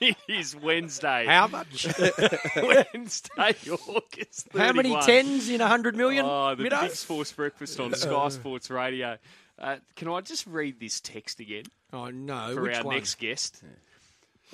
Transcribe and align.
It 0.00 0.16
is 0.28 0.54
Wednesday. 0.56 1.24
How 1.26 1.46
much? 1.46 1.86
Wednesday, 2.56 3.54
August 3.70 4.48
31. 4.52 4.66
How 4.66 4.72
many 4.72 4.96
tens 5.02 5.48
in 5.48 5.60
a 5.60 5.66
hundred 5.68 5.96
million? 5.96 6.24
Oh, 6.26 6.54
the 6.54 6.64
Middo? 6.64 6.82
Big 6.82 6.90
Sports 6.92 7.32
Breakfast 7.32 7.80
on 7.80 7.94
Sky 7.94 8.28
Sports 8.28 8.70
Radio. 8.70 9.16
Uh, 9.58 9.76
can 9.94 10.08
I 10.08 10.20
just 10.20 10.46
read 10.46 10.78
this 10.78 11.00
text 11.00 11.40
again 11.40 11.62
Oh 11.92 12.10
no! 12.10 12.54
for 12.54 12.62
Which 12.62 12.76
our 12.76 12.84
one? 12.84 12.94
next 12.96 13.14
guest? 13.18 13.62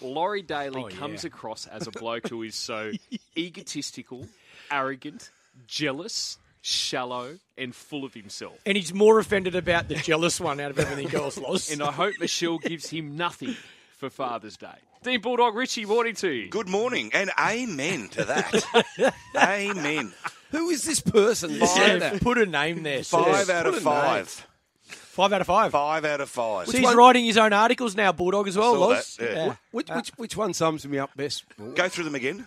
Laurie 0.01 0.43
Daly 0.43 0.85
Oh, 0.85 0.89
comes 0.89 1.25
yeah. 1.25 1.29
across 1.29 1.67
as 1.67 1.87
a 1.87 1.91
bloke 1.91 2.29
who 2.29 2.43
is 2.43 2.55
so 2.55 2.93
egotistical, 3.37 4.27
arrogant, 4.71 5.31
jealous, 5.67 6.39
shallow, 6.61 7.39
and 7.59 7.75
full 7.75 8.05
of 8.05 8.15
himself. 8.15 8.59
And 8.65 8.77
he's 8.77 8.95
more 8.95 9.19
offended 9.19 9.55
about 9.57 9.89
the 9.89 9.97
jealous 9.97 10.41
one 10.41 10.61
out 10.61 10.71
of 10.71 10.79
everything 10.79 11.13
else, 11.15 11.37
Loz. 11.37 11.71
And 11.71 11.83
I 11.83 11.91
hope 11.93 12.15
Michelle 12.21 12.59
gives 12.59 12.89
him 12.89 13.17
nothing 13.17 13.57
for 13.99 14.09
Father's 14.09 14.57
Day. 14.57 14.69
Dean 15.03 15.21
Bulldog 15.21 15.55
Ritchie, 15.57 15.85
morning 15.85 16.15
to 16.17 16.29
you. 16.31 16.49
Good 16.49 16.69
morning, 16.69 17.11
and 17.13 17.31
amen 17.39 18.09
to 18.11 18.25
that. 18.25 19.15
amen. 19.37 20.13
Who 20.53 20.71
is 20.71 20.85
this 20.85 21.01
person? 21.01 21.51
Yeah, 21.53 21.59
behind 21.59 22.03
that? 22.03 22.21
put 22.21 22.39
a 22.39 22.47
name 22.47 22.83
there. 22.85 23.03
sir. 23.03 23.19
Five 23.19 23.51
out 23.51 23.67
of 23.67 23.73
a 23.75 23.77
name. 23.79 23.85
five. 23.85 24.47
Five 24.87 25.33
out 25.33 25.41
of 25.41 25.47
five. 25.49 25.73
Five 25.73 26.05
out 26.05 26.21
of 26.21 26.29
five. 26.31 26.67
So 26.69 26.73
he's 26.77 26.85
one? 26.85 26.97
writing 26.97 27.25
his 27.25 27.37
own 27.37 27.53
articles 27.53 27.97
now, 27.97 28.13
Bulldog 28.13 28.47
as 28.47 28.57
well, 28.57 28.75
saw 28.75 28.81
Loz. 28.87 29.17
that, 29.17 29.31
yeah. 29.35 29.55
Which, 29.73 29.91
uh, 29.91 29.95
which, 29.97 30.09
which 30.11 30.37
one 30.37 30.55
sums 30.55 30.87
me 30.87 30.99
up 30.99 31.11
best? 31.17 31.45
Go 31.75 31.89
through 31.89 32.05
them 32.05 32.15
again. 32.15 32.47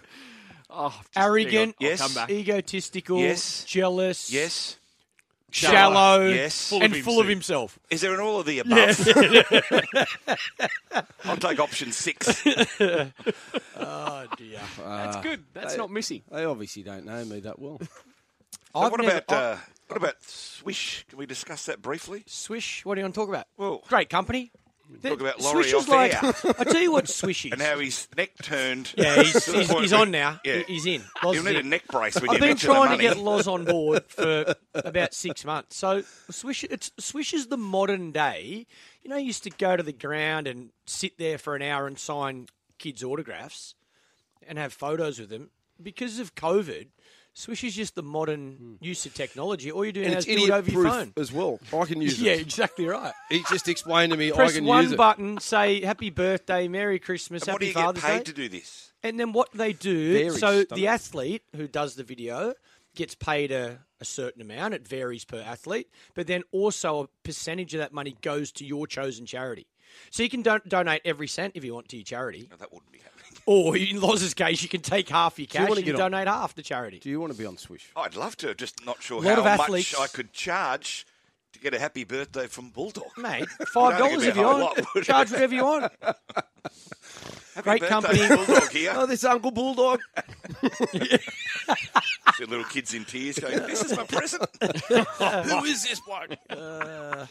Oh, 0.69 0.89
just- 0.89 1.09
Arrogant, 1.17 1.53
hang 1.53 1.67
on, 1.67 1.73
I'll 1.81 1.89
Yes. 1.89 2.01
come 2.01 2.13
back. 2.13 2.29
egotististical, 2.29 3.19
Yes. 3.19 3.65
jealous, 3.65 4.31
Yes. 4.31 4.77
Shallow, 5.51 6.27
Yes. 6.27 6.69
Full 6.69 6.77
of 6.79 6.83
and 6.83 6.95
full 7.03 7.19
of 7.21 7.27
himself. 7.27 7.73
himself. 7.73 7.79
Is 7.89 8.01
there 8.01 8.13
an 8.13 8.19
all 8.19 8.39
of 8.39 8.45
the 8.45 8.59
above? 8.59 9.07
I'll 11.25 11.37
take 11.37 11.59
option 11.59 11.91
six. 11.91 12.43
Oh 13.77 14.25
dear. 14.37 14.59
That's 14.83 15.17
good. 15.17 15.43
That's 15.53 15.77
not 15.77 15.91
missing. 15.91 16.23
They 16.31 16.45
obviously 16.45 16.81
don't 16.83 17.05
know 17.05 17.23
me 17.25 17.39
that 17.41 17.59
well. 17.59 17.79
So 18.73 18.81
what 18.89 18.99
never- 18.99 19.19
about 19.25 19.31
uh, 19.31 19.55
what 19.87 19.95
about 19.97 20.15
Swish? 20.23 21.05
Can 21.07 21.17
we 21.17 21.25
discuss 21.25 21.65
that 21.67 21.81
briefly? 21.81 22.23
Swish? 22.25 22.83
What 22.83 22.95
do 22.95 22.99
you 22.99 23.05
want 23.05 23.13
to 23.15 23.21
talk 23.21 23.29
about? 23.29 23.47
Well, 23.55 23.81
Great 23.87 24.09
company. 24.09 24.51
Talk 25.01 25.21
about 25.21 25.41
Laurie 25.41 25.65
is 25.65 25.87
like. 25.87 26.23
off 26.23 26.45
I 26.59 26.63
tell 26.63 26.81
you 26.81 26.91
what, 26.91 27.07
Swish 27.07 27.45
is. 27.45 27.51
and 27.51 27.61
how 27.61 27.79
his 27.79 28.07
neck 28.17 28.31
turned. 28.41 28.93
yeah, 28.97 29.21
he's, 29.21 29.45
he's, 29.53 29.69
he's 29.69 29.93
on 29.93 30.11
now. 30.11 30.39
Yeah. 30.43 30.63
He's 30.67 30.85
in. 30.85 31.03
Loz 31.23 31.35
You'll 31.35 31.45
need 31.45 31.55
a 31.57 31.63
neck 31.63 31.87
brace 31.87 32.19
when 32.19 32.29
I've 32.29 32.35
you 32.35 32.47
been 32.47 32.57
trying 32.57 32.97
to 32.97 33.01
get 33.01 33.17
Loz 33.17 33.47
on 33.47 33.65
board 33.65 34.05
for 34.07 34.55
about 34.73 35.13
six 35.13 35.45
months. 35.45 35.75
So 35.75 36.03
Swish, 36.29 36.63
it's 36.63 36.91
Swish 36.99 37.33
is 37.33 37.47
the 37.47 37.57
modern 37.57 38.11
day. 38.11 38.65
You 39.03 39.09
know, 39.09 39.17
you 39.17 39.27
used 39.27 39.43
to 39.43 39.49
go 39.51 39.75
to 39.75 39.83
the 39.83 39.93
ground 39.93 40.47
and 40.47 40.69
sit 40.85 41.17
there 41.17 41.37
for 41.37 41.55
an 41.55 41.61
hour 41.61 41.87
and 41.87 41.97
sign 41.97 42.47
kids' 42.77 43.03
autographs 43.03 43.75
and 44.47 44.57
have 44.57 44.73
photos 44.73 45.19
with 45.19 45.29
them. 45.29 45.49
Because 45.81 46.19
of 46.19 46.35
COVID, 46.35 46.87
Swish 47.37 47.65
is 47.65 47.75
just 47.75 47.95
the 47.95 48.01
modern 48.01 48.53
hmm. 48.53 48.73
use 48.79 49.05
of 49.05 49.13
technology. 49.13 49.69
All 49.71 49.83
you're 49.83 49.91
doing 49.91 50.05
And 50.05 50.13
now 50.13 50.17
it's 50.19 50.27
is 50.27 50.37
do 50.37 50.45
it 50.45 50.51
over 50.51 50.71
your 50.71 50.83
phone. 50.89 51.13
as 51.17 51.31
well. 51.33 51.59
I 51.73 51.85
can 51.85 52.01
use 52.01 52.19
Yeah, 52.19 52.31
it. 52.31 52.35
Yeah, 52.37 52.41
exactly 52.41 52.87
right. 52.87 53.13
He 53.29 53.43
just 53.49 53.67
explained 53.67 54.13
to 54.13 54.17
me 54.17 54.31
I 54.31 54.35
Press 54.35 54.53
can 54.55 54.63
one 54.65 54.83
use 54.83 54.93
it. 54.93 54.97
button, 54.97 55.39
say 55.39 55.81
Happy 55.81 56.09
Birthday, 56.09 56.67
Merry 56.69 56.97
Christmas, 56.97 57.43
And 57.43 57.53
what 57.53 57.59
do 57.61 57.65
Happy 57.67 57.67
you 57.67 57.73
get 57.73 57.83
Father's 57.85 58.03
paid 58.03 58.17
Day. 58.19 58.23
to 58.23 58.33
do 58.33 58.49
this? 58.49 58.93
And 59.03 59.19
then 59.19 59.33
what 59.33 59.51
they 59.51 59.73
do, 59.73 60.13
Varies, 60.13 60.39
so 60.39 60.47
doesn't 60.63 60.69
the 60.69 60.85
it? 60.85 60.89
athlete 60.89 61.43
who 61.55 61.67
does 61.67 61.95
the 61.95 62.03
video 62.03 62.53
gets 62.95 63.13
paid 63.15 63.51
a, 63.51 63.79
a 63.99 64.05
certain 64.05 64.41
amount. 64.41 64.73
It 64.73 64.87
varies 64.87 65.25
per 65.25 65.39
athlete, 65.41 65.89
but 66.13 66.27
then 66.27 66.43
also 66.53 67.03
a 67.03 67.07
percentage 67.23 67.73
of 67.73 67.79
that 67.79 67.91
money 67.91 68.15
goes 68.21 68.53
to 68.53 68.65
your 68.65 68.87
chosen 68.87 69.25
charity. 69.25 69.67
So 70.09 70.23
you 70.23 70.29
can 70.29 70.41
don- 70.41 70.61
donate 70.67 71.01
every 71.05 71.27
cent 71.27 71.51
if 71.55 71.63
you 71.65 71.73
want 71.73 71.89
to 71.89 71.97
your 71.97 72.05
charity, 72.05 72.47
No, 72.49 72.55
that 72.57 72.71
wouldn't 72.73 72.91
be 72.93 72.99
happening. 72.99 73.14
Or 73.45 73.77
in 73.77 73.99
Loz's 74.01 74.33
case, 74.33 74.63
you 74.63 74.69
can 74.69 74.81
take 74.81 75.09
half 75.09 75.37
your 75.37 75.43
you 75.43 75.47
cash 75.47 75.69
wanna 75.69 75.75
and 75.79 75.85
get 75.85 75.95
on? 75.95 76.11
donate 76.11 76.27
half 76.27 76.53
to 76.55 76.63
charity. 76.63 76.99
Do 76.99 77.09
you 77.09 77.19
want 77.19 77.31
to 77.33 77.37
be 77.37 77.45
on 77.45 77.57
Swish? 77.57 77.89
I'd 77.95 78.15
love 78.15 78.35
to. 78.37 78.53
Just 78.55 78.85
not 78.85 79.01
sure 79.01 79.23
how 79.23 79.39
of 79.39 79.45
athletes- 79.45 79.93
much 79.97 80.01
I 80.01 80.07
could 80.15 80.33
charge 80.33 81.05
to 81.53 81.59
get 81.59 81.73
a 81.73 81.79
happy 81.79 82.03
birthday 82.03 82.47
from 82.47 82.69
Bulldog. 82.69 83.05
Mate, 83.17 83.47
five 83.73 83.97
dollars 83.97 84.23
if 84.23 84.35
you 84.35 84.41
want. 84.43 84.77
lot. 84.95 85.03
Charge 85.03 85.31
whatever 85.31 85.53
you 85.55 85.63
want. 85.63 85.91
Happy 87.55 87.69
Great 87.69 87.81
birthday, 87.81 88.17
company. 88.17 88.27
Bulldog 88.45 88.69
here. 88.71 88.93
Oh, 88.93 89.05
this 89.05 89.23
Uncle 89.23 89.51
Bulldog. 89.51 89.99
The 92.37 92.47
little 92.47 92.65
kids 92.65 92.93
in 92.93 93.05
tears 93.05 93.39
going, 93.39 93.59
"This 93.59 93.81
is 93.83 93.95
my 93.95 94.03
present." 94.03 94.43
Who 94.61 95.63
is 95.63 95.83
this 95.87 96.01
bloke? 96.01 96.31
Uh, 96.49 97.25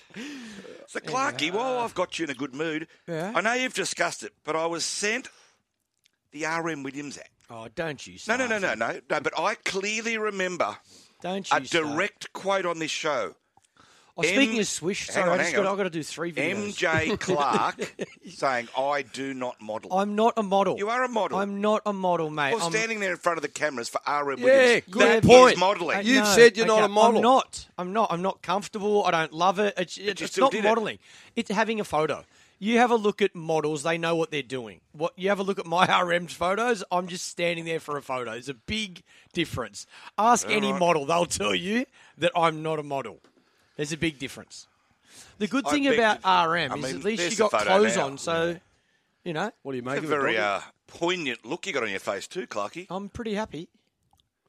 so 0.86 0.98
Clarky, 1.00 1.52
while 1.52 1.78
I've 1.80 1.94
got 1.94 2.18
you 2.18 2.24
in 2.24 2.30
a 2.30 2.34
good 2.34 2.54
mood, 2.54 2.86
Yeah. 3.06 3.32
I 3.34 3.42
know 3.42 3.52
you've 3.52 3.74
discussed 3.74 4.22
it, 4.22 4.32
but 4.44 4.56
I 4.56 4.64
was 4.64 4.82
sent 4.84 5.28
the 6.34 6.44
R.M. 6.44 6.82
Williams 6.82 7.16
Act. 7.16 7.30
Oh, 7.48 7.68
don't 7.74 8.06
you? 8.06 8.14
No, 8.14 8.18
Start. 8.18 8.40
no, 8.40 8.46
no, 8.46 8.58
no, 8.58 8.74
no, 8.74 8.92
no. 8.92 9.00
But 9.20 9.38
I 9.38 9.54
clearly 9.54 10.18
remember 10.18 10.76
Don't 11.22 11.50
you? 11.50 11.56
a 11.56 11.64
start. 11.64 11.86
direct 11.86 12.32
quote 12.32 12.66
on 12.66 12.78
this 12.78 12.90
show. 12.90 13.34
Oh, 14.16 14.22
speaking 14.22 14.54
M- 14.54 14.60
of 14.60 14.68
Swish, 14.68 15.08
sorry, 15.08 15.28
on, 15.28 15.34
I 15.34 15.36
just 15.38 15.52
hang 15.52 15.56
got, 15.56 15.66
on. 15.66 15.72
I've 15.72 15.76
got 15.76 15.84
to 15.84 15.90
do 15.90 16.02
three 16.04 16.32
videos. 16.32 16.76
MJ 16.78 17.18
Clark 17.20 17.76
saying, 18.30 18.68
"I 18.78 19.02
do 19.02 19.34
not 19.34 19.60
model." 19.60 19.92
I'm 19.92 20.14
not 20.14 20.34
a 20.36 20.42
model. 20.44 20.76
You 20.78 20.88
are 20.88 21.02
a 21.02 21.08
model. 21.08 21.38
I'm 21.38 21.60
not 21.60 21.82
a 21.84 21.92
model, 21.92 22.30
mate. 22.30 22.54
Well, 22.54 22.66
I'm, 22.66 22.70
standing 22.70 23.00
there 23.00 23.10
in 23.10 23.16
front 23.16 23.38
of 23.38 23.42
the 23.42 23.48
cameras 23.48 23.88
for 23.88 24.00
R.M. 24.06 24.38
Yeah, 24.38 24.44
Williams. 24.44 24.82
good 24.88 25.02
that 25.02 25.24
point. 25.24 25.54
is 25.54 25.58
modelling. 25.58 25.96
I 25.96 26.00
You've 26.02 26.22
know, 26.24 26.30
said 26.30 26.56
you're 26.56 26.64
not 26.66 26.84
a 26.84 26.88
model. 26.88 27.16
I'm 27.16 27.22
not. 27.22 27.66
I'm 27.76 27.92
not. 27.92 28.12
I'm 28.12 28.22
not 28.22 28.40
comfortable. 28.40 29.04
I 29.04 29.10
don't 29.10 29.32
love 29.32 29.58
it. 29.58 29.74
It's, 29.76 29.98
it's, 29.98 30.22
it's 30.22 30.38
not 30.38 30.52
did 30.52 30.64
it. 30.64 30.68
modeling. 30.68 31.00
It's 31.34 31.50
having 31.50 31.80
a 31.80 31.84
photo. 31.84 32.24
You 32.64 32.78
have 32.78 32.90
a 32.90 32.96
look 32.96 33.20
at 33.20 33.34
models; 33.34 33.82
they 33.82 33.98
know 33.98 34.16
what 34.16 34.30
they're 34.30 34.42
doing. 34.42 34.80
What 34.92 35.12
you 35.16 35.28
have 35.28 35.38
a 35.38 35.42
look 35.42 35.58
at 35.58 35.66
my 35.66 35.84
RM's 36.02 36.32
photos. 36.32 36.82
I'm 36.90 37.08
just 37.08 37.28
standing 37.28 37.66
there 37.66 37.78
for 37.78 37.98
a 37.98 38.02
photo. 38.02 38.30
There's 38.32 38.48
a 38.48 38.54
big 38.54 39.02
difference. 39.34 39.86
Ask 40.16 40.48
any 40.48 40.72
right. 40.72 40.78
model; 40.80 41.04
they'll 41.04 41.26
tell 41.26 41.54
you 41.54 41.84
that 42.16 42.32
I'm 42.34 42.62
not 42.62 42.78
a 42.78 42.82
model. 42.82 43.20
There's 43.76 43.92
a 43.92 43.98
big 43.98 44.18
difference. 44.18 44.66
The 45.36 45.46
good 45.46 45.66
I 45.66 45.72
thing 45.72 45.84
beg 45.84 45.98
about 45.98 46.22
to- 46.22 46.48
RM 46.48 46.72
I 46.72 46.76
is 46.76 46.82
mean, 46.82 46.96
at 46.96 47.04
least 47.04 47.20
there's 47.20 47.38
you 47.38 47.48
got 47.50 47.66
clothes 47.66 47.96
now. 47.96 48.06
on, 48.06 48.16
so 48.18 48.58
you 49.24 49.34
know 49.34 49.50
What 49.62 49.72
do 49.72 49.76
you 49.76 49.82
It's 49.82 49.86
make 49.86 49.94
a 49.96 49.98
of 49.98 50.04
it? 50.04 50.08
very 50.08 50.36
Bobby? 50.36 50.38
uh, 50.38 50.60
poignant 50.86 51.44
look 51.44 51.66
you 51.66 51.72
got 51.74 51.82
on 51.82 51.90
your 51.90 51.98
face 52.00 52.26
too, 52.26 52.46
Clarky. 52.46 52.86
I'm 52.88 53.10
pretty 53.10 53.34
happy. 53.34 53.68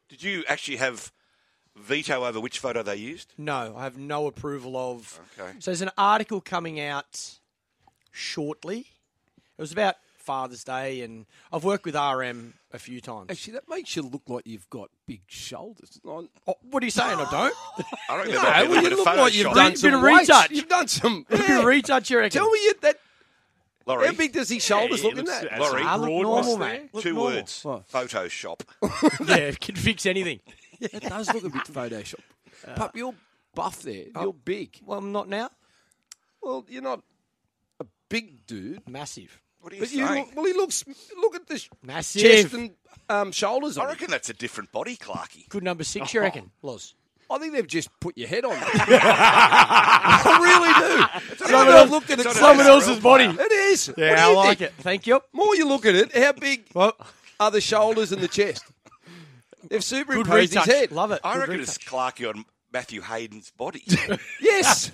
Did 0.08 0.24
you 0.24 0.44
actually 0.48 0.78
have 0.78 1.12
veto 1.76 2.24
over 2.24 2.40
which 2.40 2.60
photo 2.60 2.82
they 2.82 2.96
used? 2.96 3.34
No, 3.38 3.74
I 3.76 3.84
have 3.84 3.98
no 3.98 4.26
approval 4.28 4.78
of. 4.78 5.20
Okay. 5.38 5.52
So 5.60 5.72
there's 5.72 5.82
an 5.82 5.92
article 5.98 6.40
coming 6.40 6.80
out 6.80 7.40
shortly. 8.16 8.80
It 9.58 9.62
was 9.62 9.72
about 9.72 9.96
Father's 10.18 10.64
Day, 10.64 11.02
and 11.02 11.26
I've 11.52 11.64
worked 11.64 11.86
with 11.86 11.96
RM 11.96 12.56
a 12.74 12.80
few 12.80 13.00
times. 13.00 13.28
Actually, 13.30 13.54
that 13.54 13.70
makes 13.70 13.96
you 13.96 14.02
look 14.02 14.24
like 14.28 14.48
you've 14.48 14.70
got 14.70 14.90
big 15.06 15.22
shoulders. 15.28 16.00
Oh, 16.06 16.28
what 16.72 16.82
are 16.82 16.86
you 16.86 16.92
saying? 16.92 17.20
I 17.20 17.30
don't. 17.30 17.54
I 18.10 18.18
reckon 18.18 18.32
there 18.34 18.42
might 18.42 18.64
be 18.64 18.66
a 18.66 18.70
well, 18.70 18.84
you 18.84 18.90
bit 18.90 18.98
look 18.98 19.06
like 19.06 19.34
you've 19.36 19.44
done 19.46 19.56
done 19.56 19.72
Bit 19.72 19.80
some 19.80 19.94
of 19.94 20.02
weights. 20.02 20.30
retouch. 20.30 20.52
You've 20.52 20.68
done 20.68 20.88
some. 20.88 21.26
A 21.30 21.38
bit 21.38 21.50
of 21.52 21.66
retouch, 21.66 22.10
you 22.10 22.18
reckon? 22.18 22.32
Tell 22.42 22.50
me 22.50 22.60
you, 22.64 22.74
that. 22.82 23.00
Laurie, 23.88 24.08
How 24.08 24.14
big 24.14 24.34
does 24.34 24.50
his 24.50 24.64
shoulders 24.66 25.04
Yeah, 25.04 25.10
look 25.10 25.18
in 25.20 25.26
that? 25.26 25.46
as 25.46 25.60
Laurie, 25.60 25.84
I 25.84 25.96
look 25.96 26.10
normal, 26.10 26.32
was 26.34 26.58
mate. 26.58 26.90
Look 26.92 27.04
two 27.04 27.14
normal. 27.14 27.36
words. 27.36 27.64
What? 27.64 27.88
Photoshop. 27.88 28.62
Yeah, 29.28 29.36
it 29.36 29.60
can 29.60 29.76
fix 29.76 30.06
anything. 30.06 30.40
It 30.82 31.04
does 31.04 31.34
look 31.34 31.44
a 31.46 31.50
bit 31.50 31.64
Photoshop. 31.66 32.20
Uh, 32.68 32.74
Pup, 32.74 32.96
you're 32.98 33.14
buff 33.54 33.82
there. 33.84 34.06
You're 34.14 34.30
uh, 34.30 34.32
big. 34.44 34.78
Well, 34.86 34.98
I'm 35.00 35.12
not 35.14 35.30
now. 35.30 35.50
Well, 36.42 36.66
you're 36.68 36.82
not 36.82 37.00
a 37.00 37.02
big 38.10 38.46
dude. 38.48 38.88
Massive. 38.88 39.40
What 39.60 39.74
are 39.74 39.76
you 39.78 39.82
But 39.82 39.92
you 39.92 40.06
saying? 40.08 40.26
look, 40.28 40.36
well, 40.36 40.46
he 40.46 40.54
looks. 40.54 40.84
Look 41.18 41.36
at 41.36 41.48
this 41.48 41.68
Massive. 41.84 42.22
chest 42.22 42.54
and 42.54 42.72
um, 43.10 43.32
shoulders. 43.32 43.78
I 43.78 43.82
On 43.82 43.88
him. 43.88 43.94
reckon 43.94 44.12
that's 44.12 44.30
a 44.30 44.34
different 44.34 44.72
body, 44.72 44.96
Clarky. 44.96 45.50
Good 45.50 45.64
number 45.64 45.84
six, 45.84 46.14
you 46.14 46.22
reckon? 46.22 46.52
Loz. 46.62 46.94
I 47.32 47.40
think 47.40 47.54
they've 47.54 47.66
just 47.66 47.90
put 48.00 48.16
your 48.16 48.28
head 48.28 48.46
on. 48.46 48.52
I 48.56 50.38
really 51.20 51.30
do. 51.32 51.38
Someone 51.46 51.68
I've 51.68 51.76
else- 51.76 51.90
looked 51.90 52.12
at 52.12 52.20
it. 52.20 52.26
It's 52.28 52.38
Someone 52.40 52.68
else's 52.68 53.00
body. 53.00 53.28
player. 53.34 53.48
It 53.48 53.52
is. 53.52 53.88
What 53.88 53.96
do 53.98 54.02
Yeah, 54.04 54.28
I 54.28 54.30
you 54.30 54.36
like 54.36 54.58
think? 54.60 54.62
it. 54.62 54.74
Thank 54.84 55.08
you. 55.08 55.20
More 55.34 55.56
you 55.56 55.68
look 55.68 55.88
at 55.88 55.96
it, 55.96 56.16
how 56.16 56.34
big 56.34 56.66
Well, 56.76 56.94
are 57.40 57.50
the 57.50 57.62
shoulders 57.62 58.12
and 58.12 58.22
the 58.22 58.28
chest? 58.28 58.64
They've 59.62 59.70
good 59.80 59.84
superimposed 59.84 60.54
his 60.54 60.68
retouch. 60.68 60.68
head. 60.68 60.92
Love 60.92 61.12
it. 61.14 61.22
I 61.24 61.34
Good 61.34 61.40
reckon 61.40 61.58
retouch. 61.62 61.76
it's 61.76 61.78
Clarky 61.80 62.30
on 62.30 62.46
Matthew 62.72 63.02
Hayden's 63.02 63.50
body. 63.50 63.84
Yes. 64.40 64.92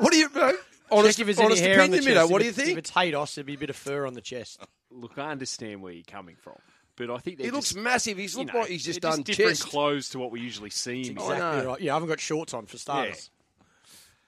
what 0.00 0.10
do 0.12 0.18
you? 0.18 0.28
Uh, 0.34 0.52
honest, 0.92 1.18
Check 1.18 1.28
if 1.28 1.36
there's 1.36 1.38
any 1.38 1.46
honest 1.46 1.62
hair 1.62 1.80
on 1.82 1.90
the 1.90 1.96
opinion, 1.98 2.02
chest. 2.14 2.16
Mido, 2.16 2.24
If 2.24 2.30
what 2.30 2.38
do 2.38 2.44
you 2.44 2.50
it's- 2.50 2.68
If 2.68 2.78
it's 2.78 2.90
Haydos, 2.92 3.34
there'd 3.34 3.46
be 3.46 3.54
a 3.54 3.58
bit 3.58 3.70
of 3.70 3.76
fur 3.76 4.06
on 4.06 4.14
the 4.14 4.20
chest. 4.20 4.60
Look, 4.90 5.18
I 5.18 5.30
understand 5.30 5.82
where 5.82 5.92
you're 5.92 6.02
coming 6.04 6.36
from, 6.36 6.56
but 6.96 7.10
I 7.10 7.18
think 7.18 7.38
they're 7.38 7.46
He 7.46 7.50
looks 7.50 7.68
just, 7.70 7.78
massive. 7.78 8.18
He's 8.18 8.32
you 8.34 8.40
looked 8.40 8.52
know, 8.54 8.60
like 8.60 8.68
he's 8.70 8.84
just 8.84 9.00
they're 9.00 9.10
done 9.10 9.22
different 9.22 9.50
chest. 9.58 9.68
clothes 9.68 10.08
to 10.10 10.18
what 10.18 10.30
we 10.30 10.40
usually 10.40 10.70
see 10.70 11.02
him. 11.04 11.16
in. 11.16 11.22
Exactly 11.22 11.38
know. 11.62 11.66
right. 11.66 11.80
Yeah, 11.80 11.92
I 11.92 11.96
haven't 11.96 12.08
got 12.08 12.20
shorts 12.20 12.52
on 12.54 12.66
for 12.66 12.78
starters. 12.78 13.30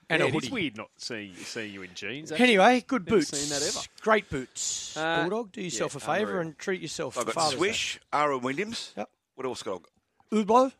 And 0.09 0.19
Yeah, 0.21 0.27
a 0.27 0.31
hoodie. 0.31 0.47
is 0.47 0.51
weird 0.51 0.77
not 0.77 0.89
seeing 0.97 1.33
seeing 1.35 1.73
you 1.73 1.81
in 1.81 1.89
jeans. 1.95 2.31
actually. 2.31 2.43
Anyway, 2.43 2.83
good 2.85 3.05
Never 3.05 3.17
boots. 3.19 3.37
seen 3.37 3.49
that 3.49 3.65
ever. 3.65 3.87
Great 4.01 4.29
boots. 4.29 4.95
Uh, 4.97 5.21
Bulldog, 5.21 5.51
do 5.53 5.61
yourself 5.61 5.93
yeah, 5.93 5.97
a 5.97 6.01
favour 6.17 6.31
unreal. 6.31 6.41
and 6.47 6.57
treat 6.59 6.81
yourself 6.81 7.17
I've 7.17 7.21
for 7.23 7.27
got 7.27 7.35
Father's 7.35 7.57
Swish, 7.57 7.99
Ara 8.11 8.37
Williams. 8.37 8.91
Yep. 8.97 9.09
What 9.35 9.47
else 9.47 9.63
got? 9.63 9.81
Day. 9.83 10.43
Hublot. 10.43 10.73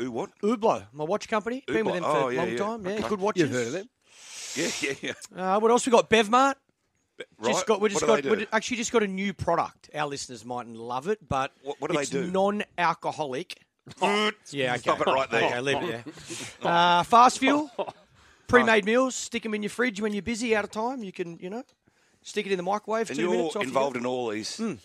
Ooh, 0.00 0.10
what? 0.10 0.30
Hublot, 0.42 0.86
my 0.92 1.04
watch 1.04 1.28
company. 1.28 1.62
Been 1.66 1.84
with 1.86 1.94
Hublot. 1.94 2.00
them 2.00 2.02
for 2.02 2.08
Oh, 2.16 2.28
a 2.28 2.32
yeah, 2.34 2.40
long 2.40 2.50
yeah. 2.52 2.58
time. 2.58 2.84
Yeah, 2.84 2.92
Okay. 2.94 3.08
good 3.08 3.20
watches. 3.20 3.42
You've 3.42 3.52
heard 3.52 3.66
of 3.68 3.72
them? 3.74 3.88
Yeah, 4.56 4.68
yeah, 4.80 5.12
yeah. 5.34 5.54
Uh, 5.56 5.60
what 5.60 5.70
else 5.70 5.86
we 5.86 5.92
got? 5.92 6.08
Bevmart. 6.10 6.54
Right? 7.38 7.52
Just 7.52 7.66
got, 7.66 7.80
we 7.80 7.88
just 7.88 8.04
got, 8.04 8.22
they 8.22 8.30
we 8.30 8.46
actually 8.52 8.78
just 8.78 8.90
got 8.92 9.02
a 9.02 9.06
new 9.06 9.32
product. 9.32 9.90
Our 9.94 10.06
listeners 10.08 10.44
mightn't 10.44 10.76
love 10.76 11.08
it, 11.08 11.26
but 11.28 11.52
What- 11.62 11.80
what 11.80 11.90
do 11.90 11.96
they 11.96 12.02
it's 12.02 12.10
do? 12.10 12.30
non-alcoholic. 12.30 13.58
Yeah, 14.50 14.72
okay. 14.74 14.78
Stop 14.78 15.00
it 15.00 15.06
right 15.06 15.30
there. 15.30 15.44
Okay, 15.44 15.60
leave 15.60 15.76
it 15.82 15.86
there. 15.88 16.04
Uh, 16.72 17.02
fast 17.02 17.38
fuel, 17.38 17.70
pre-made 18.46 18.84
meals. 18.84 19.14
Stick 19.14 19.42
them 19.42 19.54
in 19.54 19.62
your 19.62 19.70
fridge 19.70 20.00
when 20.00 20.12
you're 20.12 20.22
busy, 20.22 20.54
out 20.54 20.64
of 20.64 20.70
time. 20.70 21.02
You 21.02 21.10
can, 21.12 21.36
you 21.38 21.50
know, 21.50 21.64
stick 22.22 22.46
it 22.46 22.52
in 22.52 22.56
the 22.58 22.62
microwave. 22.62 23.10
and 23.10 23.16
two 23.18 23.22
you're 23.24 23.30
minutes. 23.32 23.56
off 23.56 23.62
you 23.62 23.68
involved 23.68 23.94
go. 23.94 24.00
in 24.00 24.06
all 24.06 24.28
these. 24.30 24.56
Do 24.56 24.62
you 24.64 24.68
want 24.68 24.80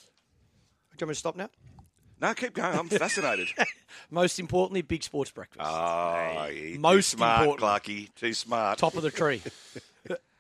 me 1.02 1.08
to 1.10 1.16
stop 1.16 1.36
now? 1.36 1.50
No, 2.20 2.34
keep 2.34 2.54
going. 2.54 2.78
I'm 2.78 2.90
fascinated. 2.90 3.50
Most 4.10 4.40
importantly, 4.40 4.82
big 4.82 5.04
sports 5.04 5.30
breakfast. 5.32 5.62
Oh, 5.70 6.48
yeah, 6.48 6.78
Most 6.78 7.12
too 7.12 7.18
smart, 7.18 7.42
important. 7.42 7.84
Clarky. 7.86 8.14
Too 8.16 8.34
smart. 8.34 8.80
Top 8.80 8.96
of 8.96 9.04
the 9.04 9.12
tree. 9.12 9.42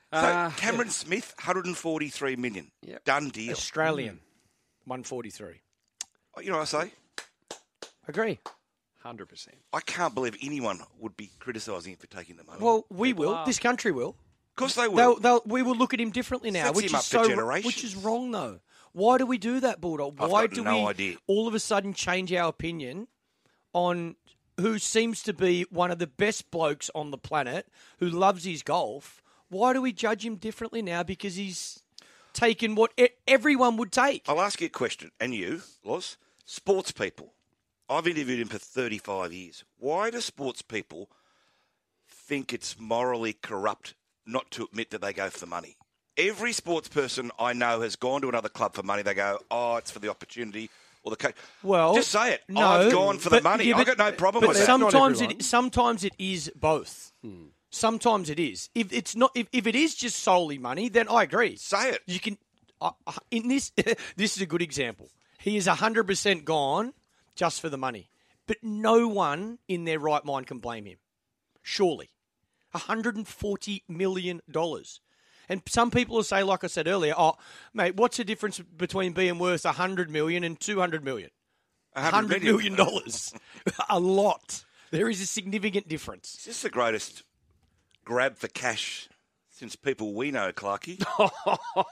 Uh, 0.09 0.49
so 0.51 0.55
Cameron 0.55 0.89
Smith, 0.89 1.33
143 1.37 2.37
million. 2.37 2.71
Yep. 2.81 3.03
Done 3.03 3.27
deal. 3.27 3.51
Australian, 3.51 4.21
143. 4.85 5.55
You 6.41 6.49
know 6.49 6.59
what 6.59 6.73
I 6.73 6.83
say? 6.85 6.91
Agree. 8.07 8.39
Hundred 9.03 9.25
percent. 9.27 9.57
I 9.73 9.81
can't 9.81 10.15
believe 10.15 10.37
anyone 10.41 10.79
would 10.99 11.17
be 11.17 11.29
criticising 11.39 11.91
him 11.91 11.97
for 11.99 12.07
taking 12.07 12.37
the 12.37 12.45
money. 12.45 12.59
Well, 12.61 12.85
we 12.89 13.11
will. 13.11 13.35
are. 13.35 13.45
This 13.45 13.59
country 13.59 13.91
will. 13.91 14.09
of 14.11 14.55
course 14.55 14.75
they 14.75 14.87
will. 14.87 14.95
They'll, 14.95 15.15
they'll, 15.19 15.41
we 15.45 15.61
will 15.61 15.75
look 15.75 15.93
at 15.93 15.99
him 15.99 16.11
differently 16.11 16.51
now, 16.51 16.67
Sets 16.67 16.75
which 16.77 16.85
him 16.85 16.89
is 16.89 16.93
up 16.95 17.03
for 17.03 17.23
so, 17.25 17.27
generations. 17.27 17.65
which 17.65 17.83
is 17.83 17.95
wrong 17.97 18.31
though. 18.31 18.61
Why 18.97 19.19
do 19.19 19.27
we 19.27 19.37
do 19.37 19.59
that, 19.59 19.79
Bulldog? 19.79 20.15
I've 20.19 20.31
Why 20.31 20.47
do 20.47 20.63
no 20.63 20.73
we 20.73 20.87
idea. 20.87 21.15
all 21.27 21.47
of 21.47 21.53
a 21.53 21.59
sudden 21.59 21.93
change 21.93 22.33
our 22.33 22.49
opinion 22.49 23.07
on 23.71 24.15
who 24.59 24.79
seems 24.79 25.21
to 25.21 25.33
be 25.33 25.67
one 25.69 25.91
of 25.91 25.99
the 25.99 26.07
best 26.07 26.49
blokes 26.49 26.89
on 26.95 27.11
the 27.11 27.17
planet, 27.19 27.67
who 27.99 28.09
loves 28.09 28.43
his 28.43 28.63
golf? 28.63 29.21
Why 29.49 29.73
do 29.73 29.83
we 29.83 29.93
judge 29.93 30.25
him 30.25 30.35
differently 30.37 30.81
now 30.81 31.03
because 31.03 31.35
he's 31.35 31.83
taken 32.33 32.73
what 32.73 32.91
everyone 33.27 33.77
would 33.77 33.91
take? 33.91 34.23
I'll 34.27 34.41
ask 34.41 34.61
you 34.61 34.65
a 34.67 34.71
question, 34.71 35.11
and 35.19 35.31
you, 35.31 35.61
Los, 35.83 36.17
sports 36.43 36.91
people. 36.91 37.33
I've 37.87 38.07
interviewed 38.07 38.39
him 38.39 38.47
for 38.47 38.57
35 38.57 39.31
years. 39.31 39.63
Why 39.77 40.09
do 40.09 40.19
sports 40.21 40.63
people 40.63 41.11
think 42.09 42.51
it's 42.51 42.79
morally 42.79 43.33
corrupt 43.33 43.93
not 44.25 44.49
to 44.51 44.63
admit 44.63 44.89
that 44.89 45.01
they 45.01 45.13
go 45.13 45.29
for 45.29 45.39
the 45.39 45.45
money? 45.45 45.76
Every 46.17 46.51
sports 46.51 46.87
person 46.87 47.31
I 47.39 47.53
know 47.53 47.81
has 47.81 47.95
gone 47.95 48.21
to 48.21 48.29
another 48.29 48.49
club 48.49 48.73
for 48.73 48.83
money. 48.83 49.03
They 49.03 49.13
go, 49.13 49.39
oh, 49.51 49.75
it's 49.75 49.91
for 49.91 49.99
the 49.99 50.09
opportunity 50.09 50.69
or 51.03 51.11
the 51.11 51.17
coach. 51.17 51.35
Well, 51.63 51.95
just 51.95 52.11
say 52.11 52.33
it. 52.33 52.43
No, 52.49 52.61
I've 52.61 52.91
gone 52.91 53.17
for 53.17 53.29
the 53.29 53.41
money. 53.41 53.65
yeah, 53.65 53.77
I've 53.77 53.85
got 53.85 53.97
no 53.97 54.11
problem 54.11 54.41
but 54.41 54.49
with 54.49 54.57
that. 54.57 54.65
sometimes 54.65 55.21
everyone. 55.21 55.37
it 55.37 55.43
sometimes 55.43 56.03
it 56.03 56.13
is 56.17 56.51
both. 56.55 57.13
Sometimes 57.69 58.29
it 58.29 58.39
is. 58.39 58.69
If 58.73 58.93
it's 58.93 59.15
not, 59.15 59.31
if, 59.35 59.47
if 59.51 59.67
it 59.67 59.75
is 59.75 59.93
just 59.93 60.19
solely 60.19 60.57
money, 60.57 60.89
then 60.89 61.07
I 61.09 61.23
agree. 61.23 61.55
Say 61.57 61.91
it. 61.91 62.01
You 62.07 62.19
can. 62.19 62.37
Uh, 62.79 62.91
in 63.31 63.47
this, 63.47 63.71
this 64.15 64.35
is 64.35 64.41
a 64.41 64.45
good 64.45 64.61
example. 64.61 65.09
He 65.39 65.57
is 65.57 65.67
hundred 65.67 66.05
percent 66.05 66.45
gone 66.45 66.93
just 67.35 67.61
for 67.61 67.69
the 67.69 67.77
money, 67.77 68.09
but 68.47 68.57
no 68.61 69.07
one 69.07 69.59
in 69.67 69.85
their 69.85 69.99
right 69.99 70.23
mind 70.23 70.47
can 70.47 70.59
blame 70.59 70.85
him. 70.85 70.97
Surely, 71.61 72.09
hundred 72.73 73.15
and 73.15 73.27
forty 73.27 73.83
million 73.87 74.41
dollars. 74.49 75.01
And 75.49 75.61
some 75.67 75.91
people 75.91 76.15
will 76.15 76.23
say, 76.23 76.43
like 76.43 76.63
I 76.63 76.67
said 76.67 76.87
earlier, 76.87 77.13
oh, 77.17 77.35
mate, 77.73 77.95
what's 77.95 78.17
the 78.17 78.23
difference 78.23 78.59
between 78.59 79.13
being 79.13 79.39
worth 79.39 79.65
a 79.65 79.73
hundred 79.73 80.09
million 80.09 80.43
and 80.43 80.59
two 80.59 80.79
hundred 80.79 81.03
million? 81.03 81.29
hundred 81.95 82.43
million 82.43 82.75
dollars. 82.75 83.33
a 83.89 83.99
lot. 83.99 84.65
There 84.91 85.09
is 85.09 85.21
a 85.21 85.25
significant 85.25 85.87
difference. 85.87 86.35
Is 86.39 86.45
this 86.45 86.61
the 86.61 86.69
greatest 86.69 87.23
grab 88.05 88.37
for 88.37 88.47
cash 88.47 89.09
since 89.57 89.75
people 89.75 90.13
we 90.13 90.29
know, 90.29 90.51
Clarky, 90.51 91.03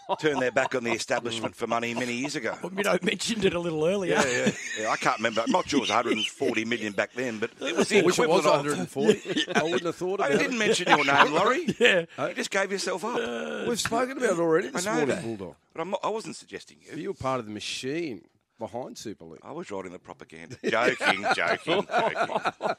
turned 0.19 0.39
their 0.39 0.51
back 0.51 0.75
on 0.75 0.83
the 0.83 0.91
establishment 0.91 1.55
mm. 1.55 1.57
for 1.57 1.65
money 1.65 1.95
many 1.95 2.13
years 2.13 2.35
ago? 2.35 2.55
You 2.61 2.83
know, 2.83 2.99
mentioned 3.01 3.43
it 3.43 3.55
a 3.55 3.59
little 3.59 3.83
earlier. 3.85 4.13
Yeah, 4.13 4.25
yeah, 4.27 4.51
yeah. 4.81 4.89
I 4.89 4.97
can't 4.97 5.17
remember. 5.17 5.41
I'm 5.41 5.51
not 5.51 5.67
sure 5.67 5.79
it 5.79 5.81
was 5.81 5.89
140 5.89 6.65
million 6.65 6.93
back 6.93 7.13
then, 7.13 7.39
but 7.39 7.49
it 7.59 7.75
was 7.75 7.89
the 7.89 7.99
I 7.99 8.01
was 8.03 8.19
equivalent 8.19 8.45
of. 8.45 8.85
140. 8.85 9.51
I 9.55 9.63
wouldn't 9.63 9.83
have 9.83 9.95
thought 9.95 10.21
I 10.21 10.27
about 10.27 10.39
didn't 10.39 10.55
it. 10.55 10.59
mention 10.59 10.87
your 10.89 11.05
name, 11.05 11.33
Laurie. 11.33 11.65
Yeah. 11.79 12.05
You 12.19 12.33
just 12.35 12.51
gave 12.51 12.71
yourself 12.71 13.03
up. 13.03 13.19
Uh, 13.19 13.65
we've 13.67 13.79
spoken 13.79 14.17
about 14.17 14.33
it 14.33 14.39
already 14.39 14.67
I 14.67 14.71
this 14.71 14.85
know 14.85 14.93
morning, 14.93 15.09
that. 15.09 15.23
Bulldog. 15.23 15.55
But 15.73 15.81
I'm 15.81 15.89
not, 15.89 15.99
I 16.03 16.09
wasn't 16.09 16.35
suggesting 16.35 16.77
you. 16.81 16.97
You 16.97 17.09
were 17.09 17.15
part 17.15 17.39
of 17.39 17.47
the 17.47 17.51
machine 17.51 18.21
behind 18.59 18.97
Super 18.97 19.25
League. 19.25 19.41
I 19.43 19.51
was 19.51 19.69
writing 19.71 19.91
the 19.91 19.99
propaganda. 19.99 20.57
Joking, 20.63 21.25
joking, 21.35 21.87
joking. 21.87 22.75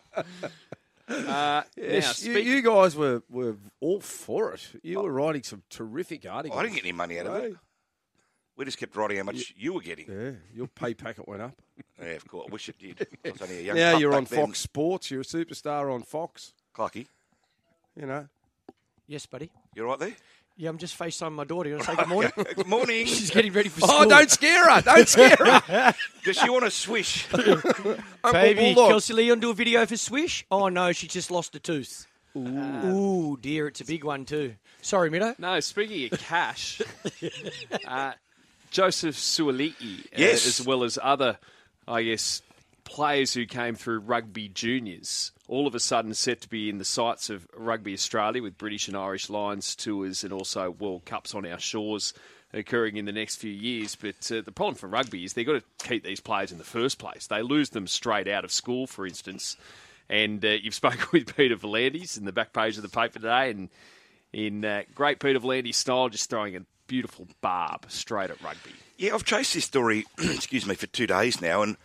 Uh, 1.09 1.15
now, 1.25 1.65
Yes, 1.77 2.25
you, 2.25 2.33
speak- 2.33 2.47
you 2.47 2.63
guys 2.63 2.97
were, 2.97 3.23
were 3.31 3.57
all 3.81 4.01
for 4.01 4.53
it. 4.55 4.69
You 4.83 5.03
were 5.03 5.13
writing 5.13 5.43
some 5.43 5.63
terrific 5.71 6.27
articles. 6.29 6.59
I 6.59 6.63
didn't 6.63 6.75
get 6.77 6.85
any 6.85 6.93
money 6.93 7.19
out 7.21 7.27
of 7.27 7.45
it. 7.45 7.55
We 8.57 8.65
just 8.65 8.79
kept 8.79 8.97
writing 8.97 9.19
how 9.19 9.25
much 9.25 9.53
you 9.57 9.75
were 9.75 9.83
getting. 9.83 10.07
Yeah, 10.11 10.31
your 10.55 10.67
pay 10.67 10.95
packet 10.95 11.29
went 11.29 11.43
up. 11.43 11.61
Yeah, 12.01 12.09
of 12.13 12.27
course. 12.27 12.47
I 12.49 12.53
wish 12.53 12.69
it 12.71 12.79
did. 12.79 13.07
I 13.25 13.31
was 13.31 13.43
only 13.43 13.59
a 13.59 13.63
young 13.65 13.77
Now 13.77 13.99
you're 13.99 14.15
on 14.15 14.25
then. 14.25 14.47
Fox 14.47 14.61
Sports. 14.61 15.11
You're 15.11 15.21
a 15.21 15.25
superstar 15.25 15.93
on 15.95 16.03
Fox. 16.03 16.55
Clarky, 16.75 17.07
You 17.95 18.07
know. 18.07 18.29
Yes, 19.07 19.27
buddy. 19.27 19.51
You're 19.75 19.87
all 19.87 19.93
right 19.93 20.01
there? 20.01 20.17
Yeah, 20.59 20.71
I'm 20.71 20.79
just 20.79 20.99
FaceTiming 20.99 21.33
my 21.33 21.45
daughter. 21.45 21.69
You 21.69 21.75
want 21.77 21.87
to 21.87 21.91
say 21.93 21.97
good 22.03 22.09
morning? 22.09 22.33
Good 22.55 22.67
morning. 22.67 23.07
She's 23.07 23.31
getting 23.31 23.53
ready 23.53 23.69
for 23.69 23.81
school. 23.81 23.91
Oh, 23.93 24.09
don't 24.09 24.31
scare 24.31 24.71
her! 24.71 24.81
Don't 24.81 25.07
scare 25.09 25.37
her! 25.37 25.95
Does 26.25 26.37
she 26.39 26.49
want 26.49 26.65
to 26.65 26.71
swish? 26.71 27.27
Uncle 27.35 27.97
Baby, 28.33 28.61
Bulldog. 28.75 28.89
Kelsey 28.91 29.13
Leon 29.15 29.41
do 29.41 29.51
a 29.51 29.55
video 29.55 29.85
for 29.85 29.97
Swish? 29.99 30.47
Oh, 30.51 30.69
no, 30.69 30.93
she 30.93 31.07
just 31.09 31.31
lost 31.31 31.55
a 31.55 31.61
tooth. 31.61 32.07
Ooh, 32.37 33.39
dear, 33.41 33.67
it's 33.69 33.81
a 33.81 33.85
big 33.85 34.05
one 34.05 34.25
too. 34.25 34.55
Sorry, 34.83 35.11
Mido. 35.11 35.39
No, 35.39 35.61
speaking 35.61 36.13
of 36.13 36.21
cash, 36.21 36.81
uh, 37.87 38.13
Joseph 38.71 39.17
Suaalii, 39.17 39.73
uh, 39.73 40.03
Yes. 40.17 40.47
as 40.47 40.67
well 40.67 40.85
as 40.85 40.99
other, 41.03 41.39
I 41.89 42.03
guess, 42.03 42.43
players 42.87 43.35
who 43.35 43.45
came 43.45 43.75
through 43.75 43.99
rugby 43.99 44.49
juniors, 44.49 45.33
all 45.49 45.67
of 45.67 45.75
a 45.75 45.81
sudden 45.81 46.15
set 46.15 46.41
to 46.41 46.49
be 46.49 46.71
in 46.71 46.79
the 46.79 46.85
sights 46.85 47.29
of 47.29 47.47
Rugby 47.55 47.93
Australia 47.93 48.43
with 48.43 48.57
British 48.57 48.89
and 48.89 48.97
Irish 48.97 49.29
Lions 49.29 49.77
tours 49.77 50.25
and 50.25 50.33
also 50.33 50.71
World 50.71 51.05
Cups 51.05 51.35
on 51.35 51.45
our 51.45 51.59
shores 51.59 52.15
occurring 52.55 52.97
in 52.97 53.05
the 53.05 53.13
next 53.13 53.37
few 53.37 53.51
years. 53.53 53.97
But 53.97 54.31
uh, 54.33 54.41
the 54.41 54.53
problem 54.53 54.77
for 54.77 54.87
rugby 54.87 55.25
is 55.25 55.35
they've 55.35 55.47
got 55.47 55.61
to 55.61 55.87
keep 55.87 56.05
these 56.05 56.21
players 56.21 56.53
in 56.53 56.59
the 56.59 56.65
first 56.65 56.99
place. 56.99 57.27
They 57.27 57.43
lose 57.43 57.71
them 57.71 57.87
straight 57.87 58.29
out 58.29 58.45
of 58.45 58.53
school, 58.53 58.87
for 58.87 59.07
instance. 59.07 59.57
And 60.09 60.43
uh, 60.45 60.51
you've 60.51 60.75
spoken 60.83 61.07
with 61.13 61.37
Peter 61.37 61.57
V'landys 61.57 62.17
in 62.17 62.25
the 62.25 62.33
back 62.33 62.53
page 62.53 62.77
of 62.77 62.83
the 62.83 62.89
paper 62.89 63.19
today, 63.19 63.51
and 63.51 63.69
in 64.33 64.65
uh, 64.65 64.83
great 64.95 65.19
Peter 65.19 65.41
V'landys 65.41 65.75
style, 65.75 66.09
just 66.09 66.31
throwing 66.31 66.57
a 66.57 66.61
beautiful 66.87 67.27
barb 67.41 67.87
straight 67.89 68.31
at 68.31 68.41
rugby. 68.43 68.71
Yeah, 68.97 69.15
I've 69.15 69.25
chased 69.25 69.55
this 69.55 69.65
story, 69.65 70.07
excuse 70.19 70.67
me, 70.67 70.77
for 70.77 70.87
two 70.87 71.07
days 71.07 71.41
now, 71.41 71.63
and 71.63 71.77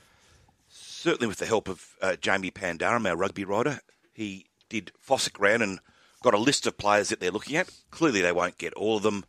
certainly 1.01 1.27
with 1.27 1.39
the 1.39 1.47
help 1.47 1.67
of 1.67 1.95
uh, 1.99 2.15
Jamie 2.15 2.51
Pandaram, 2.51 3.09
our 3.09 3.17
rugby 3.17 3.43
writer, 3.43 3.79
he 4.13 4.45
did 4.69 4.91
Fossick 5.05 5.39
round 5.39 5.63
and 5.63 5.79
got 6.21 6.35
a 6.35 6.37
list 6.37 6.67
of 6.67 6.77
players 6.77 7.09
that 7.09 7.19
they're 7.19 7.31
looking 7.31 7.55
at. 7.55 7.71
Clearly, 7.89 8.21
they 8.21 8.31
won't 8.31 8.59
get 8.59 8.73
all 8.73 8.97
of 8.97 9.03
them. 9.03 9.25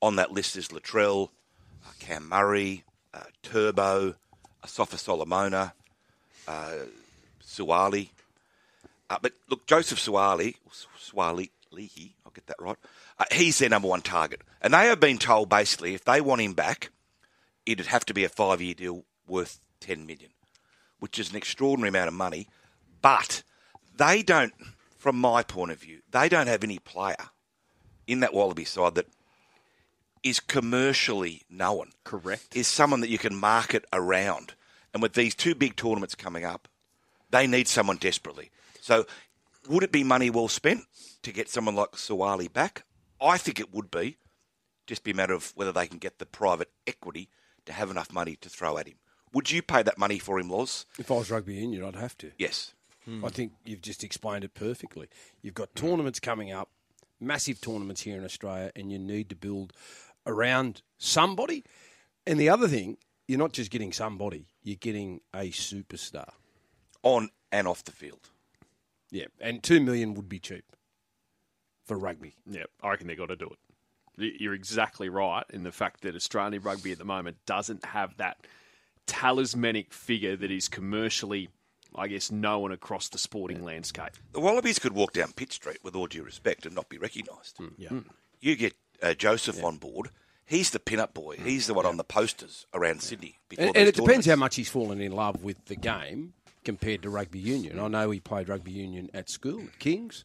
On 0.00 0.16
that 0.16 0.30
list 0.30 0.56
is 0.56 0.68
Latrell, 0.68 1.30
uh, 1.84 1.90
Cam 1.98 2.28
Murray, 2.28 2.84
uh, 3.12 3.24
Turbo, 3.42 4.14
Asafa 4.64 4.96
Solomona, 4.98 5.74
uh, 6.46 6.74
Suaalii. 7.44 8.10
Uh, 9.10 9.18
but 9.20 9.32
look, 9.48 9.66
Joseph 9.66 9.98
Suaalii, 9.98 10.54
Suwali 10.96 11.50
Leahy, 11.72 12.14
I'll 12.24 12.32
get 12.32 12.46
that 12.46 12.56
right. 12.60 12.76
Uh, 13.18 13.24
he's 13.32 13.58
their 13.58 13.68
number 13.68 13.88
one 13.88 14.00
target, 14.00 14.42
and 14.62 14.72
they 14.72 14.86
have 14.86 15.00
been 15.00 15.18
told 15.18 15.48
basically 15.48 15.92
if 15.94 16.04
they 16.04 16.20
want 16.20 16.40
him 16.40 16.54
back, 16.54 16.90
it'd 17.66 17.86
have 17.86 18.04
to 18.06 18.14
be 18.14 18.24
a 18.24 18.28
five-year 18.28 18.74
deal 18.74 19.04
worth 19.26 19.60
ten 19.80 20.06
million, 20.06 20.30
which 21.00 21.18
is 21.18 21.30
an 21.30 21.36
extraordinary 21.36 21.88
amount 21.88 22.08
of 22.08 22.14
money. 22.14 22.48
But 23.02 23.42
they 23.96 24.22
don't, 24.22 24.52
from 24.96 25.18
my 25.18 25.42
point 25.42 25.72
of 25.72 25.80
view, 25.80 26.00
they 26.10 26.28
don't 26.28 26.46
have 26.46 26.62
any 26.62 26.78
player 26.78 27.30
in 28.06 28.20
that 28.20 28.32
Wallaby 28.32 28.64
side 28.64 28.94
that 28.94 29.06
is 30.22 30.40
commercially 30.40 31.42
known. 31.50 31.90
Correct. 32.04 32.54
Is 32.54 32.68
someone 32.68 33.00
that 33.00 33.10
you 33.10 33.18
can 33.18 33.34
market 33.34 33.84
around. 33.92 34.54
And 34.92 35.02
with 35.02 35.14
these 35.14 35.34
two 35.34 35.54
big 35.54 35.76
tournaments 35.76 36.14
coming 36.14 36.44
up, 36.44 36.68
they 37.30 37.46
need 37.46 37.68
someone 37.68 37.96
desperately. 37.96 38.50
So, 38.80 39.06
would 39.68 39.82
it 39.82 39.92
be 39.92 40.02
money 40.02 40.30
well 40.30 40.48
spent 40.48 40.82
to 41.22 41.32
get 41.32 41.48
someone 41.48 41.76
like 41.76 41.92
Suaalii 41.92 42.52
back? 42.52 42.84
I 43.20 43.38
think 43.38 43.60
it 43.60 43.72
would 43.72 43.90
be. 43.90 44.16
Just 44.86 45.04
be 45.04 45.12
a 45.12 45.14
matter 45.14 45.34
of 45.34 45.52
whether 45.54 45.72
they 45.72 45.86
can 45.86 45.98
get 45.98 46.18
the 46.18 46.26
private 46.26 46.70
equity 46.86 47.28
to 47.66 47.72
have 47.72 47.90
enough 47.90 48.12
money 48.12 48.36
to 48.40 48.48
throw 48.48 48.78
at 48.78 48.88
him. 48.88 48.96
Would 49.32 49.50
you 49.50 49.62
pay 49.62 49.82
that 49.82 49.98
money 49.98 50.18
for 50.18 50.38
him, 50.38 50.50
Loz? 50.50 50.86
If 50.98 51.10
I 51.10 51.14
was 51.14 51.30
rugby 51.30 51.54
union, 51.54 51.84
I'd 51.84 51.96
have 51.96 52.16
to. 52.18 52.32
Yes. 52.38 52.74
Hmm. 53.04 53.24
I 53.24 53.28
think 53.28 53.52
you've 53.64 53.82
just 53.82 54.02
explained 54.02 54.44
it 54.44 54.54
perfectly. 54.54 55.08
You've 55.42 55.54
got 55.54 55.74
tournaments 55.74 56.20
coming 56.20 56.52
up, 56.52 56.70
massive 57.20 57.60
tournaments 57.60 58.02
here 58.02 58.18
in 58.18 58.24
Australia, 58.24 58.72
and 58.74 58.90
you 58.90 58.98
need 58.98 59.28
to 59.30 59.36
build 59.36 59.72
around 60.26 60.82
somebody. 60.98 61.64
And 62.26 62.38
the 62.38 62.48
other 62.48 62.68
thing, 62.68 62.98
you're 63.26 63.38
not 63.38 63.52
just 63.52 63.70
getting 63.70 63.92
somebody, 63.92 64.46
you're 64.62 64.76
getting 64.76 65.20
a 65.32 65.50
superstar. 65.50 66.30
On 67.02 67.30
and 67.52 67.66
off 67.66 67.84
the 67.84 67.92
field. 67.92 68.28
Yeah, 69.10 69.26
and 69.40 69.62
two 69.62 69.80
million 69.80 70.14
would 70.14 70.28
be 70.28 70.38
cheap 70.38 70.64
for 71.86 71.98
rugby. 71.98 72.34
Yeah, 72.48 72.64
I 72.82 72.90
reckon 72.90 73.06
they've 73.06 73.16
got 73.16 73.30
to 73.30 73.36
do 73.36 73.46
it. 73.46 74.34
You're 74.40 74.54
exactly 74.54 75.08
right 75.08 75.44
in 75.50 75.62
the 75.62 75.72
fact 75.72 76.02
that 76.02 76.14
Australian 76.14 76.62
rugby 76.62 76.92
at 76.92 76.98
the 76.98 77.04
moment 77.04 77.38
doesn't 77.46 77.84
have 77.86 78.16
that 78.18 78.46
talismanic 79.06 79.92
figure 79.92 80.36
that 80.36 80.50
is 80.50 80.68
commercially, 80.68 81.48
I 81.94 82.08
guess, 82.08 82.30
known 82.30 82.72
across 82.72 83.08
the 83.08 83.18
sporting 83.18 83.64
landscape. 83.64 84.12
The 84.32 84.40
Wallabies 84.40 84.78
could 84.78 84.92
walk 84.92 85.12
down 85.12 85.32
Pitt 85.32 85.52
Street 85.52 85.78
with 85.82 85.94
all 85.94 86.06
due 86.06 86.22
respect 86.22 86.66
and 86.66 86.74
not 86.74 86.88
be 86.88 86.98
recognised. 86.98 87.56
Hmm, 87.58 87.68
yeah. 87.76 87.88
Hmm. 87.88 88.00
You 88.40 88.56
get 88.56 88.74
uh, 89.02 89.14
Joseph 89.14 89.62
on 89.62 89.76
board. 89.76 90.10
He's 90.46 90.70
the 90.70 90.80
pin-up 90.80 91.14
boy. 91.14 91.36
Hmm. 91.36 91.44
He's 91.44 91.66
the 91.66 91.74
one 91.74 91.86
on 91.86 91.96
the 91.96 92.04
posters 92.04 92.66
around 92.74 93.02
Sydney. 93.02 93.38
Before 93.48 93.66
And, 93.66 93.76
and 93.76 93.88
it 93.88 93.94
depends 93.94 94.26
how 94.26 94.36
much 94.36 94.56
he's 94.56 94.68
fallen 94.68 95.00
in 95.00 95.12
love 95.12 95.42
with 95.42 95.64
the 95.66 95.76
game 95.76 96.34
compared 96.64 97.02
to 97.02 97.10
rugby 97.10 97.38
union. 97.38 97.78
I 97.78 97.88
know 97.88 98.10
he 98.10 98.20
played 98.20 98.48
rugby 98.48 98.72
union 98.72 99.10
at 99.14 99.30
school 99.30 99.60
at 99.62 99.78
Kings, 99.78 100.24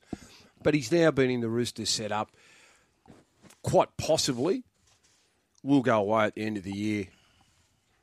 but 0.63 0.74
he's 0.74 0.91
now 0.91 1.12
been 1.12 1.29
in 1.29 1.41
the 1.41 1.48
Roosters 1.48 1.89
set 1.89 2.12
up. 2.12 2.32
Quite 3.62 3.98
possibly, 3.98 4.63
will 5.63 5.82
go 5.82 6.00
away 6.00 6.25
at 6.25 6.36
the 6.36 6.44
end 6.44 6.58
of 6.58 6.63
the 6.63 6.75
year 6.75 7.08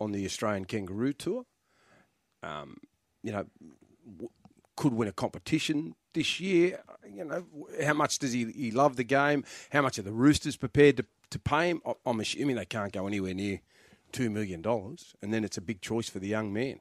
on 0.03 0.13
the 0.13 0.25
Australian 0.25 0.65
Kangaroo 0.65 1.13
Tour. 1.13 1.45
Um, 2.43 2.79
you 3.23 3.33
know, 3.33 3.47
w- 4.07 4.31
could 4.77 4.93
win 4.95 5.09
a 5.09 5.13
competition 5.13 5.95
this 6.13 6.41
year. 6.41 6.83
You 7.09 7.25
know, 7.25 7.47
how 7.85 7.95
much 7.95 8.19
does 8.19 8.33
he, 8.33 8.51
he 8.53 8.71
love 8.71 8.97
the 8.97 9.05
game? 9.05 9.45
How 9.71 9.83
much 9.83 9.99
are 9.99 10.03
the 10.03 10.13
Roosters 10.13 10.57
prepared 10.57 10.97
to, 10.99 11.07
to 11.31 11.39
pay 11.39 11.69
him? 11.71 11.81
I- 11.87 11.95
I'm 12.05 12.21
assuming 12.21 12.57
they 12.57 12.65
can't 12.67 12.93
go 12.93 13.07
anywhere 13.07 13.35
near 13.35 13.61
two 14.11 14.29
million 14.29 14.61
dollars, 14.61 15.15
and 15.23 15.33
then 15.33 15.45
it's 15.45 15.57
a 15.57 15.63
big 15.63 15.81
choice 15.81 16.09
for 16.09 16.19
the 16.19 16.29
young 16.29 16.53
man. 16.53 16.81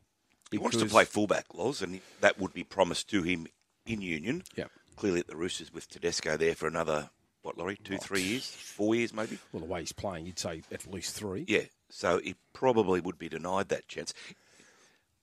He 0.49 0.57
wants 0.57 0.75
to 0.77 0.85
play 0.85 1.05
fullback, 1.05 1.45
Loz, 1.53 1.81
and 1.81 2.01
that 2.19 2.37
would 2.39 2.53
be 2.53 2.63
promised 2.65 3.09
to 3.11 3.21
him 3.23 3.47
in 3.85 4.01
Union. 4.01 4.43
Yeah. 4.55 4.65
Clearly 4.97 5.21
at 5.21 5.27
the 5.27 5.37
Roosters 5.37 5.71
with 5.73 5.87
Tedesco 5.87 6.35
there 6.35 6.55
for 6.55 6.67
another, 6.67 7.09
what, 7.41 7.57
Laurie, 7.57 7.77
two, 7.81 7.97
three 7.97 8.21
years? 8.21 8.47
Four 8.47 8.93
years, 8.95 9.13
maybe? 9.13 9.37
Well, 9.53 9.61
the 9.61 9.65
way 9.65 9.79
he's 9.79 9.93
playing, 9.93 10.25
you'd 10.25 10.37
say 10.39 10.61
at 10.71 10.85
least 10.91 11.15
three. 11.15 11.45
Yeah, 11.47 11.61
so 11.91 12.19
he 12.23 12.35
probably 12.53 12.99
would 13.01 13.19
be 13.19 13.29
denied 13.29 13.69
that 13.69 13.87
chance. 13.87 14.13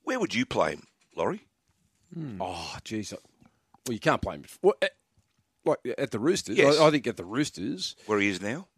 Where 0.04 0.20
would 0.20 0.34
you 0.34 0.46
play 0.46 0.72
him, 0.72 0.84
Laurie? 1.16 1.46
Hmm. 2.14 2.40
Oh, 2.40 2.76
jeez. 2.84 3.12
Well, 3.12 3.92
you 3.92 3.98
can't 3.98 4.22
play 4.22 4.36
him. 4.36 4.44
Well, 4.62 4.74
at, 4.80 4.90
eh, 4.90 4.94
like 5.64 5.78
at 5.98 6.10
the 6.12 6.18
Roosters, 6.20 6.56
Yes. 6.56 6.78
I, 6.78 6.86
I 6.86 6.90
think 6.90 7.06
at 7.06 7.16
the 7.16 7.24
Roosters, 7.24 7.96
Where 8.06 8.18
he 8.20 8.28
is 8.28 8.40
now? 8.40 8.68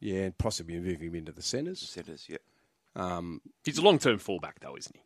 yeah, 0.00 0.20
and 0.22 0.38
possibly 0.38 0.78
moving 0.80 1.08
him 1.08 1.14
into 1.14 1.32
the 1.32 1.42
centres. 1.42 1.80
Centres, 1.80 2.26
yeah. 2.28 2.38
Um, 2.96 3.40
He's 3.64 3.78
a 3.78 3.82
long 3.82 3.98
term 3.98 4.18
fullback, 4.18 4.60
though, 4.60 4.76
isn't 4.76 4.96
he? 4.96 5.02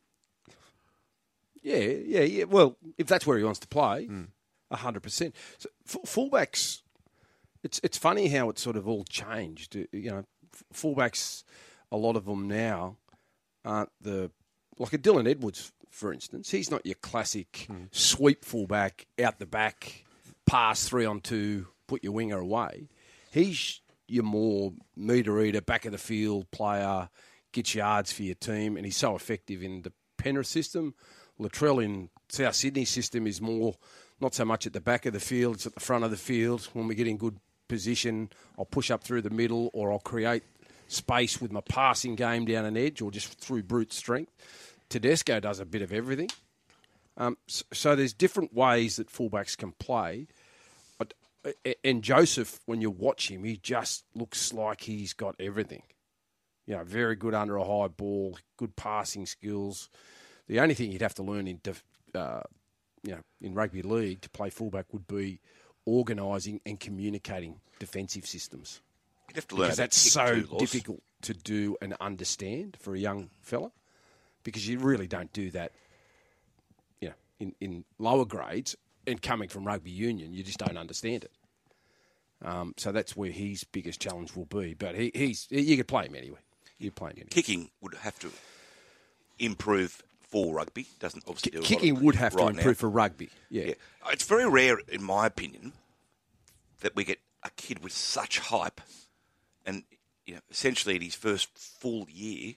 Yeah, 1.63 1.77
yeah, 1.77 2.23
yeah. 2.25 2.45
Well, 2.45 2.77
if 2.99 3.07
that's 3.07 3.27
where 3.27 3.39
he 3.39 3.45
wants 3.45 3.61
to 3.61 3.69
play, 3.69 4.07
hmm. 4.07 4.25
a 4.71 4.77
hundred 4.77 5.03
percent. 5.03 5.35
So 5.59 5.69
f- 5.87 6.03
fullbacks, 6.07 6.81
it's 7.63 7.81
it's 7.85 7.99
funny 7.99 8.29
how 8.29 8.49
it's 8.51 8.63
sort 8.63 8.77
of 8.77 8.89
all 8.89 9.05
changed. 9.05 9.77
Uh, 9.77 9.85
You 9.93 10.11
know, 10.11 10.25
f- 10.53 10.65
fullbacks, 10.75 11.45
a 11.93 11.97
lot 11.97 12.17
of 12.17 12.25
them 12.25 12.49
now 12.49 12.97
aren't 13.65 13.91
the 14.01 14.31
like 14.79 14.95
a 14.95 14.99
Dylan 14.99 15.29
Edwards, 15.29 15.71
for 15.91 16.13
instance. 16.13 16.51
He's 16.51 16.71
not 16.71 16.85
your 16.85 16.97
classic 16.97 17.67
hmm. 17.71 17.85
sweep 17.93 18.45
fullback 18.45 19.07
out 19.23 19.39
the 19.39 19.47
back, 19.47 20.05
pass 20.47 20.89
three 20.89 21.05
on 21.05 21.21
two, 21.21 21.69
put 21.87 22.03
your 22.03 22.15
winger 22.15 22.39
away. 22.39 22.89
He's 23.31 23.81
your 24.09 24.25
more 24.25 24.73
meter 24.97 25.41
eater, 25.43 25.61
back 25.61 25.85
of 25.85 25.93
the 25.93 25.99
field 25.99 26.51
player, 26.51 27.11
gets 27.53 27.75
yards 27.75 28.11
for 28.11 28.23
your 28.23 28.35
team, 28.35 28.77
and 28.77 28.85
he's 28.85 28.97
so 28.97 29.15
effective 29.15 29.63
in 29.63 29.83
the 29.83 29.93
Penrith 30.17 30.47
system. 30.47 30.95
Latrell 31.39 31.85
in 31.85 32.09
South 32.29 32.55
Sydney 32.55 32.85
system 32.85 33.27
is 33.27 33.41
more 33.41 33.75
not 34.21 34.35
so 34.35 34.45
much 34.45 34.67
at 34.67 34.73
the 34.73 34.81
back 34.81 35.05
of 35.05 35.13
the 35.13 35.21
field, 35.21 35.57
it's 35.57 35.67
at 35.67 35.75
the 35.75 35.81
front 35.81 36.05
of 36.05 36.11
the 36.11 36.17
field. 36.17 36.69
When 36.73 36.89
we 36.89 36.95
get 36.95 37.07
in 37.07 37.17
good 37.17 37.39
position, 37.69 38.31
I'll 38.59 38.65
push 38.65 38.91
up 38.91 39.03
through 39.03 39.23
the 39.23 39.31
middle 39.31 39.71
or 39.73 39.93
I'll 39.93 39.99
create 39.99 40.45
space 40.93 41.41
with 41.41 41.53
my 41.53 41.61
passing 41.61 42.15
game 42.15 42.45
down 42.45 42.65
an 42.65 42.77
edge 42.77 43.01
or 43.01 43.11
just 43.11 43.41
through 43.41 43.63
brute 43.63 43.93
strength. 43.93 44.33
Tedesco 44.89 45.41
does 45.41 45.59
a 45.59 45.65
bit 45.65 45.83
of 45.83 45.93
everything. 45.93 46.29
Um, 47.17 47.37
so, 47.47 47.95
there's 47.95 48.13
different 48.13 48.55
ways 48.55 48.97
that 48.97 49.09
fullbacks 49.09 49.57
can 49.57 49.73
play. 49.73 50.29
But, 50.99 51.15
and 51.85 52.03
Joseph, 52.03 52.61
when 52.67 52.81
you 52.81 52.91
watch 52.91 53.31
him, 53.31 53.45
he 53.45 53.57
just 53.57 54.05
looks 54.15 54.53
like 54.53 54.83
he's 54.83 55.13
got 55.13 55.35
everything. 55.39 55.83
You 56.67 56.77
know, 56.77 56.85
very 56.85 57.17
good 57.17 57.35
under 57.35 57.57
a 57.57 57.65
high 57.65 57.89
ball, 57.89 58.39
good 58.57 58.77
passing 58.77 59.27
skills. 59.27 59.91
The 60.47 60.61
only 60.61 60.75
thing 60.75 60.93
you'd 60.93 61.03
have 61.03 61.15
to 61.15 61.23
learn 61.23 61.49
in, 61.49 61.61
uh, 62.15 62.41
you 63.03 63.13
know, 63.13 63.21
in 63.41 63.55
rugby 63.55 63.83
league 63.83 64.23
to 64.23 64.31
play 64.31 64.49
fullback 64.49 64.87
would 64.93 65.07
be 65.07 65.41
organising 65.85 66.61
and 66.65 66.79
communicating 66.79 67.61
defensive 67.79 68.27
systems 68.27 68.81
You'd 69.33 69.37
have 69.37 69.49
to 69.49 69.57
learn 69.57 69.67
because 69.69 69.79
that's 69.79 69.97
so 69.97 70.43
difficult 70.59 71.03
to 71.23 71.33
do 71.33 71.77
and 71.81 71.95
understand 72.01 72.77
for 72.79 72.95
a 72.95 72.99
young 72.99 73.31
fella 73.41 73.73
because 74.43 74.69
you 74.69 74.79
really 74.79 75.07
don't 75.07 75.33
do 75.33 75.51
that 75.53 75.73
you 77.01 77.09
know 77.09 77.15
in, 77.41 77.55
in 77.61 77.85
lower 77.99 78.27
grades 78.27 78.77
and 79.07 79.23
coming 79.23 79.49
from 79.49 79.65
rugby 79.65 79.91
union 79.91 80.33
you 80.33 80.43
just 80.43 80.59
don't 80.59 80.77
understand 80.77 81.25
it 81.25 81.33
um, 82.45 82.75
so 82.77 82.93
that's 82.93 83.17
where 83.17 83.31
his 83.31 83.65
biggest 83.65 84.01
challenge 84.01 84.37
will 84.37 84.45
be 84.45 84.75
but 84.75 84.95
he, 84.95 85.11
he's 85.15 85.47
you 85.51 85.77
could 85.77 85.89
play 85.89 86.07
him 86.07 86.15
anyway 86.15 86.41
you 86.79 86.91
play 86.91 87.11
him 87.11 87.19
anyway. 87.19 87.31
Kicking 87.31 87.71
would 87.81 87.95
have 87.95 88.19
to 88.19 88.31
improve 89.39 90.03
for 90.21 90.55
rugby. 90.55 90.89
Doesn't 90.99 91.25
obviously 91.27 91.53
do 91.53 91.59
a 91.59 91.61
lot 91.61 91.71
of 91.71 91.79
kicking 91.79 92.01
would 92.05 92.17
have 92.17 92.33
to 92.33 92.39
right 92.39 92.53
now. 92.53 92.59
improve 92.59 92.79
for 92.79 92.91
rugby 92.91 93.31
yeah. 93.49 93.65
Yeah. 93.65 93.75
It's 94.11 94.27
very 94.27 94.49
rare, 94.49 94.79
in 94.89 95.03
my 95.03 95.27
opinion, 95.27 95.73
that 96.81 96.97
we 96.97 97.05
get 97.05 97.21
a 97.45 97.51
kid 97.51 97.83
with 97.83 97.93
such 97.93 98.41
hype 98.41 98.81
and 99.67 99.85
you 100.27 100.35
know, 100.35 100.41
essentially 100.51 100.97
at 100.97 101.03
his 101.03 101.15
first 101.15 101.49
full 101.57 102.07
year 102.11 102.55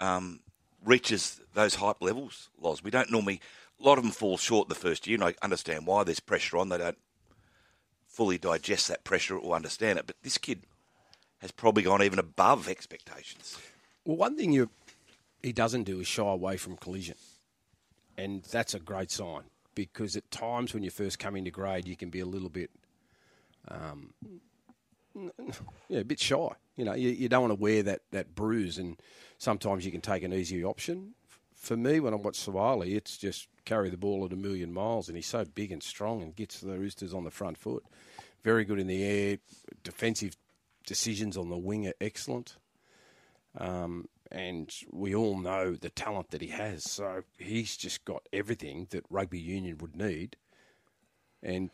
um, 0.00 0.40
reaches 0.84 1.40
those 1.54 1.76
hype 1.76 2.00
levels, 2.00 2.48
Loz. 2.58 2.82
We 2.82 2.90
don't 2.90 3.10
normally, 3.10 3.40
a 3.80 3.84
lot 3.84 3.98
of 3.98 4.04
them 4.04 4.12
fall 4.12 4.38
short 4.38 4.68
the 4.68 4.74
first 4.74 5.06
year, 5.06 5.16
and 5.16 5.24
I 5.24 5.34
understand 5.42 5.86
why 5.86 6.04
there's 6.04 6.20
pressure 6.20 6.58
on. 6.58 6.68
They 6.68 6.78
don't 6.78 6.98
fully 8.06 8.38
digest 8.38 8.88
that 8.88 9.04
pressure 9.04 9.36
or 9.36 9.54
understand 9.54 9.98
it. 9.98 10.06
But 10.06 10.16
this 10.22 10.38
kid 10.38 10.64
has 11.38 11.50
probably 11.50 11.82
gone 11.82 12.02
even 12.02 12.18
above 12.18 12.68
expectations. 12.68 13.58
Well, 14.04 14.16
one 14.16 14.36
thing 14.36 14.52
you 14.52 14.70
he 15.42 15.52
doesn't 15.52 15.84
do 15.84 16.00
is 16.00 16.06
shy 16.06 16.26
away 16.26 16.56
from 16.56 16.76
collision, 16.76 17.16
and 18.16 18.42
that's 18.44 18.74
a 18.74 18.80
great 18.80 19.10
sign 19.10 19.44
because 19.74 20.16
at 20.16 20.30
times 20.30 20.74
when 20.74 20.82
you 20.82 20.90
first 20.90 21.18
come 21.18 21.36
into 21.36 21.50
grade, 21.50 21.86
you 21.86 21.96
can 21.96 22.10
be 22.10 22.20
a 22.20 22.26
little 22.26 22.48
bit, 22.48 22.70
um, 23.68 24.12
yeah, 25.88 26.00
a 26.00 26.04
bit 26.04 26.20
shy. 26.20 26.48
You 26.76 26.84
know, 26.84 26.94
you, 26.94 27.10
you 27.10 27.28
don't 27.28 27.42
want 27.42 27.52
to 27.52 27.60
wear 27.60 27.82
that 27.82 28.00
that 28.12 28.34
bruise, 28.34 28.78
and 28.78 28.96
sometimes 29.38 29.84
you 29.84 29.92
can 29.92 30.00
take 30.00 30.22
an 30.22 30.32
easy 30.32 30.64
option. 30.64 31.14
For 31.54 31.76
me, 31.76 32.00
when 32.00 32.14
I 32.14 32.16
watch 32.16 32.38
Suaalii, 32.38 32.96
it's 32.96 33.18
just 33.18 33.48
carry 33.64 33.90
the 33.90 33.98
ball 33.98 34.24
at 34.24 34.32
a 34.32 34.36
million 34.36 34.72
miles, 34.72 35.08
and 35.08 35.16
he's 35.16 35.26
so 35.26 35.44
big 35.44 35.72
and 35.72 35.82
strong 35.82 36.22
and 36.22 36.34
gets 36.34 36.60
the 36.60 36.78
Roosters 36.78 37.12
on 37.14 37.24
the 37.24 37.30
front 37.30 37.58
foot. 37.58 37.84
Very 38.42 38.64
good 38.64 38.78
in 38.78 38.86
the 38.86 39.02
air, 39.04 39.38
defensive 39.84 40.36
decisions 40.86 41.36
on 41.36 41.50
the 41.50 41.58
wing 41.58 41.86
are 41.86 41.94
excellent 42.00 42.56
Um, 43.58 44.08
and 44.30 44.72
we 44.90 45.14
all 45.14 45.38
know 45.38 45.74
the 45.74 45.90
talent 45.90 46.30
that 46.30 46.40
he 46.40 46.48
has. 46.48 46.84
So 46.90 47.22
he's 47.38 47.76
just 47.76 48.04
got 48.04 48.22
everything 48.32 48.86
that 48.90 49.04
rugby 49.10 49.40
union 49.40 49.78
would 49.78 49.96
need. 49.96 50.36
And 51.42 51.70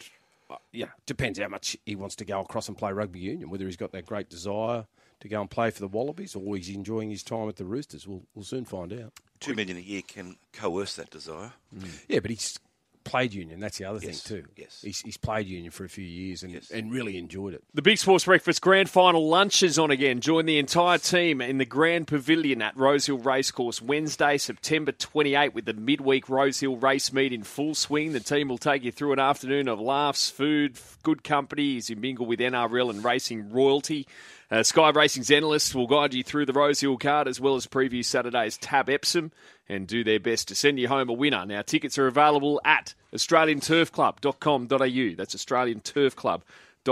yeah, 0.73 0.87
depends 1.07 1.39
how 1.39 1.49
much 1.49 1.77
he 1.87 1.97
wants 1.97 2.17
to 2.17 2.25
go 2.25 2.41
across 2.41 2.69
and 2.69 2.77
play 2.77 2.93
rugby 2.93 3.21
union. 3.21 3.51
Whether 3.51 3.67
he's 3.67 3.77
got 3.77 3.93
that 3.93 4.07
great 4.07 4.29
desire 4.29 4.87
to 5.21 5.29
go 5.29 5.41
and 5.41 5.51
play 5.51 5.71
for 5.71 5.81
the 5.81 5.89
Wallabies 5.89 6.35
or 6.35 6.57
he's 6.57 6.69
enjoying 6.69 7.11
his 7.11 7.23
time 7.23 7.49
at 7.49 7.57
the 7.57 7.65
Roosters, 7.65 8.07
we'll 8.07 8.23
we'll 8.35 8.45
soon 8.45 8.65
find 8.65 8.93
out. 8.93 9.13
Two 9.41 9.55
million 9.55 9.77
a 9.77 9.81
year 9.81 10.03
can 10.07 10.37
coerce 10.53 10.97
that 10.97 11.11
desire. 11.11 11.53
Mm. 11.77 12.05
Yeah, 12.09 12.21
but 12.21 12.31
he's 12.31 12.59
played 13.07 13.33
union. 13.33 13.61
That's 13.61 13.79
the 13.79 13.87
other 13.87 14.01
Yes, 14.03 14.23
thing 14.23 14.43
too. 14.43 14.49
yes. 14.57 14.81
he's, 14.83 15.01
he's 15.01 15.17
played 15.17 15.47
union 15.47 15.71
for 15.71 15.85
a 15.85 15.89
few 15.89 16.05
years 16.05 16.43
and 16.43 16.53
Yes. 16.53 16.71
and 16.71 16.93
really 16.93 17.17
enjoyed 17.17 17.55
it. 17.55 17.63
The 17.73 17.81
Big 17.81 17.97
Sports 17.97 18.25
Breakfast 18.27 18.61
Grand 18.61 18.91
Final 18.91 19.27
lunch 19.29 19.63
is 19.63 19.79
on 19.79 19.91
again. 19.91 20.21
Join 20.21 20.45
the 20.45 20.59
entire 20.59 20.99
team 20.99 21.41
in 21.41 21.57
the 21.59 21.65
Grand 21.65 22.07
Pavilion 22.09 22.61
at 22.61 22.77
Rosehill 22.77 23.19
Racecourse 23.19 23.81
Wednesday, 23.81 24.37
September 24.37 24.93
28, 24.93 25.55
with 25.55 25.65
the 25.65 25.73
midweek 25.73 26.29
Rosehill 26.29 26.77
race 26.77 27.13
meet 27.13 27.33
in 27.33 27.43
full 27.45 27.75
swing. 27.75 28.13
The 28.13 28.21
team 28.21 28.49
will 28.49 28.59
take 28.59 28.83
you 28.83 28.93
through 28.93 29.13
an 29.13 29.19
afternoon 29.21 29.69
of 29.69 29.81
laughs, 29.81 30.29
food, 30.29 30.79
good 31.03 31.23
company 31.25 31.77
as 31.79 31.89
you 31.89 31.97
mingle 31.97 32.27
with 32.27 32.41
NRL 32.41 32.91
and 32.91 33.03
racing 33.05 33.51
royalty. 33.51 34.07
Uh, 34.51 34.63
Sky 34.63 34.91
Racing's 34.91 35.31
analysts 35.31 35.75
will 35.75 35.87
guide 35.87 36.15
you 36.15 36.23
through 36.23 36.47
the 36.47 36.53
Rosehill 36.53 36.99
card 36.99 37.27
as 37.27 37.41
well 37.41 37.57
as 37.57 37.67
preview 37.67 38.05
Saturday's 38.05 38.57
Tab 38.57 38.89
Epsom 38.89 39.33
and 39.69 39.87
do 39.87 40.05
their 40.05 40.21
best 40.21 40.49
to 40.49 40.55
send 40.55 40.79
you 40.79 40.89
home 40.89 41.09
a 41.09 41.13
winner. 41.13 41.45
Now, 41.45 41.63
tickets 41.63 41.99
are 41.99 42.07
available 42.07 42.61
at 42.65 42.95
australianturfclub.com.au. 43.13 45.17
That's 45.17 45.35
Australian 45.35 45.81
Turf 45.81 46.15
Club 46.15 46.43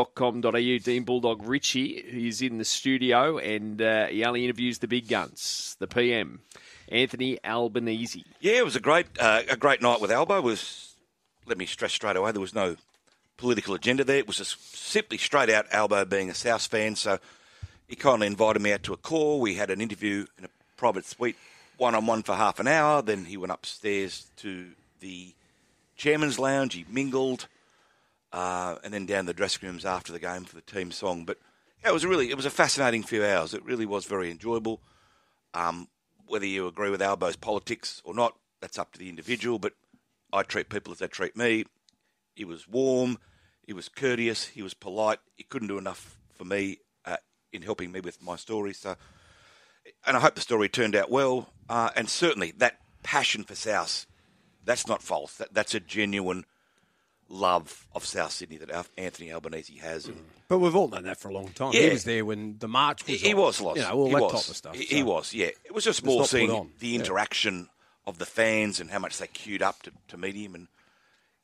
com.au. 0.02 0.78
Dean 0.78 1.04
Bulldog 1.04 1.46
Ritchie 1.46 1.92
is 1.92 2.42
in 2.42 2.58
the 2.58 2.64
studio 2.64 3.38
and 3.38 3.80
uh, 3.80 4.06
he 4.06 4.25
only 4.25 4.44
interviews 4.44 4.78
the 4.78 4.88
big 4.88 5.08
guns, 5.08 5.76
the 5.78 5.87
PM, 5.87 6.40
Anthony 6.88 7.38
Albanese. 7.44 8.25
Yeah, 8.40 8.54
it 8.54 8.64
was 8.64 8.76
a 8.76 8.80
great 8.80 9.06
uh, 9.20 9.42
a 9.49 9.56
great 9.56 9.80
night 9.80 10.00
with 10.00 10.11
Albo. 10.11 10.40
Was 10.40 10.94
let 11.46 11.58
me 11.58 11.66
stress 11.66 11.92
straight 11.92 12.16
away 12.16 12.32
there 12.32 12.40
was 12.40 12.54
no 12.54 12.76
political 13.37 13.75
agenda 13.75 14.04
there. 14.04 14.18
It 14.18 14.26
was 14.26 14.38
just 14.38 14.76
simply 14.76 15.18
straight 15.18 15.50
out 15.50 15.66
Albo 15.70 16.04
being 16.04 16.30
a 16.30 16.34
South 16.34 16.66
fan. 16.66 16.96
So 16.96 17.18
he 17.87 17.97
kindly 17.97 18.26
invited 18.26 18.62
me 18.62 18.73
out 18.73 18.83
to 18.85 18.93
a 18.93 18.97
call. 18.97 19.41
We 19.41 19.55
had 19.55 19.71
an 19.71 19.81
interview 19.81 20.26
in 20.38 20.45
a 20.45 20.49
private 20.76 21.05
suite, 21.05 21.37
one 21.76 21.95
on 21.95 22.07
one 22.07 22.23
for 22.23 22.35
half 22.35 22.59
an 22.59 22.69
hour. 22.69 23.03
Then 23.03 23.26
he 23.26 23.37
went 23.37 23.53
upstairs 23.53 24.31
to 24.37 24.71
the 25.00 25.35
chairman's 25.97 26.38
lounge. 26.38 26.75
He 26.75 26.87
mingled, 26.88 27.49
uh, 28.33 28.76
and 28.83 28.93
then 28.93 29.07
down 29.07 29.26
the 29.26 29.35
dressing 29.35 29.69
rooms 29.69 29.85
after 29.85 30.12
the 30.12 30.19
game 30.19 30.45
for 30.45 30.55
the 30.55 30.62
team 30.62 30.91
song. 30.91 31.25
But 31.25 31.38
yeah, 31.83 31.91
it 31.91 31.95
was 31.95 32.07
really 32.07 32.31
it 32.31 32.37
was 32.37 32.47
a 32.47 32.50
fascinating 32.50 33.03
few 33.03 33.25
hours. 33.25 33.55
It 33.55 33.64
really 33.64 33.87
was 33.87 34.07
very 34.07 34.31
enjoyable. 34.31 34.81
Um, 35.53 35.88
whether 36.26 36.47
you 36.47 36.67
agree 36.67 36.91
with 36.91 37.03
Albo's 37.03 37.37
politics 37.37 38.00
or 38.05 38.14
not, 38.14 38.35
that's 38.61 38.79
up 38.79 38.93
to 38.93 38.99
the 38.99 39.11
individual. 39.11 39.59
But 39.59 39.75
I 40.33 40.43
treat 40.43 40.71
people 40.71 40.93
as 40.93 41.00
they 41.00 41.07
treat 41.07 41.37
me. 41.37 41.64
He 42.35 42.45
was 42.45 42.67
warm, 42.67 43.19
he 43.62 43.73
was 43.73 43.88
courteous, 43.88 44.47
he 44.47 44.62
was 44.62 44.75
polite. 44.75 45.21
He 45.37 45.45
couldn't 45.45 45.69
do 45.69 45.79
enough 45.79 46.17
for 46.33 46.45
me 46.45 46.79
in 47.54 47.62
helping 47.62 47.92
me 47.92 48.00
with 48.00 48.23
my 48.23 48.37
story. 48.37 48.75
So, 48.75 48.96
and 50.06 50.16
I 50.16 50.20
hope 50.20 50.34
the 50.34 50.40
story 50.40 50.68
turned 50.68 50.96
out 50.96 51.11
well. 51.11 51.50
Uh, 51.68 51.90
and 51.96 52.08
certainly 52.08 52.52
that 52.58 52.78
passion 53.02 53.44
for 53.44 53.54
South, 53.54 54.06
that's 54.64 54.87
not 54.87 55.02
false. 55.02 55.34
That, 55.37 55.54
that's 55.54 55.75
a 55.75 55.80
genuine 55.80 56.44
love 57.28 57.87
of 57.94 58.04
South 58.04 58.32
Sydney 58.32 58.58
that 58.58 58.87
Anthony 58.99 59.32
Albanese 59.32 59.78
has. 59.78 60.06
And 60.06 60.16
But 60.49 60.58
we've 60.58 60.76
all 60.76 60.88
known 60.88 61.04
that 61.04 61.18
for 61.18 61.28
a 61.28 61.32
long 61.32 61.49
time. 61.49 61.73
Yeah. 61.73 61.82
He 61.82 61.90
was 61.90 62.04
there 62.04 62.25
when 62.25 62.56
the 62.58 62.68
march 62.68 63.06
was 63.06 63.20
he, 63.20 63.32
on. 63.32 63.40
was 63.40 63.61
lost. 63.61 63.76
You 63.78 63.82
know, 63.84 63.92
all 63.92 64.06
he 64.08 64.14
that 64.14 64.23
was. 64.23 64.32
type 64.32 64.50
of 64.50 64.56
stuff. 64.56 64.75
He, 64.75 64.87
so. 64.87 64.96
he 64.96 65.02
was, 65.02 65.34
yeah. 65.34 65.50
It 65.64 65.75
was 65.75 65.84
just 65.84 66.04
more 66.04 66.26
seeing 66.26 66.70
the 66.78 66.88
Yeah. 66.88 66.99
interaction 67.00 67.68
of 68.06 68.18
the 68.18 68.26
fans 68.26 68.80
and 68.80 68.90
how 68.90 68.99
much 68.99 69.16
they 69.18 69.26
queued 69.26 69.62
up 69.62 69.82
to, 69.82 69.92
to 70.08 70.16
meet 70.18 70.37
him. 70.37 70.54
And 70.54 70.68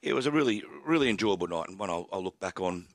it 0.03 0.13
was 0.13 0.27
a 0.27 0.31
really, 0.31 0.63
really 0.85 1.09
enjoyable 1.09 1.47
night 1.47 1.69
and 1.69 1.79
one 1.79 1.89
I'll, 1.91 2.09
I'll 2.13 2.23
look 2.23 2.39
back 2.39 2.61
on 2.61 2.87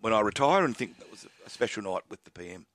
when 0.00 0.12
I 0.12 0.20
retire 0.20 0.64
and 0.64 0.76
think 0.76 0.98
that 0.98 1.10
was 1.10 1.26
a 1.46 1.50
special 1.50 1.82
night 1.82 2.02
with 2.08 2.24
the 2.24 2.30
PM. 2.30 2.66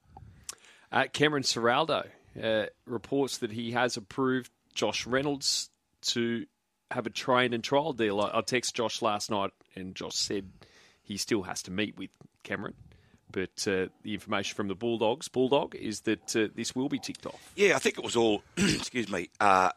Uh, 0.91 1.05
Cameron 1.11 1.43
Ciraldo 1.43 2.07
uh, 2.41 2.65
reports 2.85 3.39
that 3.39 3.51
he 3.51 3.71
has 3.71 3.97
approved 3.97 4.51
Josh 4.73 5.05
Reynolds 5.05 5.69
to 6.01 6.45
have 6.91 7.05
a 7.05 7.09
train 7.09 7.53
and 7.53 7.63
trial 7.63 7.93
deal. 7.93 8.21
I, 8.21 8.37
I 8.37 8.41
texted 8.41 8.73
Josh 8.73 9.01
last 9.01 9.29
night, 9.29 9.51
and 9.75 9.95
Josh 9.95 10.15
said 10.15 10.49
he 11.03 11.17
still 11.17 11.43
has 11.43 11.61
to 11.63 11.71
meet 11.71 11.97
with 11.97 12.09
Cameron. 12.43 12.75
But 13.29 13.67
uh, 13.67 13.87
the 14.03 14.13
information 14.13 14.55
from 14.55 14.69
the 14.69 14.75
Bulldogs, 14.75 15.27
Bulldog, 15.27 15.75
is 15.75 16.01
that 16.01 16.35
uh, 16.35 16.47
this 16.55 16.75
will 16.75 16.87
be 16.87 16.99
ticked 16.99 17.25
off. 17.25 17.51
Yeah, 17.55 17.75
I 17.75 17.79
think 17.79 17.97
it 17.97 18.03
was 18.03 18.15
all, 18.15 18.41
excuse 18.57 19.09
me, 19.11 19.29
uh, 19.39 19.71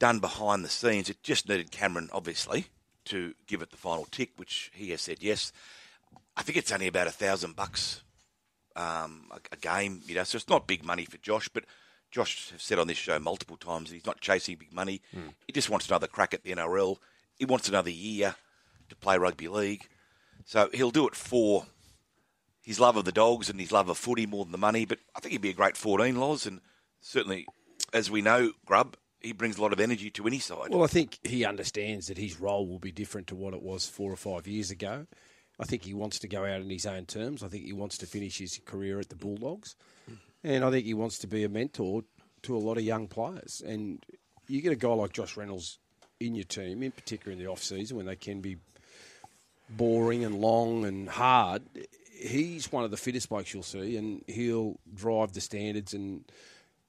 done 0.00 0.18
behind 0.18 0.64
the 0.64 0.68
scenes. 0.68 1.08
It 1.08 1.22
just 1.22 1.48
needed 1.48 1.70
Cameron, 1.70 2.10
obviously, 2.12 2.66
to 3.06 3.34
give 3.46 3.62
it 3.62 3.70
the 3.70 3.76
final 3.76 4.06
tick, 4.10 4.30
which 4.36 4.70
he 4.74 4.90
has 4.90 5.00
said 5.00 5.18
yes. 5.22 5.52
I 6.36 6.42
think 6.42 6.58
it's 6.58 6.72
only 6.72 6.86
about 6.88 7.06
a 7.06 7.12
thousand 7.12 7.56
bucks 7.56 8.02
um, 8.76 9.26
a, 9.30 9.38
a 9.52 9.56
game, 9.56 10.02
you 10.06 10.14
know, 10.14 10.24
so 10.24 10.36
it's 10.36 10.48
not 10.48 10.66
big 10.66 10.84
money 10.84 11.04
for 11.04 11.18
Josh, 11.18 11.48
but 11.48 11.64
Josh 12.10 12.50
has 12.50 12.62
said 12.62 12.78
on 12.78 12.86
this 12.86 12.96
show 12.96 13.18
multiple 13.18 13.56
times 13.56 13.90
he's 13.90 14.06
not 14.06 14.20
chasing 14.20 14.56
big 14.56 14.72
money. 14.72 15.00
He 15.46 15.52
just 15.52 15.70
wants 15.70 15.88
another 15.88 16.06
crack 16.06 16.34
at 16.34 16.42
the 16.44 16.52
NRL. 16.52 16.96
He 17.38 17.44
wants 17.44 17.68
another 17.68 17.90
year 17.90 18.36
to 18.88 18.96
play 18.96 19.18
rugby 19.18 19.48
league. 19.48 19.88
So 20.44 20.68
he'll 20.72 20.90
do 20.90 21.08
it 21.08 21.14
for 21.14 21.66
his 22.62 22.80
love 22.80 22.96
of 22.96 23.04
the 23.04 23.12
dogs 23.12 23.50
and 23.50 23.60
his 23.60 23.72
love 23.72 23.88
of 23.88 23.98
footy 23.98 24.26
more 24.26 24.44
than 24.44 24.52
the 24.52 24.58
money. 24.58 24.84
But 24.84 24.98
I 25.16 25.20
think 25.20 25.32
he'd 25.32 25.40
be 25.40 25.50
a 25.50 25.54
great 25.54 25.76
14, 25.76 26.16
Loz. 26.16 26.46
And 26.46 26.60
certainly, 27.00 27.46
as 27.92 28.10
we 28.10 28.22
know, 28.22 28.52
Grub, 28.64 28.96
he 29.24 29.32
brings 29.32 29.56
a 29.56 29.62
lot 29.62 29.72
of 29.72 29.80
energy 29.80 30.10
to 30.10 30.26
any 30.26 30.38
side. 30.38 30.68
Well, 30.70 30.84
I 30.84 30.86
think 30.86 31.18
he 31.24 31.44
understands 31.44 32.08
that 32.08 32.18
his 32.18 32.38
role 32.38 32.66
will 32.66 32.78
be 32.78 32.92
different 32.92 33.26
to 33.28 33.34
what 33.34 33.54
it 33.54 33.62
was 33.62 33.86
four 33.86 34.12
or 34.12 34.16
five 34.16 34.46
years 34.46 34.70
ago. 34.70 35.06
I 35.58 35.64
think 35.64 35.84
he 35.84 35.94
wants 35.94 36.18
to 36.18 36.28
go 36.28 36.44
out 36.44 36.60
on 36.60 36.68
his 36.68 36.84
own 36.84 37.06
terms. 37.06 37.42
I 37.42 37.48
think 37.48 37.64
he 37.64 37.72
wants 37.72 37.96
to 37.98 38.06
finish 38.06 38.38
his 38.38 38.60
career 38.64 39.00
at 39.00 39.08
the 39.08 39.16
Bulldogs. 39.16 39.76
And 40.42 40.64
I 40.64 40.70
think 40.70 40.84
he 40.84 40.94
wants 40.94 41.18
to 41.20 41.26
be 41.26 41.42
a 41.42 41.48
mentor 41.48 42.02
to 42.42 42.56
a 42.56 42.58
lot 42.58 42.76
of 42.76 42.82
young 42.84 43.06
players. 43.08 43.62
And 43.64 44.04
you 44.46 44.60
get 44.60 44.72
a 44.72 44.76
guy 44.76 44.88
like 44.88 45.12
Josh 45.12 45.36
Reynolds 45.36 45.78
in 46.20 46.34
your 46.34 46.44
team, 46.44 46.82
in 46.82 46.92
particular 46.92 47.32
in 47.32 47.38
the 47.38 47.46
off 47.46 47.62
season 47.62 47.96
when 47.96 48.06
they 48.06 48.16
can 48.16 48.40
be 48.40 48.58
boring 49.70 50.24
and 50.24 50.40
long 50.40 50.84
and 50.84 51.08
hard. 51.08 51.62
He's 52.12 52.70
one 52.70 52.84
of 52.84 52.90
the 52.90 52.96
fittest 52.96 53.28
blokes 53.30 53.54
you'll 53.54 53.62
see, 53.62 53.96
and 53.96 54.22
he'll 54.26 54.78
drive 54.92 55.32
the 55.32 55.40
standards 55.40 55.94
and 55.94 56.24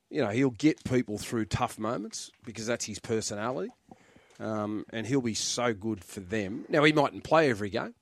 you 0.09 0.21
know 0.21 0.29
he'll 0.29 0.49
get 0.49 0.83
people 0.83 1.17
through 1.17 1.45
tough 1.45 1.77
moments 1.77 2.31
because 2.45 2.67
that's 2.67 2.85
his 2.85 2.99
personality, 2.99 3.71
um, 4.39 4.85
and 4.91 5.05
he'll 5.07 5.21
be 5.21 5.33
so 5.33 5.73
good 5.73 6.03
for 6.03 6.19
them. 6.19 6.65
Now 6.69 6.83
he 6.83 6.93
mightn't 6.93 7.23
play 7.23 7.49
every 7.49 7.69
game. 7.69 7.93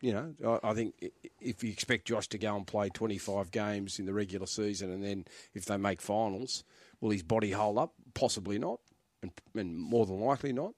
You 0.00 0.12
know, 0.12 0.60
I, 0.62 0.70
I 0.70 0.74
think 0.74 0.94
if 1.40 1.64
you 1.64 1.70
expect 1.70 2.06
Josh 2.06 2.28
to 2.28 2.38
go 2.38 2.54
and 2.54 2.66
play 2.66 2.90
25 2.90 3.50
games 3.50 3.98
in 3.98 4.06
the 4.06 4.12
regular 4.12 4.46
season, 4.46 4.90
and 4.90 5.02
then 5.02 5.24
if 5.54 5.64
they 5.64 5.76
make 5.76 6.00
finals, 6.00 6.64
will 7.00 7.10
his 7.10 7.22
body 7.22 7.50
hold 7.50 7.78
up? 7.78 7.94
Possibly 8.14 8.58
not, 8.58 8.80
and, 9.22 9.32
and 9.54 9.76
more 9.76 10.06
than 10.06 10.20
likely 10.20 10.52
not. 10.52 10.74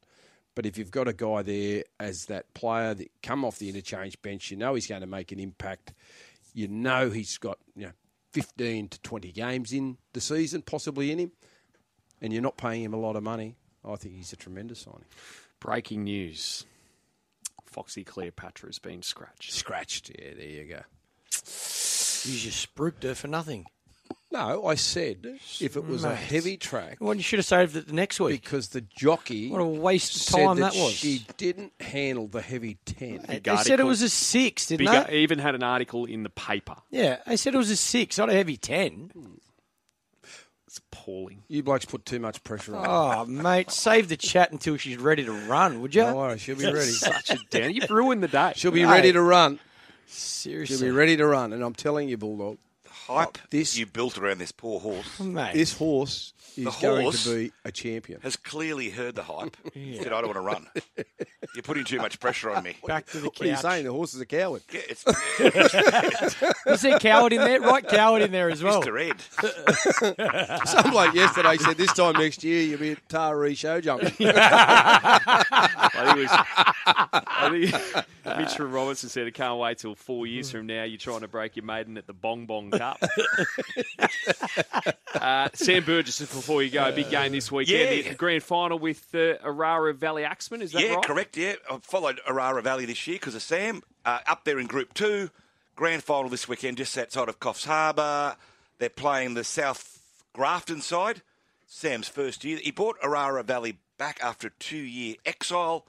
But 0.54 0.66
if 0.66 0.76
you've 0.76 0.90
got 0.90 1.06
a 1.06 1.12
guy 1.12 1.42
there 1.42 1.84
as 2.00 2.26
that 2.26 2.52
player 2.52 2.92
that 2.94 3.10
come 3.22 3.44
off 3.44 3.58
the 3.58 3.68
interchange 3.68 4.20
bench, 4.22 4.50
you 4.50 4.56
know 4.56 4.74
he's 4.74 4.88
going 4.88 5.02
to 5.02 5.06
make 5.06 5.30
an 5.30 5.38
impact. 5.38 5.92
You 6.52 6.66
know 6.66 7.10
he's 7.10 7.38
got 7.38 7.58
you 7.76 7.86
know 7.86 7.92
15 8.32 8.88
to 8.88 9.00
20 9.00 9.32
games 9.32 9.72
in 9.72 9.98
the 10.12 10.20
season, 10.20 10.62
possibly 10.62 11.10
in 11.10 11.18
him, 11.18 11.32
and 12.20 12.32
you're 12.32 12.42
not 12.42 12.56
paying 12.56 12.82
him 12.82 12.94
a 12.94 12.98
lot 12.98 13.16
of 13.16 13.22
money. 13.22 13.56
I 13.84 13.96
think 13.96 14.14
he's 14.14 14.32
a 14.32 14.36
tremendous 14.36 14.80
signing. 14.80 15.04
Breaking 15.60 16.04
news 16.04 16.64
Foxy 17.64 18.04
Cleopatra 18.04 18.68
has 18.68 18.78
been 18.78 19.02
scratched. 19.02 19.52
Scratched, 19.52 20.10
yeah, 20.10 20.34
there 20.36 20.46
you 20.46 20.64
go. 20.64 20.82
You 21.30 22.38
just 22.38 22.74
spruiked 22.74 23.02
her 23.04 23.14
for 23.14 23.28
nothing. 23.28 23.66
No, 24.30 24.66
I 24.66 24.74
said 24.74 25.38
if 25.58 25.74
it 25.74 25.86
was 25.86 26.04
a 26.04 26.14
heavy 26.14 26.58
track, 26.58 26.98
Well, 27.00 27.14
you 27.14 27.22
should 27.22 27.38
have 27.38 27.46
saved 27.46 27.74
it 27.76 27.86
the 27.86 27.94
next 27.94 28.20
week. 28.20 28.42
because 28.42 28.68
the 28.68 28.82
jockey 28.82 29.48
What 29.50 29.60
a 29.62 29.64
waste 29.64 30.28
of 30.28 30.34
time 30.36 30.56
that, 30.58 30.74
that 30.74 30.78
was. 30.78 30.92
she 30.92 31.24
didn't 31.38 31.72
handle 31.80 32.28
the 32.28 32.42
heavy 32.42 32.76
10. 32.84 33.22
They 33.26 33.38
Big 33.40 33.58
said 33.60 33.80
it 33.80 33.84
was 33.84 34.02
a 34.02 34.10
six, 34.10 34.66
didn't 34.66 34.86
Big, 34.86 35.06
they? 35.06 35.18
even 35.20 35.38
had 35.38 35.54
an 35.54 35.62
article 35.62 36.04
in 36.04 36.24
the 36.24 36.28
paper. 36.30 36.76
Yeah, 36.90 37.18
they 37.26 37.36
said 37.36 37.54
it 37.54 37.58
was 37.58 37.70
a 37.70 37.76
six, 37.76 38.18
not 38.18 38.28
a 38.28 38.34
heavy 38.34 38.58
ten. 38.58 39.10
It's 40.66 40.78
appalling. 40.92 41.44
You 41.48 41.62
blokes 41.62 41.86
put 41.86 42.04
too 42.04 42.20
much 42.20 42.44
pressure 42.44 42.76
on 42.76 42.84
her. 42.84 42.90
Oh, 43.22 43.24
mate, 43.24 43.70
save 43.70 44.10
the 44.10 44.18
chat 44.18 44.52
until 44.52 44.76
she's 44.76 44.98
ready 44.98 45.24
to 45.24 45.32
run, 45.32 45.80
would 45.80 45.94
you? 45.94 46.02
Don't 46.02 46.16
worry, 46.16 46.36
she'll 46.36 46.56
be 46.56 46.66
ready. 46.66 46.90
Such 46.90 47.30
a 47.30 47.38
down. 47.50 47.72
You've 47.72 47.88
ruined 47.90 48.22
the 48.22 48.28
day. 48.28 48.52
She'll 48.56 48.70
be 48.72 48.80
Hey. 48.80 48.86
ready 48.92 49.12
to 49.12 49.22
run. 49.22 49.58
Seriously, 50.06 50.76
she'll 50.76 50.86
be 50.86 50.90
ready 50.90 51.16
to 51.16 51.26
run, 51.26 51.54
and 51.54 51.62
I'm 51.62 51.74
telling 51.74 52.10
you, 52.10 52.18
Bulldog, 52.18 52.58
Hype 53.08 53.38
this- 53.50 53.76
you 53.76 53.86
built 53.86 54.18
around 54.18 54.38
this 54.38 54.52
poor 54.52 54.78
horse 54.80 55.18
mate. 55.20 55.54
this 55.54 55.72
horse 55.76 56.32
is 56.56 56.64
The 56.64 56.70
going 56.82 57.02
horse- 57.02 57.24
to 57.24 57.34
be 57.46 57.52
a 57.64 57.72
champion. 57.72 58.20
has 58.20 58.36
clearly 58.36 58.90
heard 58.90 59.14
the 59.14 59.22
hype. 59.22 59.56
He 59.74 59.96
said, 59.96 60.12
I 60.12 60.20
don't 60.20 60.34
want 60.34 60.36
to 60.36 60.40
run. 60.40 60.66
You're 61.54 61.62
putting 61.62 61.84
too 61.84 61.98
much 61.98 62.18
pressure 62.20 62.50
on 62.50 62.62
me. 62.64 62.76
Back 62.86 63.06
to 63.06 63.18
the 63.20 63.30
couch. 63.30 63.38
What 63.38 63.46
are 63.46 63.50
you 63.50 63.56
saying? 63.56 63.84
The 63.84 63.92
horse 63.92 64.12
is 64.14 64.20
a 64.20 64.26
coward. 64.26 64.62
Yeah, 64.72 64.80
it's 64.88 65.04
Was 66.66 66.82
there 66.82 66.98
coward 66.98 67.32
in 67.32 67.40
there? 67.40 67.60
Right, 67.60 67.86
coward 67.86 68.22
in 68.22 68.30
there 68.32 68.50
as 68.50 68.62
well. 68.62 68.82
Mr. 68.82 69.10
Ed. 69.10 70.66
Some 70.68 70.90
bloke 70.90 71.14
yesterday 71.14 71.56
said 71.56 71.76
this 71.76 71.92
time 71.94 72.14
next 72.14 72.44
year 72.44 72.62
you'll 72.62 72.78
be 72.80 72.90
at 72.92 73.08
Taree 73.08 73.56
show 73.56 73.80
jumping. 73.80 74.10
I 75.98 76.14
think 76.14 76.30
was. 76.30 76.30
I 76.86 78.02
think 78.24 78.38
Mitchell 78.38 78.66
Robertson 78.66 79.08
said, 79.08 79.26
"I 79.26 79.30
can't 79.30 79.58
wait 79.58 79.78
till 79.78 79.94
four 79.94 80.26
years 80.26 80.50
from 80.50 80.66
now. 80.66 80.84
You're 80.84 80.98
trying 80.98 81.20
to 81.20 81.28
break 81.28 81.56
your 81.56 81.64
maiden 81.64 81.96
at 81.96 82.06
the 82.06 82.12
Bong 82.12 82.46
Bong 82.46 82.70
Cup." 82.70 83.02
uh, 85.14 85.48
Sam 85.54 85.84
Burgess, 85.84 86.20
before 86.20 86.62
you 86.62 86.70
go, 86.70 86.90
big 86.92 87.10
game 87.10 87.32
this 87.32 87.50
weekend. 87.50 88.04
Yeah. 88.04 88.10
The 88.10 88.16
grand 88.16 88.42
final 88.42 88.78
with 88.78 89.06
uh, 89.14 89.38
Orara 89.44 89.94
Valley 89.94 90.24
Axemen. 90.24 90.62
Is 90.62 90.72
that 90.72 90.82
yeah, 90.82 90.94
right? 90.94 91.04
correct. 91.04 91.36
Yeah, 91.36 91.54
I 91.70 91.78
followed 91.78 92.20
Orara 92.28 92.62
Valley 92.62 92.86
this 92.86 93.06
year 93.06 93.16
because 93.16 93.34
of 93.34 93.42
Sam. 93.42 93.82
Uh, 94.04 94.20
up 94.26 94.44
there 94.44 94.58
in 94.58 94.66
Group 94.66 94.94
Two, 94.94 95.30
grand 95.76 96.02
final 96.02 96.30
this 96.30 96.48
weekend, 96.48 96.76
just 96.76 96.96
outside 96.96 97.28
of 97.28 97.40
Coffs 97.40 97.66
Harbour. 97.66 98.36
They're 98.78 98.88
playing 98.88 99.34
the 99.34 99.44
South 99.44 99.98
Grafton 100.32 100.80
side. 100.80 101.22
Sam's 101.66 102.08
first 102.08 102.44
year. 102.44 102.58
He 102.62 102.70
bought 102.70 102.98
Orara 103.00 103.44
Valley 103.44 103.78
back 103.98 104.18
after 104.22 104.48
a 104.48 104.52
two-year 104.58 105.16
exile. 105.26 105.84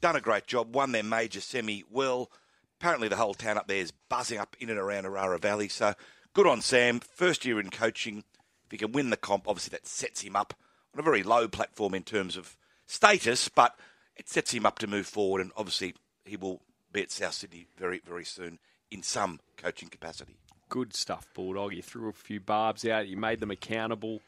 Done 0.00 0.16
a 0.16 0.20
great 0.20 0.46
job. 0.46 0.74
Won 0.74 0.92
their 0.92 1.02
major 1.02 1.40
semi 1.40 1.84
well. 1.90 2.30
Apparently, 2.80 3.08
the 3.08 3.16
whole 3.16 3.34
town 3.34 3.58
up 3.58 3.68
there 3.68 3.76
is 3.76 3.92
buzzing 4.08 4.38
up 4.38 4.56
in 4.58 4.70
and 4.70 4.78
around 4.78 5.04
Orara 5.04 5.40
Valley. 5.40 5.68
So 5.68 5.94
good 6.32 6.46
on 6.46 6.62
Sam. 6.62 7.00
First 7.00 7.44
year 7.44 7.60
in 7.60 7.70
coaching. 7.70 8.24
If 8.64 8.72
he 8.72 8.78
can 8.78 8.92
win 8.92 9.10
the 9.10 9.16
comp, 9.16 9.46
obviously 9.46 9.72
that 9.72 9.86
sets 9.86 10.22
him 10.22 10.34
up 10.34 10.54
on 10.94 11.00
a 11.00 11.02
very 11.02 11.22
low 11.22 11.48
platform 11.48 11.94
in 11.94 12.02
terms 12.02 12.36
of 12.36 12.56
status, 12.86 13.48
but 13.48 13.74
it 14.16 14.28
sets 14.28 14.52
him 14.52 14.64
up 14.64 14.78
to 14.78 14.86
move 14.86 15.06
forward. 15.06 15.40
And 15.40 15.52
obviously, 15.56 15.94
he 16.24 16.36
will 16.36 16.62
be 16.92 17.02
at 17.02 17.10
South 17.10 17.34
Sydney 17.34 17.66
very, 17.76 18.00
very 18.04 18.24
soon 18.24 18.58
in 18.90 19.02
some 19.02 19.40
coaching 19.56 19.88
capacity. 19.88 20.36
Good 20.68 20.94
stuff, 20.94 21.26
Bulldog. 21.34 21.74
You 21.74 21.82
threw 21.82 22.08
a 22.08 22.12
few 22.12 22.40
barbs 22.40 22.86
out. 22.86 23.08
You 23.08 23.16
made 23.16 23.40
them 23.40 23.50
accountable. 23.50 24.20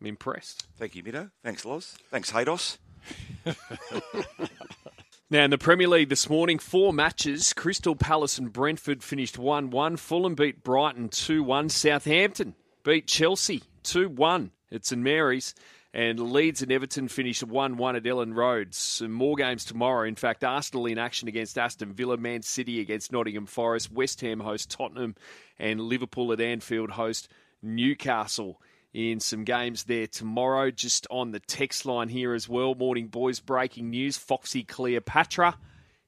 I'm 0.00 0.06
impressed. 0.06 0.66
Thank 0.76 0.94
you, 0.94 1.02
Mido. 1.02 1.30
Thanks, 1.42 1.64
Loz. 1.64 1.96
Thanks, 2.10 2.30
Hados. 2.32 2.78
Now, 5.28 5.42
in 5.42 5.50
the 5.50 5.58
Premier 5.58 5.88
League 5.88 6.08
this 6.08 6.30
morning, 6.30 6.60
four 6.60 6.92
matches. 6.92 7.52
Crystal 7.52 7.96
Palace 7.96 8.38
and 8.38 8.52
Brentford 8.52 9.02
finished 9.02 9.36
1 9.36 9.70
1. 9.70 9.96
Fulham 9.96 10.36
beat 10.36 10.62
Brighton 10.62 11.08
2 11.08 11.42
1. 11.42 11.68
Southampton 11.68 12.54
beat 12.84 13.08
Chelsea 13.08 13.64
2 13.82 14.08
1 14.08 14.52
at 14.70 14.86
St 14.86 15.02
Mary's. 15.02 15.52
And 15.92 16.20
Leeds 16.32 16.62
and 16.62 16.70
Everton 16.70 17.08
finished 17.08 17.42
1 17.42 17.76
1 17.76 17.96
at 17.96 18.04
Elland 18.04 18.36
Road. 18.36 18.72
Some 18.72 19.10
more 19.10 19.34
games 19.34 19.64
tomorrow. 19.64 20.06
In 20.06 20.14
fact, 20.14 20.44
Arsenal 20.44 20.86
in 20.86 20.96
action 20.96 21.26
against 21.26 21.58
Aston 21.58 21.92
Villa, 21.92 22.16
Man 22.16 22.42
City 22.42 22.78
against 22.78 23.10
Nottingham 23.10 23.46
Forest, 23.46 23.90
West 23.90 24.20
Ham 24.20 24.38
host 24.38 24.70
Tottenham, 24.70 25.16
and 25.58 25.80
Liverpool 25.80 26.32
at 26.32 26.40
Anfield 26.40 26.90
host 26.90 27.28
Newcastle 27.62 28.60
in 28.96 29.20
some 29.20 29.44
games 29.44 29.84
there 29.84 30.06
tomorrow. 30.06 30.70
Just 30.70 31.06
on 31.10 31.30
the 31.30 31.40
text 31.40 31.84
line 31.84 32.08
here 32.08 32.32
as 32.32 32.48
well. 32.48 32.74
Morning, 32.74 33.08
boys. 33.08 33.40
Breaking 33.40 33.90
news 33.90 34.16
Foxy 34.16 34.64
Cleopatra 34.64 35.56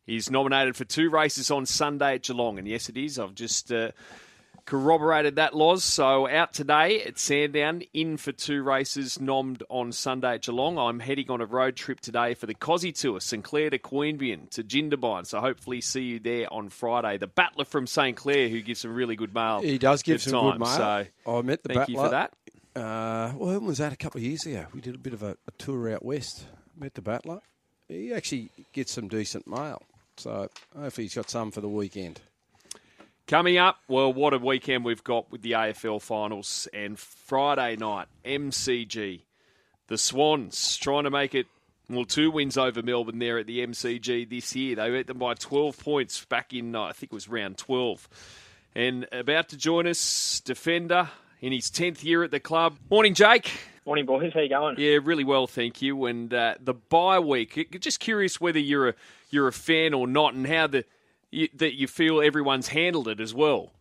is 0.06 0.30
nominated 0.30 0.74
for 0.74 0.84
two 0.86 1.10
races 1.10 1.50
on 1.50 1.66
Sunday 1.66 2.14
at 2.14 2.22
Geelong. 2.22 2.58
And 2.58 2.66
yes, 2.66 2.88
it 2.88 2.96
is. 2.96 3.18
I've 3.18 3.34
just. 3.34 3.70
Uh, 3.70 3.92
corroborated 4.64 5.36
that, 5.36 5.54
Loz. 5.54 5.82
So 5.82 6.28
out 6.28 6.52
today 6.52 7.02
at 7.02 7.18
Sandown, 7.18 7.82
in 7.94 8.18
for 8.18 8.32
two 8.32 8.62
races, 8.62 9.16
nommed 9.16 9.62
on 9.70 9.92
Sunday 9.92 10.34
at 10.34 10.42
Geelong. 10.42 10.76
I'm 10.76 11.00
heading 11.00 11.30
on 11.30 11.40
a 11.40 11.46
road 11.46 11.74
trip 11.74 12.00
today 12.00 12.34
for 12.34 12.44
the 12.44 12.54
Cozzy 12.54 12.92
Tour, 12.92 13.18
St 13.18 13.42
Clair 13.42 13.70
to 13.70 13.78
Queanbeyan 13.78 14.50
to 14.50 14.62
Jindabyne. 14.62 15.26
So 15.26 15.40
hopefully 15.40 15.80
see 15.80 16.02
you 16.02 16.18
there 16.18 16.52
on 16.52 16.68
Friday. 16.68 17.16
The 17.16 17.28
battler 17.28 17.64
from 17.64 17.86
St 17.86 18.14
Clair 18.14 18.50
who 18.50 18.60
gives 18.60 18.80
some 18.80 18.92
really 18.92 19.16
good 19.16 19.34
mail. 19.34 19.62
He 19.62 19.78
does 19.78 20.02
give 20.02 20.20
some 20.20 20.32
time. 20.32 20.50
good 20.52 20.60
mail. 20.60 20.76
So 20.76 21.06
I 21.26 21.42
met 21.42 21.62
the 21.62 21.68
thank 21.68 21.80
battler. 21.80 21.94
you 21.94 22.04
for 22.04 22.10
that. 22.10 22.34
Uh, 22.78 23.32
well, 23.36 23.54
when 23.54 23.64
was 23.66 23.78
that? 23.78 23.92
A 23.92 23.96
couple 23.96 24.18
of 24.18 24.24
years 24.24 24.46
ago. 24.46 24.66
We 24.72 24.80
did 24.80 24.94
a 24.94 24.98
bit 24.98 25.12
of 25.12 25.22
a, 25.22 25.36
a 25.46 25.50
tour 25.58 25.92
out 25.92 26.04
west. 26.04 26.46
Met 26.78 26.94
the 26.94 27.02
battler. 27.02 27.40
He 27.88 28.12
actually 28.12 28.50
gets 28.72 28.92
some 28.92 29.08
decent 29.08 29.48
mail. 29.48 29.82
So 30.16 30.48
hopefully 30.76 31.06
he's 31.06 31.14
got 31.14 31.28
some 31.28 31.50
for 31.50 31.60
the 31.60 31.68
weekend. 31.68 32.20
Coming 33.26 33.58
up, 33.58 33.78
well, 33.88 34.12
what 34.12 34.32
a 34.32 34.38
weekend 34.38 34.84
we've 34.84 35.04
got 35.04 35.30
with 35.30 35.42
the 35.42 35.52
AFL 35.52 36.00
finals 36.00 36.68
and 36.72 36.98
Friday 36.98 37.76
night, 37.76 38.06
MCG. 38.24 39.22
The 39.88 39.98
Swans 39.98 40.76
trying 40.76 41.04
to 41.04 41.10
make 41.10 41.34
it, 41.34 41.46
well, 41.90 42.04
two 42.04 42.30
wins 42.30 42.56
over 42.56 42.82
Melbourne 42.82 43.18
there 43.18 43.38
at 43.38 43.46
the 43.46 43.66
MCG 43.66 44.30
this 44.30 44.54
year. 44.54 44.76
They 44.76 44.90
beat 44.90 45.08
them 45.08 45.18
by 45.18 45.34
12 45.34 45.78
points 45.78 46.24
back 46.24 46.52
in, 46.52 46.74
I 46.76 46.92
think 46.92 47.12
it 47.12 47.14
was 47.14 47.28
round 47.28 47.58
12. 47.58 48.08
And 48.74 49.06
about 49.10 49.48
to 49.50 49.56
join 49.56 49.86
us, 49.86 50.40
defender 50.44 51.10
in 51.40 51.52
his 51.52 51.70
10th 51.70 52.04
year 52.04 52.22
at 52.22 52.30
the 52.30 52.40
club. 52.40 52.78
Morning, 52.90 53.14
Jake. 53.14 53.50
Morning, 53.86 54.06
boys. 54.06 54.32
How 54.34 54.40
you 54.40 54.48
going? 54.48 54.76
Yeah, 54.78 54.98
really 55.02 55.24
well, 55.24 55.46
thank 55.46 55.80
you. 55.80 56.04
And 56.06 56.32
uh, 56.32 56.54
the 56.60 56.74
bye 56.74 57.20
week, 57.20 57.78
just 57.80 58.00
curious 58.00 58.40
whether 58.40 58.58
you're 58.58 58.90
a 58.90 58.94
you're 59.30 59.48
a 59.48 59.52
fan 59.52 59.94
or 59.94 60.06
not, 60.06 60.34
and 60.34 60.46
how 60.46 60.66
the 60.66 60.84
you, 61.30 61.48
that 61.54 61.74
you 61.74 61.86
feel 61.86 62.20
everyone's 62.20 62.68
handled 62.68 63.08
it 63.08 63.20
as 63.20 63.34
well. 63.34 63.72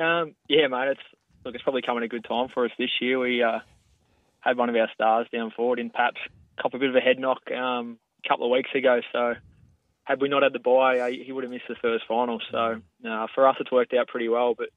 Um, 0.00 0.34
yeah, 0.48 0.66
mate. 0.66 0.88
It's 0.88 1.00
look, 1.44 1.54
it's 1.54 1.62
probably 1.62 1.82
coming 1.82 2.02
a 2.02 2.08
good 2.08 2.24
time 2.24 2.48
for 2.52 2.64
us 2.64 2.72
this 2.76 2.90
year. 3.00 3.20
We 3.20 3.42
uh, 3.42 3.60
had 4.40 4.56
one 4.56 4.68
of 4.68 4.74
our 4.74 4.90
stars 4.92 5.28
down 5.32 5.52
forward 5.52 5.78
in 5.78 5.90
Paps, 5.90 6.20
cop 6.60 6.74
a 6.74 6.78
bit 6.78 6.90
of 6.90 6.96
a 6.96 7.00
head 7.00 7.18
knock 7.18 7.50
um, 7.52 7.98
a 8.24 8.28
couple 8.28 8.46
of 8.46 8.50
weeks 8.50 8.70
ago. 8.74 9.00
So 9.12 9.34
had 10.02 10.20
we 10.20 10.28
not 10.28 10.42
had 10.42 10.52
the 10.52 10.58
bye, 10.58 10.98
uh, 10.98 11.08
he 11.08 11.30
would 11.30 11.44
have 11.44 11.52
missed 11.52 11.68
the 11.68 11.76
first 11.80 12.04
final. 12.08 12.40
So 12.50 12.80
uh, 13.08 13.26
for 13.34 13.46
us, 13.46 13.56
it's 13.60 13.70
worked 13.70 13.94
out 13.94 14.08
pretty 14.08 14.28
well. 14.28 14.54
But 14.54 14.70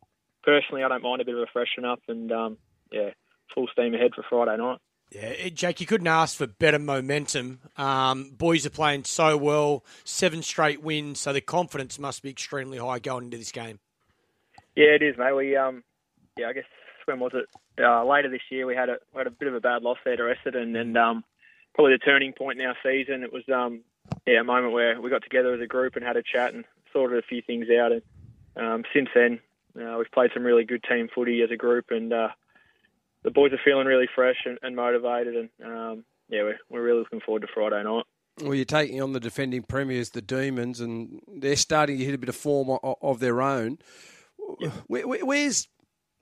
personally, 0.47 0.83
I 0.83 0.87
don't 0.87 1.03
mind 1.03 1.21
a 1.21 1.25
bit 1.25 1.35
of 1.35 1.41
a 1.41 1.47
freshen 1.51 1.83
up, 1.83 1.99
and 2.07 2.31
um, 2.31 2.57
yeah, 2.91 3.09
full 3.53 3.67
steam 3.71 3.93
ahead 3.93 4.11
for 4.15 4.23
Friday 4.29 4.57
night. 4.57 4.79
Yeah, 5.11 5.49
Jake, 5.49 5.79
you 5.79 5.85
couldn't 5.85 6.07
ask 6.07 6.37
for 6.37 6.47
better 6.47 6.79
momentum. 6.79 7.59
Um, 7.77 8.31
boys 8.31 8.65
are 8.65 8.71
playing 8.71 9.03
so 9.03 9.37
well, 9.37 9.85
seven 10.03 10.41
straight 10.41 10.81
wins, 10.81 11.19
so 11.19 11.33
the 11.33 11.41
confidence 11.41 11.99
must 11.99 12.23
be 12.23 12.29
extremely 12.29 12.77
high 12.77 12.99
going 12.99 13.25
into 13.25 13.37
this 13.37 13.51
game. 13.51 13.79
Yeah, 14.75 14.95
it 14.95 15.03
is, 15.03 15.17
mate. 15.17 15.35
We 15.35 15.55
um, 15.55 15.83
yeah, 16.37 16.47
I 16.47 16.53
guess 16.53 16.65
when 17.05 17.19
was 17.19 17.33
it? 17.33 17.45
Uh, 17.81 18.05
later 18.05 18.29
this 18.29 18.41
year, 18.49 18.65
we 18.65 18.75
had 18.75 18.89
a 18.89 18.97
we 19.13 19.19
had 19.19 19.27
a 19.27 19.31
bit 19.31 19.49
of 19.49 19.55
a 19.55 19.61
bad 19.61 19.81
loss 19.81 19.97
there 20.05 20.15
to 20.15 20.23
Essendon, 20.23 20.77
and 20.77 20.97
um, 20.97 21.23
probably 21.75 21.93
the 21.93 21.99
turning 21.99 22.33
point 22.33 22.59
in 22.59 22.65
our 22.65 22.77
season. 22.83 23.23
It 23.23 23.33
was 23.33 23.43
um, 23.53 23.81
yeah, 24.25 24.39
a 24.39 24.45
moment 24.45 24.73
where 24.73 24.99
we 24.99 25.09
got 25.09 25.23
together 25.23 25.53
as 25.53 25.61
a 25.61 25.67
group 25.67 25.95
and 25.95 26.05
had 26.05 26.17
a 26.17 26.23
chat 26.23 26.53
and 26.53 26.63
sorted 26.93 27.19
a 27.19 27.27
few 27.27 27.41
things 27.41 27.67
out. 27.69 27.91
And 27.91 28.01
um, 28.55 28.83
since 28.93 29.09
then, 29.13 29.39
uh, 29.81 29.97
we've 29.97 30.11
played 30.11 30.31
some 30.33 30.43
really 30.43 30.65
good 30.65 30.83
team 30.83 31.07
footy 31.13 31.41
as 31.41 31.51
a 31.51 31.57
group, 31.57 31.85
and 31.89 32.11
uh, 32.11 32.29
the 33.23 33.31
boys 33.31 33.51
are 33.53 33.59
feeling 33.63 33.87
really 33.87 34.07
fresh 34.13 34.37
and, 34.45 34.57
and 34.61 34.75
motivated. 34.75 35.35
And 35.35 35.49
um, 35.63 36.05
yeah, 36.29 36.43
we're, 36.43 36.59
we're 36.69 36.83
really 36.83 36.99
looking 36.99 37.21
forward 37.21 37.41
to 37.41 37.47
Friday 37.53 37.83
night. 37.83 38.05
Well, 38.41 38.53
you're 38.53 38.65
taking 38.65 39.01
on 39.01 39.13
the 39.13 39.19
defending 39.19 39.63
premiers, 39.63 40.11
the 40.11 40.21
Demons, 40.21 40.79
and 40.79 41.21
they're 41.27 41.55
starting 41.55 41.97
to 41.97 42.05
hit 42.05 42.13
a 42.13 42.19
bit 42.19 42.29
of 42.29 42.35
form 42.35 42.69
of, 42.69 42.95
of 43.01 43.19
their 43.19 43.41
own. 43.41 43.79
Where, 44.87 45.07
where, 45.07 45.25
where's 45.25 45.67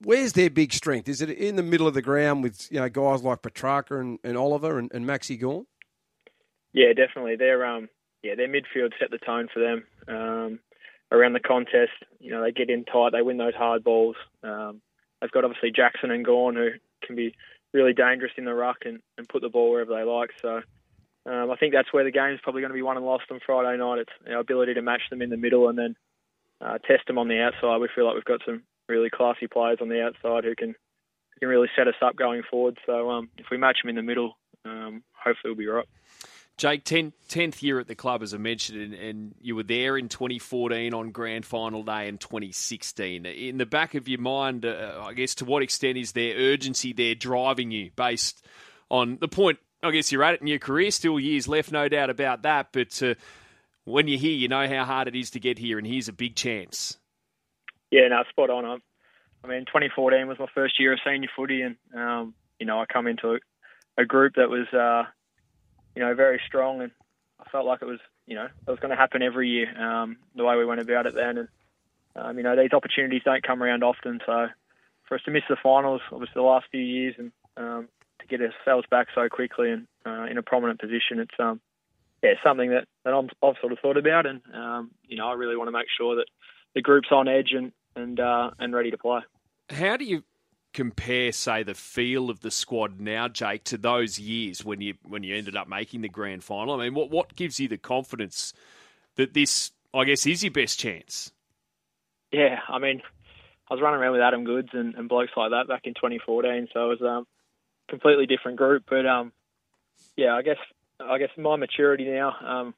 where's 0.01 0.33
their 0.33 0.49
big 0.49 0.73
strength? 0.73 1.09
Is 1.09 1.21
it 1.21 1.29
in 1.29 1.55
the 1.55 1.63
middle 1.63 1.87
of 1.87 1.93
the 1.93 2.01
ground 2.01 2.43
with 2.43 2.71
you 2.71 2.79
know 2.79 2.89
guys 2.89 3.21
like 3.21 3.41
Petrarca 3.41 3.99
and, 3.99 4.19
and 4.23 4.37
Oliver 4.37 4.79
and, 4.79 4.89
and 4.93 5.05
Maxy 5.05 5.37
Gawn? 5.37 5.65
Yeah, 6.73 6.93
definitely. 6.93 7.35
Their 7.35 7.65
um, 7.65 7.89
yeah, 8.23 8.35
their 8.35 8.47
midfield 8.47 8.93
set 8.99 9.11
the 9.11 9.17
tone 9.17 9.47
for 9.53 9.59
them. 9.59 9.83
Um, 10.07 10.59
around 11.11 11.33
the 11.33 11.39
contest, 11.39 11.93
you 12.19 12.31
know, 12.31 12.41
they 12.41 12.51
get 12.51 12.69
in 12.69 12.85
tight, 12.85 13.11
they 13.11 13.21
win 13.21 13.37
those 13.37 13.55
hard 13.55 13.83
balls. 13.83 14.15
Um, 14.43 14.81
they've 15.21 15.31
got 15.31 15.45
obviously 15.45 15.71
Jackson 15.71 16.11
and 16.11 16.25
Gawn 16.25 16.55
who 16.55 16.69
can 17.05 17.15
be 17.15 17.35
really 17.73 17.93
dangerous 17.93 18.31
in 18.37 18.45
the 18.45 18.53
ruck 18.53 18.79
and, 18.85 19.01
and 19.17 19.27
put 19.27 19.41
the 19.41 19.49
ball 19.49 19.71
wherever 19.71 19.93
they 19.93 20.03
like. 20.03 20.31
So 20.41 20.61
um, 21.25 21.51
I 21.51 21.55
think 21.55 21.73
that's 21.73 21.91
where 21.91 22.03
the 22.03 22.11
game's 22.11 22.39
probably 22.41 22.61
going 22.61 22.71
to 22.71 22.75
be 22.75 22.81
won 22.81 22.97
and 22.97 23.05
lost 23.05 23.25
on 23.31 23.39
Friday 23.45 23.77
night. 23.77 23.99
It's 23.99 24.11
our 24.29 24.39
ability 24.39 24.75
to 24.75 24.81
match 24.81 25.01
them 25.09 25.21
in 25.21 25.29
the 25.29 25.37
middle 25.37 25.69
and 25.69 25.77
then 25.77 25.95
uh, 26.61 26.77
test 26.79 27.07
them 27.07 27.17
on 27.17 27.27
the 27.27 27.41
outside. 27.41 27.77
We 27.77 27.89
feel 27.93 28.05
like 28.05 28.15
we've 28.15 28.25
got 28.25 28.41
some 28.45 28.63
really 28.87 29.09
classy 29.09 29.47
players 29.47 29.79
on 29.81 29.89
the 29.89 30.03
outside 30.03 30.43
who 30.43 30.55
can 30.55 30.69
who 30.69 31.39
can 31.39 31.49
really 31.49 31.69
set 31.75 31.87
us 31.87 31.95
up 32.01 32.15
going 32.15 32.43
forward. 32.49 32.77
So 32.85 33.09
um, 33.11 33.29
if 33.37 33.47
we 33.51 33.57
match 33.57 33.77
them 33.81 33.89
in 33.89 33.95
the 33.95 34.01
middle, 34.01 34.37
um, 34.63 35.03
hopefully 35.13 35.51
we'll 35.51 35.55
be 35.55 35.67
right. 35.67 35.87
Jake, 36.57 36.85
10, 36.85 37.11
10th 37.27 37.61
year 37.61 37.79
at 37.79 37.87
the 37.87 37.95
club, 37.95 38.23
as 38.23 38.33
I 38.33 38.37
mentioned, 38.37 38.81
and, 38.81 38.93
and, 38.93 39.35
you 39.41 39.57
were 39.57 39.63
there 39.63 39.97
in 39.97 40.07
2014 40.07 40.93
on 40.93 41.11
grand 41.11 41.45
final 41.45 41.83
day 41.83 42.07
in 42.07 42.17
2016. 42.17 43.25
In 43.25 43.57
the 43.57 43.65
back 43.65 43.93
of 43.93 44.07
your 44.07 44.21
mind, 44.21 44.65
uh, 44.65 45.03
I 45.05 45.13
guess, 45.13 45.35
to 45.35 45.45
what 45.45 45.63
extent 45.63 45.97
is 45.97 46.13
there 46.13 46.33
urgency 46.35 46.93
there 46.93 47.13
driving 47.13 47.71
you 47.71 47.91
based 47.97 48.45
on 48.89 49.17
the 49.19 49.27
point, 49.27 49.59
I 49.83 49.91
guess, 49.91 50.13
you're 50.13 50.23
at 50.23 50.35
it 50.35 50.41
in 50.41 50.47
your 50.47 50.59
career, 50.59 50.91
still 50.91 51.19
years 51.19 51.47
left, 51.47 51.73
no 51.73 51.89
doubt 51.89 52.09
about 52.09 52.43
that, 52.43 52.69
but 52.71 53.03
uh, 53.03 53.15
when 53.83 54.07
you're 54.07 54.19
here, 54.19 54.35
you 54.35 54.47
know 54.47 54.65
how 54.65 54.85
hard 54.85 55.09
it 55.09 55.15
is 55.15 55.31
to 55.31 55.41
get 55.41 55.57
here, 55.57 55.77
and 55.77 55.85
here's 55.85 56.07
a 56.07 56.13
big 56.13 56.35
chance. 56.35 56.97
Yeah, 57.91 58.07
no, 58.07 58.23
spot 58.29 58.49
on. 58.49 58.81
I 59.43 59.47
mean, 59.47 59.65
2014 59.65 60.27
was 60.27 60.39
my 60.39 60.47
first 60.55 60.79
year 60.79 60.93
of 60.93 60.99
senior 61.05 61.29
footy, 61.35 61.63
and, 61.63 61.75
um, 61.93 62.33
you 62.59 62.65
know, 62.65 62.79
I 62.79 62.85
come 62.85 63.07
into 63.07 63.33
a, 63.33 63.39
a 64.01 64.05
group 64.05 64.35
that 64.35 64.49
was... 64.49 64.67
Uh, 64.73 65.11
you 65.95 66.01
know, 66.01 66.13
very 66.13 66.41
strong, 66.45 66.81
and 66.81 66.91
I 67.39 67.49
felt 67.49 67.65
like 67.65 67.81
it 67.81 67.85
was, 67.85 67.99
you 68.27 68.35
know, 68.35 68.45
it 68.45 68.69
was 68.69 68.79
going 68.79 68.91
to 68.91 68.97
happen 68.97 69.21
every 69.21 69.49
year. 69.49 69.81
Um, 69.81 70.17
the 70.35 70.43
way 70.43 70.55
we 70.55 70.65
went 70.65 70.81
about 70.81 71.05
it 71.05 71.15
then, 71.15 71.37
and 71.37 71.47
um, 72.15 72.37
you 72.37 72.43
know, 72.43 72.55
these 72.55 72.73
opportunities 72.73 73.21
don't 73.25 73.43
come 73.43 73.61
around 73.61 73.83
often. 73.83 74.19
So 74.25 74.47
for 75.07 75.15
us 75.15 75.21
to 75.25 75.31
miss 75.31 75.43
the 75.49 75.57
finals, 75.61 76.01
obviously 76.11 76.33
the 76.35 76.41
last 76.41 76.65
few 76.71 76.81
years, 76.81 77.15
and 77.17 77.31
um, 77.57 77.87
to 78.19 78.27
get 78.27 78.41
ourselves 78.41 78.87
back 78.89 79.07
so 79.13 79.27
quickly 79.29 79.71
and 79.71 79.87
uh, 80.05 80.25
in 80.29 80.37
a 80.37 80.43
prominent 80.43 80.79
position, 80.79 81.19
it's 81.19 81.35
um, 81.39 81.59
yeah, 82.23 82.33
something 82.43 82.71
that, 82.71 82.87
that 83.03 83.13
I'm, 83.13 83.29
I've 83.43 83.55
sort 83.61 83.71
of 83.71 83.79
thought 83.79 83.97
about, 83.97 84.25
and 84.25 84.41
um, 84.53 84.91
you 85.07 85.17
know, 85.17 85.27
I 85.27 85.33
really 85.33 85.55
want 85.55 85.67
to 85.67 85.71
make 85.71 85.87
sure 85.97 86.15
that 86.17 86.25
the 86.73 86.81
group's 86.81 87.09
on 87.11 87.27
edge 87.27 87.51
and 87.53 87.71
and 87.95 88.19
uh, 88.19 88.51
and 88.59 88.73
ready 88.73 88.91
to 88.91 88.97
play. 88.97 89.21
How 89.69 89.97
do 89.97 90.05
you 90.05 90.23
compare, 90.75 91.31
say, 91.31 91.63
the 91.63 91.73
feel 91.73 92.29
of 92.29 92.41
the 92.41 92.51
squad 92.51 92.99
now, 92.99 93.29
Jake, 93.29 93.63
to 93.63 93.77
those 93.77 94.19
years 94.19 94.65
when 94.65 94.81
you 94.81 94.95
when 95.03 95.23
you 95.23 95.33
ended 95.33 95.55
up 95.55 95.69
making 95.69 96.01
the 96.01 96.09
grand 96.09 96.43
final? 96.43 96.75
I 96.75 96.83
mean, 96.83 96.93
what 96.93 97.09
what 97.09 97.35
gives 97.35 97.59
you 97.59 97.69
the 97.69 97.77
confidence 97.77 98.53
that 99.15 99.33
this, 99.33 99.71
I 99.93 100.03
guess, 100.03 100.25
is 100.25 100.43
your 100.43 100.51
best 100.51 100.77
chance? 100.77 101.31
Yeah, 102.29 102.59
I 102.67 102.79
mean, 102.79 103.01
I 103.69 103.73
was 103.73 103.81
running 103.81 104.01
around 104.01 104.11
with 104.11 104.21
Adam 104.21 104.43
Goodes 104.43 104.69
and, 104.73 104.95
and 104.95 105.07
blokes 105.07 105.31
like 105.37 105.51
that 105.51 105.69
back 105.69 105.83
in 105.85 105.93
2014, 105.93 106.67
so 106.73 106.91
it 106.91 106.99
was 106.99 107.01
um, 107.01 107.25
a 107.87 107.91
completely 107.91 108.25
different 108.25 108.57
group. 108.57 108.83
But 108.89 109.05
um, 109.05 109.31
yeah, 110.17 110.35
I 110.35 110.41
guess 110.41 110.57
I 110.99 111.17
guess 111.19 111.29
my 111.37 111.55
maturity 111.55 112.03
now 112.03 112.33
um, 112.45 112.73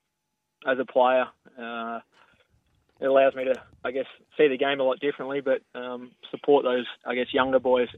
as 0.68 0.78
a 0.80 0.86
player. 0.86 1.26
Uh, 1.60 2.00
it 3.00 3.06
allows 3.06 3.36
me 3.36 3.46
to, 3.46 3.62
I 3.84 3.92
guess, 3.92 4.06
see 4.38 4.48
the 4.48 4.58
game 4.58 4.80
a 4.80 4.84
lot 4.84 5.00
differently, 5.00 5.42
but 5.42 5.62
um, 5.76 6.12
support 6.32 6.64
those, 6.64 6.86
I 7.06 7.16
guess, 7.16 7.34
younger 7.34 7.60
boys. 7.60 7.90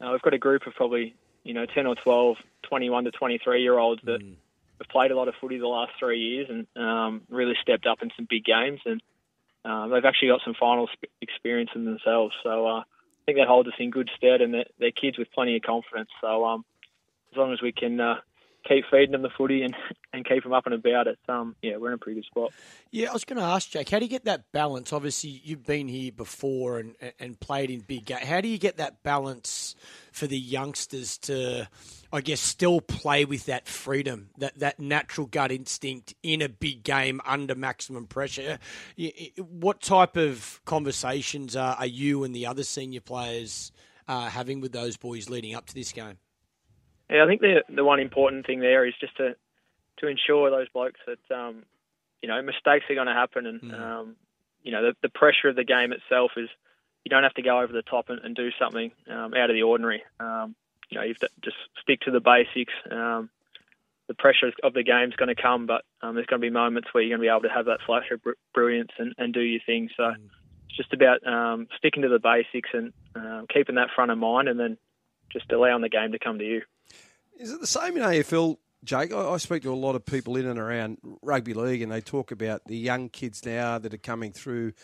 Uh, 0.00 0.10
we've 0.12 0.22
got 0.22 0.34
a 0.34 0.38
group 0.38 0.66
of 0.66 0.74
probably, 0.74 1.14
you 1.42 1.54
know, 1.54 1.66
10 1.66 1.86
or 1.86 1.96
12, 1.96 2.36
21 2.62 3.04
to 3.04 3.10
23 3.10 3.62
year 3.62 3.78
olds 3.78 4.00
that 4.04 4.22
mm. 4.22 4.34
have 4.78 4.88
played 4.88 5.10
a 5.10 5.16
lot 5.16 5.28
of 5.28 5.34
footy 5.40 5.58
the 5.58 5.66
last 5.66 5.92
three 5.98 6.20
years 6.20 6.48
and 6.48 6.66
um, 6.82 7.22
really 7.28 7.54
stepped 7.60 7.86
up 7.86 8.02
in 8.02 8.10
some 8.16 8.26
big 8.28 8.44
games. 8.44 8.80
And 8.86 9.02
um, 9.64 9.90
they've 9.90 10.04
actually 10.04 10.28
got 10.28 10.40
some 10.44 10.54
final 10.58 10.88
experience 11.20 11.70
in 11.74 11.84
themselves. 11.84 12.34
So 12.42 12.66
uh, 12.66 12.80
I 12.80 12.84
think 13.26 13.38
that 13.38 13.48
holds 13.48 13.68
us 13.68 13.74
in 13.78 13.90
good 13.90 14.10
stead, 14.16 14.40
and 14.40 14.54
they're, 14.54 14.64
they're, 14.78 14.90
kids 14.90 15.18
with 15.18 15.32
plenty 15.32 15.56
of 15.56 15.62
confidence. 15.62 16.08
So 16.20 16.46
um, 16.46 16.64
as 17.32 17.36
long 17.36 17.52
as 17.52 17.60
we 17.60 17.72
can 17.72 18.00
uh, 18.00 18.16
keep 18.66 18.84
feeding 18.90 19.12
them 19.12 19.22
the 19.22 19.30
footy 19.36 19.62
and, 19.62 19.74
and 20.12 20.24
keep 20.26 20.42
them 20.42 20.52
up 20.52 20.66
and 20.66 20.74
about, 20.74 21.06
it's 21.06 21.20
um 21.28 21.56
yeah 21.62 21.76
we're 21.76 21.88
in 21.88 21.94
a 21.94 21.98
pretty 21.98 22.20
good 22.20 22.26
spot. 22.26 22.52
Yeah, 22.90 23.10
I 23.10 23.12
was 23.12 23.24
going 23.24 23.38
to 23.38 23.44
ask 23.44 23.70
Jake, 23.70 23.88
how 23.88 23.98
do 23.98 24.04
you 24.04 24.10
get 24.10 24.24
that 24.24 24.50
balance? 24.52 24.92
Obviously, 24.92 25.30
you've 25.44 25.64
been 25.64 25.88
here 25.88 26.12
before 26.12 26.78
and 26.78 26.94
and 27.18 27.38
played 27.38 27.70
in 27.70 27.80
big. 27.80 28.10
How 28.10 28.40
do 28.40 28.48
you 28.48 28.58
get 28.58 28.78
that 28.78 29.02
balance 29.02 29.74
for 30.12 30.26
the 30.26 30.38
youngsters 30.38 31.18
to, 31.18 31.68
I 32.12 32.20
guess, 32.20 32.40
still 32.40 32.80
play 32.80 33.24
with 33.24 33.46
that 33.46 33.68
freedom, 33.68 34.30
that 34.38 34.58
that 34.58 34.80
natural 34.80 35.26
gut 35.26 35.52
instinct 35.52 36.14
in 36.22 36.42
a 36.42 36.48
big 36.48 36.82
game 36.82 37.20
under 37.24 37.54
maximum 37.54 38.06
pressure? 38.06 38.58
What 39.38 39.80
type 39.80 40.16
of 40.16 40.60
conversations 40.64 41.56
are, 41.56 41.76
are 41.76 41.86
you 41.86 42.24
and 42.24 42.34
the 42.34 42.46
other 42.46 42.64
senior 42.64 43.00
players 43.00 43.72
uh, 44.08 44.28
having 44.28 44.60
with 44.60 44.72
those 44.72 44.96
boys 44.96 45.30
leading 45.30 45.54
up 45.54 45.66
to 45.66 45.74
this 45.74 45.92
game? 45.92 46.18
Yeah, 47.10 47.24
I 47.24 47.26
think 47.26 47.40
the 47.40 47.64
the 47.68 47.84
one 47.84 48.00
important 48.00 48.46
thing 48.46 48.60
there 48.60 48.86
is 48.86 48.94
just 49.00 49.16
to 49.16 49.34
to 49.98 50.06
ensure 50.06 50.50
those 50.50 50.68
blokes 50.68 51.00
that 51.06 51.34
um, 51.34 51.64
you 52.22 52.28
know 52.28 52.40
mistakes 52.42 52.84
are 52.88 52.94
going 52.94 53.08
to 53.08 53.12
happen, 53.12 53.46
and 53.46 53.60
mm. 53.60 53.80
um, 53.80 54.16
you 54.62 54.72
know 54.72 54.82
the, 54.82 54.96
the 55.02 55.08
pressure 55.08 55.48
of 55.48 55.56
the 55.56 55.64
game 55.64 55.92
itself 55.92 56.32
is 56.36 56.48
you 57.04 57.10
don't 57.10 57.22
have 57.22 57.34
to 57.34 57.42
go 57.42 57.60
over 57.60 57.72
the 57.72 57.82
top 57.82 58.10
and, 58.10 58.20
and 58.20 58.36
do 58.36 58.50
something 58.58 58.92
um, 59.10 59.34
out 59.34 59.50
of 59.50 59.54
the 59.54 59.62
ordinary. 59.62 60.02
Um, 60.20 60.54
you 60.88 60.98
know, 60.98 61.02
you 61.02 61.10
have 61.10 61.18
to 61.18 61.30
just 61.42 61.56
stick 61.82 62.00
to 62.02 62.10
the 62.10 62.20
basics. 62.20 62.72
Um, 62.90 63.30
the 64.06 64.14
pressure 64.14 64.52
of 64.62 64.74
the 64.74 64.82
game 64.82 65.08
is 65.08 65.16
going 65.16 65.34
to 65.34 65.40
come, 65.40 65.66
but 65.66 65.84
um, 66.02 66.14
there's 66.14 66.26
going 66.26 66.40
to 66.40 66.46
be 66.46 66.50
moments 66.50 66.88
where 66.92 67.02
you're 67.02 67.16
going 67.16 67.24
to 67.24 67.30
be 67.30 67.30
able 67.30 67.48
to 67.48 67.54
have 67.54 67.66
that 67.66 67.78
flash 67.86 68.10
of 68.10 68.22
br- 68.22 68.32
brilliance 68.52 68.90
and, 68.98 69.14
and 69.18 69.32
do 69.32 69.40
your 69.40 69.60
thing. 69.64 69.88
So 69.96 70.02
mm. 70.02 70.16
it's 70.68 70.76
just 70.76 70.92
about 70.92 71.24
um, 71.26 71.68
sticking 71.78 72.02
to 72.02 72.08
the 72.08 72.18
basics 72.18 72.70
and 72.72 72.92
um, 73.14 73.46
keeping 73.52 73.76
that 73.76 73.90
front 73.94 74.10
of 74.10 74.18
mind, 74.18 74.48
and 74.48 74.58
then 74.58 74.78
just 75.32 75.50
allowing 75.52 75.82
the 75.82 75.88
game 75.88 76.12
to 76.12 76.18
come 76.18 76.38
to 76.38 76.44
you. 76.44 76.62
Is 77.40 77.50
it 77.50 77.58
the 77.58 77.66
same 77.66 77.96
in 77.96 78.02
AFL, 78.02 78.58
Jake? 78.84 79.14
I, 79.14 79.30
I 79.30 79.38
speak 79.38 79.62
to 79.62 79.72
a 79.72 79.74
lot 79.74 79.94
of 79.94 80.04
people 80.04 80.36
in 80.36 80.46
and 80.46 80.58
around 80.58 80.98
rugby 81.22 81.54
league, 81.54 81.80
and 81.80 81.90
they 81.90 82.02
talk 82.02 82.30
about 82.30 82.66
the 82.66 82.76
young 82.76 83.08
kids 83.08 83.46
now 83.46 83.78
that 83.78 83.94
are 83.94 83.98
coming 83.98 84.30
through 84.30 84.74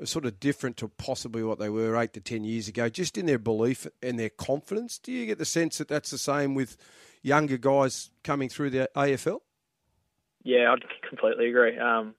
are 0.00 0.06
sort 0.06 0.24
of 0.24 0.38
different 0.38 0.76
to 0.76 0.88
possibly 0.88 1.42
what 1.42 1.58
they 1.58 1.68
were 1.68 1.96
eight 1.96 2.12
to 2.12 2.20
ten 2.20 2.44
years 2.44 2.68
ago, 2.68 2.88
just 2.88 3.18
in 3.18 3.26
their 3.26 3.40
belief 3.40 3.88
and 4.04 4.20
their 4.20 4.28
confidence. 4.28 4.98
Do 4.98 5.10
you 5.10 5.26
get 5.26 5.38
the 5.38 5.44
sense 5.44 5.78
that 5.78 5.88
that's 5.88 6.12
the 6.12 6.18
same 6.18 6.54
with 6.54 6.76
younger 7.22 7.56
guys 7.56 8.10
coming 8.22 8.48
through 8.48 8.70
the 8.70 8.88
AFL? 8.94 9.40
Yeah, 10.44 10.72
I 10.72 11.08
completely 11.08 11.48
agree. 11.48 11.76
Um, 11.76 12.14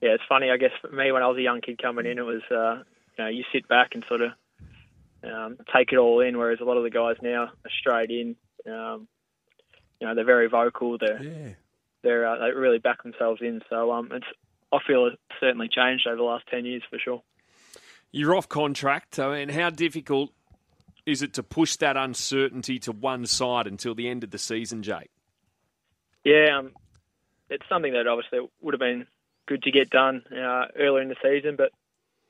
yeah, 0.00 0.10
it's 0.10 0.22
funny. 0.28 0.48
I 0.52 0.58
guess 0.58 0.70
for 0.80 0.92
me, 0.92 1.10
when 1.10 1.24
I 1.24 1.26
was 1.26 1.38
a 1.38 1.42
young 1.42 1.60
kid 1.60 1.82
coming 1.82 2.06
in, 2.06 2.18
it 2.20 2.22
was 2.22 2.42
uh, 2.52 2.84
you 3.18 3.24
know 3.24 3.28
you 3.28 3.42
sit 3.52 3.66
back 3.66 3.96
and 3.96 4.04
sort 4.06 4.20
of 4.20 4.30
um, 5.24 5.56
take 5.74 5.92
it 5.92 5.96
all 5.96 6.20
in, 6.20 6.38
whereas 6.38 6.60
a 6.60 6.64
lot 6.64 6.76
of 6.76 6.84
the 6.84 6.90
guys 6.90 7.16
now 7.20 7.46
are 7.64 7.70
straight 7.80 8.10
in. 8.10 8.36
Um, 8.66 9.08
you 10.00 10.06
know, 10.06 10.14
they're 10.14 10.24
very 10.24 10.48
vocal. 10.48 10.98
They're 10.98 11.22
yeah. 11.22 11.48
they're 12.02 12.26
uh, 12.26 12.38
they 12.38 12.50
really 12.52 12.78
back 12.78 13.02
themselves 13.02 13.40
in. 13.40 13.60
So 13.70 13.92
um, 13.92 14.10
it's 14.12 14.26
I 14.72 14.78
feel 14.86 15.06
it's 15.06 15.16
certainly 15.40 15.68
changed 15.68 16.06
over 16.06 16.16
the 16.16 16.22
last 16.22 16.44
ten 16.50 16.64
years 16.64 16.82
for 16.90 16.98
sure. 16.98 17.22
You're 18.10 18.34
off 18.34 18.48
contract. 18.48 19.18
I 19.18 19.38
mean, 19.38 19.48
how 19.48 19.70
difficult 19.70 20.32
is 21.06 21.22
it 21.22 21.32
to 21.34 21.42
push 21.42 21.76
that 21.76 21.96
uncertainty 21.96 22.78
to 22.80 22.92
one 22.92 23.26
side 23.26 23.66
until 23.66 23.94
the 23.94 24.08
end 24.08 24.22
of 24.22 24.30
the 24.30 24.38
season, 24.38 24.82
Jake? 24.82 25.10
Yeah, 26.24 26.58
um, 26.58 26.72
it's 27.48 27.64
something 27.68 27.92
that 27.92 28.06
obviously 28.06 28.40
would 28.60 28.74
have 28.74 28.80
been 28.80 29.06
good 29.46 29.62
to 29.64 29.70
get 29.70 29.90
done 29.90 30.22
uh, 30.30 30.66
earlier 30.78 31.02
in 31.02 31.08
the 31.08 31.16
season, 31.22 31.56
but 31.56 31.72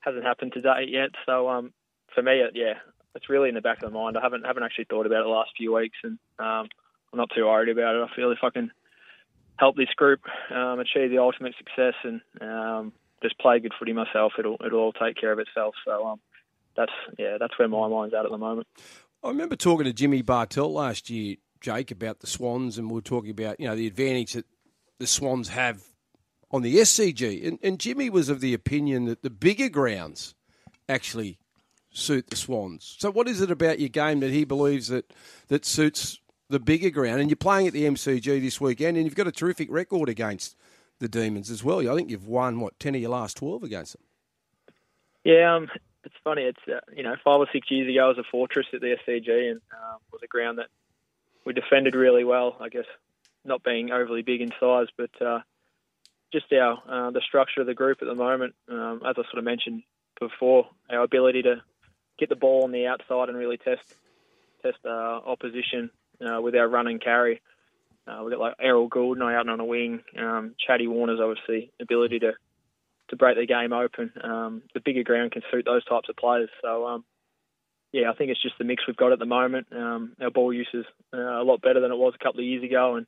hasn't 0.00 0.24
happened 0.24 0.52
today 0.52 0.86
yet. 0.88 1.10
So 1.26 1.48
um, 1.48 1.72
for 2.14 2.22
me, 2.22 2.42
yeah, 2.54 2.74
it's 3.14 3.28
really 3.28 3.48
in 3.48 3.54
the 3.54 3.60
back 3.60 3.82
of 3.82 3.90
the 3.90 3.98
mind. 3.98 4.16
I 4.16 4.22
haven't 4.22 4.44
haven't 4.44 4.62
actually 4.62 4.86
thought 4.88 5.06
about 5.06 5.20
it 5.20 5.24
the 5.24 5.30
last 5.30 5.50
few 5.56 5.74
weeks, 5.74 5.96
and 6.02 6.18
um, 6.38 6.68
I'm 7.12 7.18
not 7.18 7.30
too 7.34 7.46
worried 7.46 7.68
about 7.68 7.94
it. 7.94 8.08
I 8.10 8.16
feel 8.16 8.30
if 8.30 8.38
I 8.42 8.50
can 8.50 8.70
help 9.56 9.76
this 9.76 9.92
group 9.96 10.20
um, 10.50 10.80
achieve 10.80 11.10
the 11.10 11.18
ultimate 11.18 11.54
success 11.58 11.94
and 12.04 12.20
um, 12.40 12.92
just 13.22 13.38
play 13.38 13.58
good 13.60 13.72
footy 13.78 13.92
myself, 13.92 14.32
it'll 14.38 14.56
it'll 14.64 14.80
all 14.80 14.92
take 14.92 15.16
care 15.16 15.32
of 15.32 15.38
itself. 15.38 15.74
So 15.84 16.06
um, 16.06 16.20
that's 16.76 16.92
yeah, 17.18 17.36
that's 17.38 17.58
where 17.58 17.68
my 17.68 17.88
mind's 17.88 18.14
at 18.14 18.24
at 18.24 18.30
the 18.30 18.38
moment. 18.38 18.66
I 19.22 19.28
remember 19.28 19.56
talking 19.56 19.84
to 19.84 19.92
Jimmy 19.92 20.22
Bartel 20.22 20.72
last 20.72 21.08
year, 21.08 21.36
Jake, 21.60 21.90
about 21.90 22.20
the 22.20 22.26
Swans, 22.26 22.78
and 22.78 22.90
we 22.90 22.94
were 22.94 23.02
talking 23.02 23.30
about 23.30 23.60
you 23.60 23.66
know 23.66 23.76
the 23.76 23.86
advantage 23.86 24.32
that 24.32 24.46
the 24.98 25.06
Swans 25.06 25.48
have 25.48 25.82
on 26.50 26.62
the 26.62 26.76
SCG, 26.76 27.46
and, 27.46 27.58
and 27.62 27.78
Jimmy 27.78 28.10
was 28.10 28.28
of 28.28 28.40
the 28.40 28.54
opinion 28.54 29.04
that 29.06 29.22
the 29.22 29.30
bigger 29.30 29.68
grounds 29.68 30.34
actually 30.88 31.38
suit 31.92 32.30
the 32.30 32.36
Swans. 32.36 32.96
So, 32.98 33.10
what 33.10 33.28
is 33.28 33.40
it 33.40 33.50
about 33.50 33.78
your 33.78 33.88
game 33.88 34.20
that 34.20 34.30
he 34.30 34.44
believes 34.44 34.88
that 34.88 35.12
that 35.48 35.64
suits 35.64 36.20
the 36.48 36.60
bigger 36.60 36.90
ground? 36.90 37.20
And 37.20 37.30
you're 37.30 37.36
playing 37.36 37.66
at 37.66 37.72
the 37.72 37.84
MCG 37.84 38.40
this 38.40 38.60
weekend, 38.60 38.96
and 38.96 39.06
you've 39.06 39.14
got 39.14 39.26
a 39.26 39.32
terrific 39.32 39.70
record 39.70 40.08
against 40.08 40.56
the 40.98 41.08
Demons 41.08 41.50
as 41.50 41.62
well. 41.62 41.88
I 41.88 41.94
think 41.94 42.10
you've 42.10 42.26
won 42.26 42.60
what 42.60 42.78
ten 42.78 42.94
of 42.94 43.00
your 43.00 43.10
last 43.10 43.36
twelve 43.36 43.62
against 43.62 43.94
them. 43.94 44.02
Yeah, 45.24 45.56
um, 45.56 45.68
it's 46.04 46.14
funny. 46.24 46.42
It's 46.42 46.60
uh, 46.68 46.80
you 46.94 47.02
know 47.02 47.16
five 47.24 47.38
or 47.38 47.46
six 47.52 47.70
years 47.70 47.88
ago, 47.88 48.08
was 48.08 48.18
a 48.18 48.24
fortress 48.30 48.66
at 48.72 48.80
the 48.80 48.96
SCG, 49.06 49.50
and 49.50 49.60
uh, 49.72 49.96
was 50.12 50.22
a 50.22 50.28
ground 50.28 50.58
that 50.58 50.68
we 51.44 51.52
defended 51.52 51.94
really 51.94 52.24
well. 52.24 52.56
I 52.60 52.68
guess 52.68 52.86
not 53.44 53.62
being 53.62 53.90
overly 53.90 54.22
big 54.22 54.40
in 54.40 54.50
size, 54.60 54.86
but 54.96 55.10
uh, 55.20 55.40
just 56.32 56.52
our 56.52 56.82
uh, 56.88 57.10
the 57.10 57.20
structure 57.20 57.60
of 57.60 57.66
the 57.66 57.74
group 57.74 57.98
at 58.02 58.08
the 58.08 58.14
moment, 58.14 58.54
um, 58.68 59.02
as 59.06 59.14
I 59.18 59.22
sort 59.22 59.38
of 59.38 59.44
mentioned 59.44 59.82
before, 60.18 60.68
our 60.90 61.02
ability 61.02 61.42
to 61.42 61.62
get 62.18 62.28
the 62.28 62.36
ball 62.36 62.64
on 62.64 62.72
the 62.72 62.86
outside 62.86 63.28
and 63.28 63.38
really 63.38 63.58
test 63.58 63.82
test 64.62 64.78
uh, 64.84 64.88
opposition 64.88 65.90
uh, 66.20 66.40
with 66.40 66.54
our 66.54 66.68
run 66.68 66.86
and 66.86 67.02
carry. 67.02 67.40
Uh, 68.06 68.20
we've 68.22 68.32
got 68.32 68.40
like 68.40 68.54
Errol 68.60 68.88
Gulden 68.88 69.22
out 69.22 69.48
on 69.48 69.60
a 69.60 69.64
wing, 69.64 70.02
um, 70.18 70.54
Chatty 70.58 70.86
Warner's 70.86 71.20
obviously 71.20 71.70
ability 71.80 72.20
to 72.20 72.32
to 73.08 73.16
break 73.16 73.36
the 73.36 73.46
game 73.46 73.72
open. 73.72 74.12
Um, 74.22 74.62
the 74.74 74.80
bigger 74.80 75.02
ground 75.02 75.32
can 75.32 75.42
suit 75.50 75.66
those 75.66 75.84
types 75.84 76.08
of 76.08 76.16
players. 76.16 76.48
So 76.62 76.86
um, 76.86 77.04
yeah, 77.92 78.10
I 78.10 78.14
think 78.14 78.30
it's 78.30 78.42
just 78.42 78.56
the 78.58 78.64
mix 78.64 78.86
we've 78.86 78.96
got 78.96 79.12
at 79.12 79.18
the 79.18 79.26
moment. 79.26 79.66
Um, 79.70 80.14
our 80.20 80.30
ball 80.30 80.52
use 80.52 80.68
is 80.72 80.86
uh, 81.12 81.18
a 81.18 81.44
lot 81.44 81.60
better 81.60 81.80
than 81.80 81.92
it 81.92 81.98
was 81.98 82.14
a 82.14 82.24
couple 82.24 82.40
of 82.40 82.46
years 82.46 82.64
ago, 82.64 82.96
and 82.96 83.06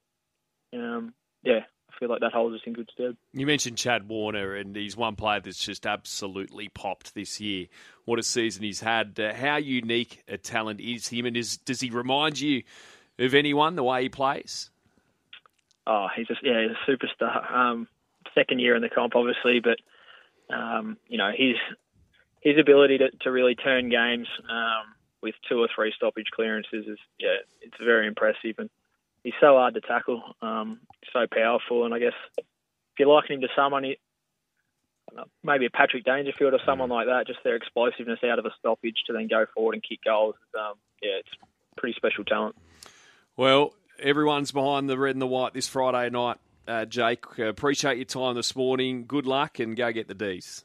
um, 0.74 1.14
yeah, 1.42 1.60
I 1.94 1.98
feel 1.98 2.08
like 2.08 2.20
that 2.20 2.32
holds 2.32 2.54
us 2.54 2.62
in 2.66 2.72
good 2.72 2.90
stead. 2.92 3.16
You 3.32 3.46
mentioned 3.46 3.78
Chad 3.78 4.08
Warner, 4.08 4.54
and 4.54 4.74
he's 4.74 4.96
one 4.96 5.16
player 5.16 5.40
that's 5.40 5.58
just 5.58 5.86
absolutely 5.86 6.68
popped 6.68 7.14
this 7.14 7.40
year. 7.40 7.66
What 8.04 8.18
a 8.18 8.22
season 8.22 8.62
he's 8.64 8.80
had! 8.80 9.18
Uh, 9.18 9.34
how 9.34 9.56
unique 9.56 10.22
a 10.28 10.36
talent 10.36 10.80
is 10.80 11.08
him, 11.08 11.26
and 11.26 11.36
is, 11.36 11.56
does 11.58 11.80
he 11.80 11.90
remind 11.90 12.40
you 12.40 12.62
of 13.18 13.34
anyone 13.34 13.76
the 13.76 13.84
way 13.84 14.02
he 14.02 14.08
plays? 14.08 14.70
Oh, 15.86 16.08
he's 16.16 16.26
just 16.26 16.40
yeah, 16.42 16.62
he's 16.62 16.76
a 16.76 16.90
superstar. 16.90 17.52
Um, 17.52 17.88
second 18.34 18.58
year 18.58 18.74
in 18.74 18.82
the 18.82 18.88
comp, 18.88 19.14
obviously, 19.14 19.60
but 19.60 19.78
um, 20.54 20.96
you 21.08 21.18
know 21.18 21.30
his 21.30 21.56
his 22.40 22.58
ability 22.58 22.98
to, 22.98 23.10
to 23.22 23.30
really 23.30 23.54
turn 23.54 23.88
games 23.88 24.28
um, 24.50 24.94
with 25.22 25.34
two 25.48 25.60
or 25.60 25.68
three 25.74 25.92
stoppage 25.96 26.28
clearances 26.34 26.86
is 26.86 26.98
yeah, 27.18 27.36
it's 27.60 27.76
very 27.82 28.06
impressive 28.06 28.56
and 28.58 28.70
he's 29.24 29.34
so 29.40 29.56
hard 29.56 29.74
to 29.74 29.80
tackle, 29.80 30.22
um, 30.40 30.80
so 31.12 31.26
powerful, 31.30 31.84
and 31.84 31.92
I 31.92 31.98
guess 31.98 32.12
if 32.38 32.44
you're 32.98 33.08
likening 33.08 33.42
him 33.42 33.48
to 33.48 33.54
someone, 33.56 33.94
maybe 35.42 35.66
a 35.66 35.70
Patrick 35.70 36.04
Dangerfield 36.04 36.54
or 36.54 36.60
someone 36.64 36.90
like 36.90 37.06
that, 37.06 37.26
just 37.26 37.40
their 37.42 37.56
explosiveness 37.56 38.20
out 38.22 38.38
of 38.38 38.46
a 38.46 38.50
stoppage 38.58 39.02
to 39.06 39.12
then 39.12 39.26
go 39.26 39.46
forward 39.52 39.74
and 39.74 39.82
kick 39.82 40.00
goals, 40.04 40.36
um, 40.56 40.74
yeah, 41.02 41.18
it's 41.18 41.28
pretty 41.76 41.94
special 41.96 42.24
talent. 42.24 42.54
Well, 43.36 43.74
everyone's 43.98 44.52
behind 44.52 44.88
the 44.88 44.96
red 44.98 45.16
and 45.16 45.22
the 45.22 45.26
white 45.26 45.54
this 45.54 45.66
Friday 45.66 46.08
night. 46.10 46.36
Uh, 46.68 46.84
Jake, 46.84 47.24
uh, 47.38 47.44
appreciate 47.44 47.96
your 47.96 48.04
time 48.04 48.36
this 48.36 48.54
morning. 48.54 49.06
Good 49.06 49.26
luck 49.26 49.58
and 49.58 49.76
go 49.76 49.92
get 49.92 50.08
the 50.08 50.14
D's. 50.14 50.64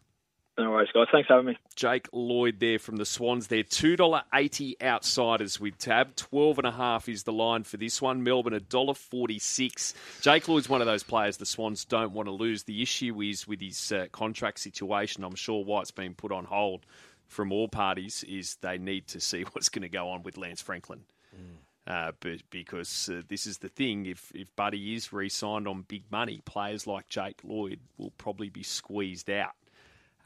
No 0.59 0.71
worries, 0.71 0.89
guys. 0.93 1.07
Thanks 1.09 1.27
for 1.27 1.35
having 1.35 1.47
me. 1.47 1.57
Jake 1.75 2.09
Lloyd 2.11 2.59
there 2.59 2.79
from 2.79 2.97
the 2.97 3.05
Swans 3.05 3.47
there. 3.47 3.63
$2.80 3.63 4.81
outsiders 4.81 5.57
with 5.57 5.77
tab. 5.77 6.17
12.5 6.17 7.07
is 7.07 7.23
the 7.23 7.31
line 7.31 7.63
for 7.63 7.77
this 7.77 8.01
one. 8.01 8.23
Melbourne, 8.23 8.53
$1.46. 8.53 9.93
Jake 10.21 10.49
Lloyd's 10.49 10.67
one 10.67 10.81
of 10.81 10.87
those 10.87 11.03
players 11.03 11.37
the 11.37 11.45
Swans 11.45 11.85
don't 11.85 12.11
want 12.11 12.27
to 12.27 12.33
lose. 12.33 12.63
The 12.63 12.81
issue 12.81 13.21
is 13.21 13.47
with 13.47 13.61
his 13.61 13.91
uh, 13.93 14.07
contract 14.11 14.59
situation. 14.59 15.23
I'm 15.23 15.35
sure 15.35 15.63
why 15.63 15.79
it's 15.79 15.91
been 15.91 16.13
put 16.13 16.33
on 16.33 16.43
hold 16.43 16.85
from 17.25 17.53
all 17.53 17.69
parties 17.69 18.25
is 18.27 18.55
they 18.55 18.77
need 18.77 19.07
to 19.07 19.21
see 19.21 19.43
what's 19.53 19.69
going 19.69 19.83
to 19.83 19.89
go 19.89 20.09
on 20.09 20.23
with 20.23 20.37
Lance 20.37 20.61
Franklin. 20.61 21.05
Mm. 21.33 21.55
Uh, 21.87 22.11
but 22.19 22.41
because 22.49 23.09
uh, 23.09 23.21
this 23.29 23.47
is 23.47 23.59
the 23.59 23.69
thing, 23.69 24.05
if 24.05 24.31
if 24.35 24.53
Buddy 24.55 24.93
is 24.93 25.11
re-signed 25.11 25.67
on 25.67 25.83
big 25.87 26.03
money, 26.11 26.41
players 26.45 26.85
like 26.85 27.07
Jake 27.07 27.39
Lloyd 27.43 27.79
will 27.97 28.11
probably 28.11 28.49
be 28.49 28.61
squeezed 28.61 29.29
out. 29.29 29.53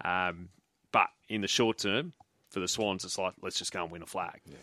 Um, 0.04 0.50
but 0.92 1.08
in 1.30 1.42
the 1.42 1.48
short 1.48 1.78
term, 1.80 2.14
for 2.50 2.60
the 2.60 2.68
Swans, 2.68 3.04
it's 3.04 3.18
like 3.18 3.34
let's 3.42 3.58
just 3.58 3.72
go 3.72 3.84
and 3.84 3.92
win 3.92 4.04
a 4.04 4.06
flag. 4.06 4.42
Yeah, 4.46 4.56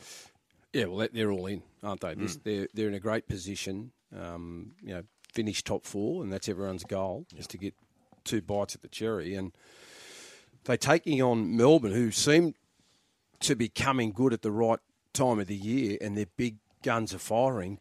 yeah 0.72 0.84
well, 0.86 1.08
they're 1.12 1.30
all 1.30 1.46
in, 1.46 1.62
aren't 1.82 2.00
they? 2.00 2.14
Mm. 2.14 2.42
They're 2.44 2.68
they're 2.74 2.88
in 2.88 2.94
a 2.94 3.00
great 3.00 3.28
position. 3.28 3.92
Um, 4.16 4.72
you 4.82 4.94
know, 4.94 5.02
finish 5.32 5.62
top 5.62 5.84
four, 5.86 6.22
and 6.22 6.32
that's 6.32 6.48
everyone's 6.48 6.84
goal 6.84 7.26
yeah. 7.32 7.40
is 7.40 7.46
to 7.48 7.58
get 7.58 7.74
two 8.24 8.42
bites 8.42 8.74
at 8.74 8.82
the 8.82 8.88
cherry. 8.88 9.34
And 9.34 9.52
they're 10.64 10.76
taking 10.76 11.22
on 11.22 11.56
Melbourne, 11.56 11.92
who 11.92 12.10
seem 12.10 12.54
to 13.40 13.54
be 13.56 13.68
coming 13.68 14.12
good 14.12 14.32
at 14.32 14.42
the 14.42 14.50
right 14.50 14.78
time 15.12 15.38
of 15.40 15.46
the 15.46 15.56
year, 15.56 15.96
and 16.00 16.16
their 16.16 16.26
big 16.36 16.56
guns 16.82 17.14
are 17.14 17.18
firing. 17.18 17.78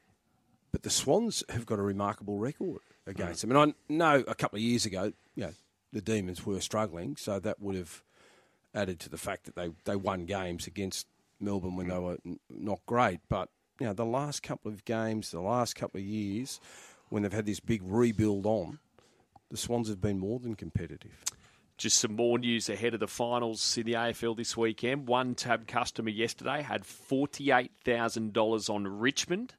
but 0.71 0.83
the 0.83 0.89
Swans 0.89 1.43
have 1.49 1.65
got 1.65 1.79
a 1.79 1.81
remarkable 1.81 2.37
record 2.37 2.81
against 3.07 3.41
them. 3.41 3.51
And 3.51 3.73
I 3.89 3.93
know 3.93 4.23
a 4.27 4.35
couple 4.35 4.57
of 4.57 4.63
years 4.63 4.85
ago, 4.85 5.13
the 5.91 6.01
Demons 6.01 6.45
were 6.45 6.61
struggling, 6.61 7.15
so 7.15 7.39
that 7.39 7.61
would 7.61 7.75
have 7.75 8.03
added 8.73 8.99
to 8.99 9.09
the 9.09 9.17
fact 9.17 9.45
that 9.45 9.55
they, 9.55 9.69
they 9.85 9.95
won 9.95 10.25
games 10.25 10.67
against 10.67 11.07
Melbourne 11.39 11.75
when 11.75 11.87
they 11.87 11.97
were 11.97 12.17
n- 12.25 12.39
not 12.49 12.79
great. 12.85 13.19
But 13.29 13.49
you 13.79 13.87
know, 13.87 13.93
the 13.93 14.05
last 14.05 14.43
couple 14.43 14.71
of 14.71 14.85
games, 14.85 15.31
the 15.31 15.41
last 15.41 15.75
couple 15.75 15.99
of 15.99 16.05
years, 16.05 16.59
when 17.09 17.23
they've 17.23 17.33
had 17.33 17.45
this 17.45 17.59
big 17.59 17.81
rebuild 17.83 18.45
on, 18.45 18.79
the 19.49 19.57
Swans 19.57 19.89
have 19.89 20.01
been 20.01 20.19
more 20.19 20.39
than 20.39 20.55
competitive. 20.55 21.23
Just 21.77 21.99
some 21.99 22.15
more 22.15 22.37
news 22.37 22.69
ahead 22.69 22.93
of 22.93 22.99
the 22.99 23.07
finals 23.07 23.77
in 23.77 23.85
the 23.85 23.93
AFL 23.93 24.35
this 24.35 24.57
weekend. 24.57 25.07
One 25.07 25.33
tab 25.33 25.65
customer 25.65 26.09
yesterday 26.09 26.61
had 26.61 26.83
$48,000 26.83 28.69
on 28.69 28.85
Richmond. 28.85 29.55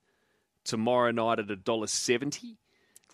Tomorrow 0.63 1.13
night 1.13 1.39
at 1.39 1.47
$1.70 1.47 2.57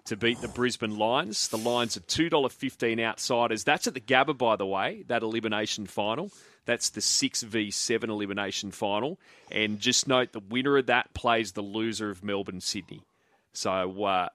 to 0.07 0.17
beat 0.17 0.41
the 0.41 0.49
Brisbane 0.49 0.97
Lions. 0.97 1.49
The 1.49 1.59
Lions 1.59 1.97
are 1.97 2.01
$2.15 2.01 3.03
outsiders. 3.03 3.65
That's 3.65 3.87
at 3.87 3.95
the 3.95 4.01
Gabba, 4.01 4.37
by 4.37 4.57
the 4.57 4.67
way, 4.67 5.05
that 5.09 5.23
elimination 5.23 5.87
final. 5.87 6.31
That's 6.65 6.91
the 6.91 7.01
6v7 7.01 8.05
elimination 8.05 8.71
final. 8.71 9.19
And 9.51 9.79
just 9.79 10.09
note 10.09 10.33
the 10.33 10.41
winner 10.41 10.77
of 10.79 10.87
that 10.87 11.15
plays 11.15 11.53
the 11.53 11.63
loser 11.63 12.11
of 12.11 12.25
Melbourne 12.25 12.61
Sydney. 12.61 13.03
So 13.53 14.05
uh, 14.05 14.29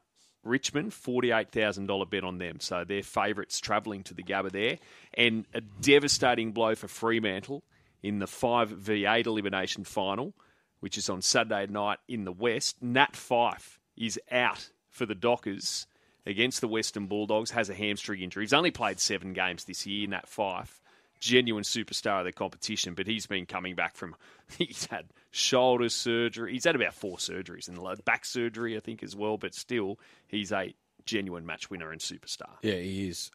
Richmond, 0.44 0.92
$48,000 0.92 2.10
bet 2.10 2.24
on 2.24 2.38
them. 2.38 2.60
So 2.60 2.84
they're 2.84 3.04
favourites 3.04 3.60
travelling 3.60 4.04
to 4.04 4.14
the 4.14 4.24
Gabba 4.24 4.52
there. 4.52 4.78
And 5.14 5.46
a 5.54 5.62
devastating 5.62 6.52
blow 6.52 6.76
for 6.76 6.88
Fremantle 6.88 7.64
in 8.04 8.20
the 8.20 8.26
5v8 8.26 9.26
elimination 9.26 9.84
final, 9.84 10.34
which 10.80 10.98
is 10.98 11.10
on 11.10 11.22
Saturday 11.22 11.72
night 11.72 12.00
in 12.08 12.26
the 12.26 12.32
West. 12.32 12.82
Nat 12.82 13.14
Fyfe 13.14 13.78
is 13.96 14.20
out 14.32 14.70
for 14.92 15.06
the 15.06 15.16
Dockers 15.16 15.88
against 16.26 16.62
the 16.62 16.68
Western 16.68 17.08
Bulldogs, 17.08 17.52
has 17.52 17.70
a 17.70 17.74
hamstring 17.74 18.22
injury. 18.22 18.44
He's 18.44 18.54
only 18.54 18.72
played 18.72 19.00
seven 19.00 19.34
games 19.34 19.64
this 19.64 19.88
year, 19.88 20.08
Nat 20.08 20.28
Fyfe. 20.28 20.80
Genuine 21.20 21.64
superstar 21.64 22.20
of 22.20 22.26
the 22.26 22.32
competition, 22.32 22.96
but 22.96 23.06
he's 23.06 23.28
been 23.28 23.46
coming 23.46 23.76
back 23.76 23.96
from. 23.96 24.16
He's 24.58 24.88
had 24.88 25.06
shoulder 25.30 25.88
surgery. 25.88 26.54
He's 26.54 26.64
had 26.64 26.76
about 26.76 26.96
four 26.96 27.18
surgeries 27.18 27.68
and 27.68 28.04
back 28.04 28.26
surgery, 28.26 28.76
I 28.76 28.80
think, 28.80 29.04
as 29.04 29.16
well. 29.16 29.38
But 29.38 29.54
still, 29.54 30.00
he's 30.28 30.52
a 30.52 30.74
genuine 31.06 31.46
match 31.46 31.70
winner 31.70 31.92
and 31.92 32.02
superstar. 32.02 32.50
Yeah, 32.64 32.74
he 32.74 33.10
is. 33.10 33.30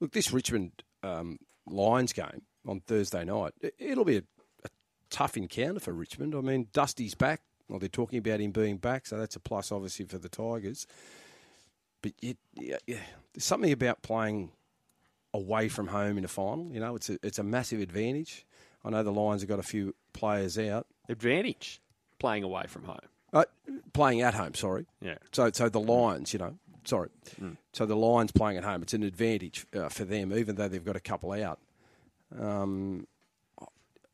Look, 0.00 0.12
this 0.12 0.32
Richmond 0.32 0.82
um, 1.02 1.38
Lions 1.66 2.14
game 2.14 2.42
on 2.66 2.80
Thursday 2.80 3.24
night, 3.24 3.52
it, 3.60 3.74
it'll 3.78 4.04
be 4.04 4.18
a, 4.18 4.22
a 4.64 4.68
tough 5.10 5.36
encounter 5.36 5.80
for 5.80 5.92
Richmond. 5.92 6.34
I 6.34 6.40
mean, 6.40 6.68
Dusty's 6.72 7.14
back. 7.14 7.42
Well, 7.68 7.78
they're 7.78 7.88
talking 7.88 8.18
about 8.18 8.40
him 8.40 8.52
being 8.52 8.76
back, 8.76 9.06
so 9.06 9.18
that's 9.18 9.36
a 9.36 9.40
plus, 9.40 9.72
obviously, 9.72 10.06
for 10.06 10.18
the 10.18 10.28
Tigers. 10.28 10.86
But 12.02 12.12
it, 12.22 12.36
yeah, 12.54 12.76
yeah, 12.86 12.98
there's 13.32 13.44
something 13.44 13.72
about 13.72 14.02
playing 14.02 14.52
away 15.34 15.68
from 15.68 15.88
home 15.88 16.18
in 16.18 16.24
a 16.24 16.28
final. 16.28 16.70
You 16.72 16.80
know, 16.80 16.94
it's 16.94 17.10
a, 17.10 17.18
it's 17.22 17.38
a 17.38 17.42
massive 17.42 17.80
advantage. 17.80 18.46
I 18.84 18.90
know 18.90 19.02
the 19.02 19.12
Lions 19.12 19.42
have 19.42 19.48
got 19.48 19.58
a 19.58 19.64
few 19.64 19.94
players 20.12 20.58
out. 20.58 20.86
Advantage 21.08 21.80
playing 22.18 22.44
away 22.44 22.64
from 22.68 22.84
home. 22.84 22.98
Uh, 23.32 23.44
playing 23.92 24.22
at 24.22 24.34
home, 24.34 24.54
sorry. 24.54 24.86
Yeah. 25.00 25.16
So, 25.32 25.50
so 25.52 25.68
the 25.68 25.80
Lions, 25.80 26.32
you 26.32 26.38
know, 26.38 26.56
sorry. 26.84 27.10
So 27.72 27.84
the 27.84 27.96
Lions 27.96 28.30
playing 28.30 28.58
at 28.58 28.64
home, 28.64 28.82
it's 28.82 28.94
an 28.94 29.02
advantage 29.02 29.66
uh, 29.74 29.88
for 29.88 30.04
them, 30.04 30.32
even 30.32 30.54
though 30.54 30.68
they've 30.68 30.84
got 30.84 30.96
a 30.96 31.00
couple 31.00 31.32
out. 31.32 31.58
Um, 32.38 33.06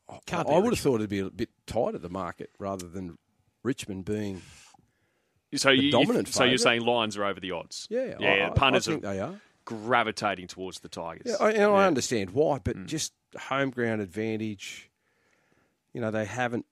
I 0.08 0.54
beat 0.54 0.62
would 0.62 0.72
have 0.72 0.80
thought 0.80 0.96
it'd 0.96 1.10
be 1.10 1.20
a 1.20 1.30
bit 1.30 1.50
tighter 1.66 1.98
the 1.98 2.08
market 2.10 2.50
rather 2.58 2.86
than 2.88 3.18
Richmond 3.62 4.04
being. 4.04 4.42
So 5.54 5.70
you, 5.70 5.82
you- 5.84 5.90
dominant 5.92 6.28
so 6.28 6.44
you're 6.44 6.58
saying 6.58 6.82
Lions 6.82 7.16
are 7.16 7.24
over 7.24 7.38
the 7.40 7.50
odds? 7.52 7.86
Yeah, 7.90 8.14
yeah. 8.18 8.28
I, 8.28 8.46
I, 8.46 8.50
punters 8.50 8.88
I 8.88 8.92
think 8.92 9.04
are 9.04 9.12
they 9.14 9.20
are. 9.20 9.34
gravitating 9.64 10.46
towards 10.48 10.80
the 10.80 10.88
Tigers. 10.88 11.26
Yeah, 11.26 11.36
I, 11.44 11.50
and 11.50 11.58
I 11.64 11.66
Yeah. 11.66 11.68
Mm. 11.68 11.86
understand 11.88 12.30
why, 12.30 12.58
but 12.62 12.86
just 12.86 13.12
home 13.38 13.70
ground 13.70 14.00
advantage. 14.00 14.88
You 15.92 16.00
know, 16.00 16.10
they 16.10 16.24
haven't 16.24 16.64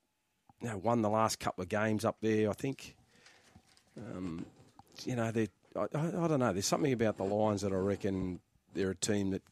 you 0.63 0.69
know, 0.69 0.79
won 0.79 1.03
the 1.03 1.11
last 1.11 1.39
couple 1.41 1.63
of 1.63 1.69
games 1.69 2.05
up 2.07 2.17
there. 2.23 2.49
I 2.49 2.53
think. 2.55 2.97
Um, 3.99 4.47
you 5.05 5.17
know, 5.17 5.31
they. 5.31 5.49
I, 5.77 5.83
I, 5.95 6.07
I 6.25 6.29
don't 6.29 6.41
know. 6.41 6.53
There's 6.53 6.67
something 6.67 6.93
about 6.93 7.17
the 7.17 7.25
Lions 7.25 7.61
that 7.63 7.73
I 7.73 7.77
reckon 7.77 8.41
they're 8.75 8.91
a 8.91 8.97
team 8.97 9.31
that 9.31 9.43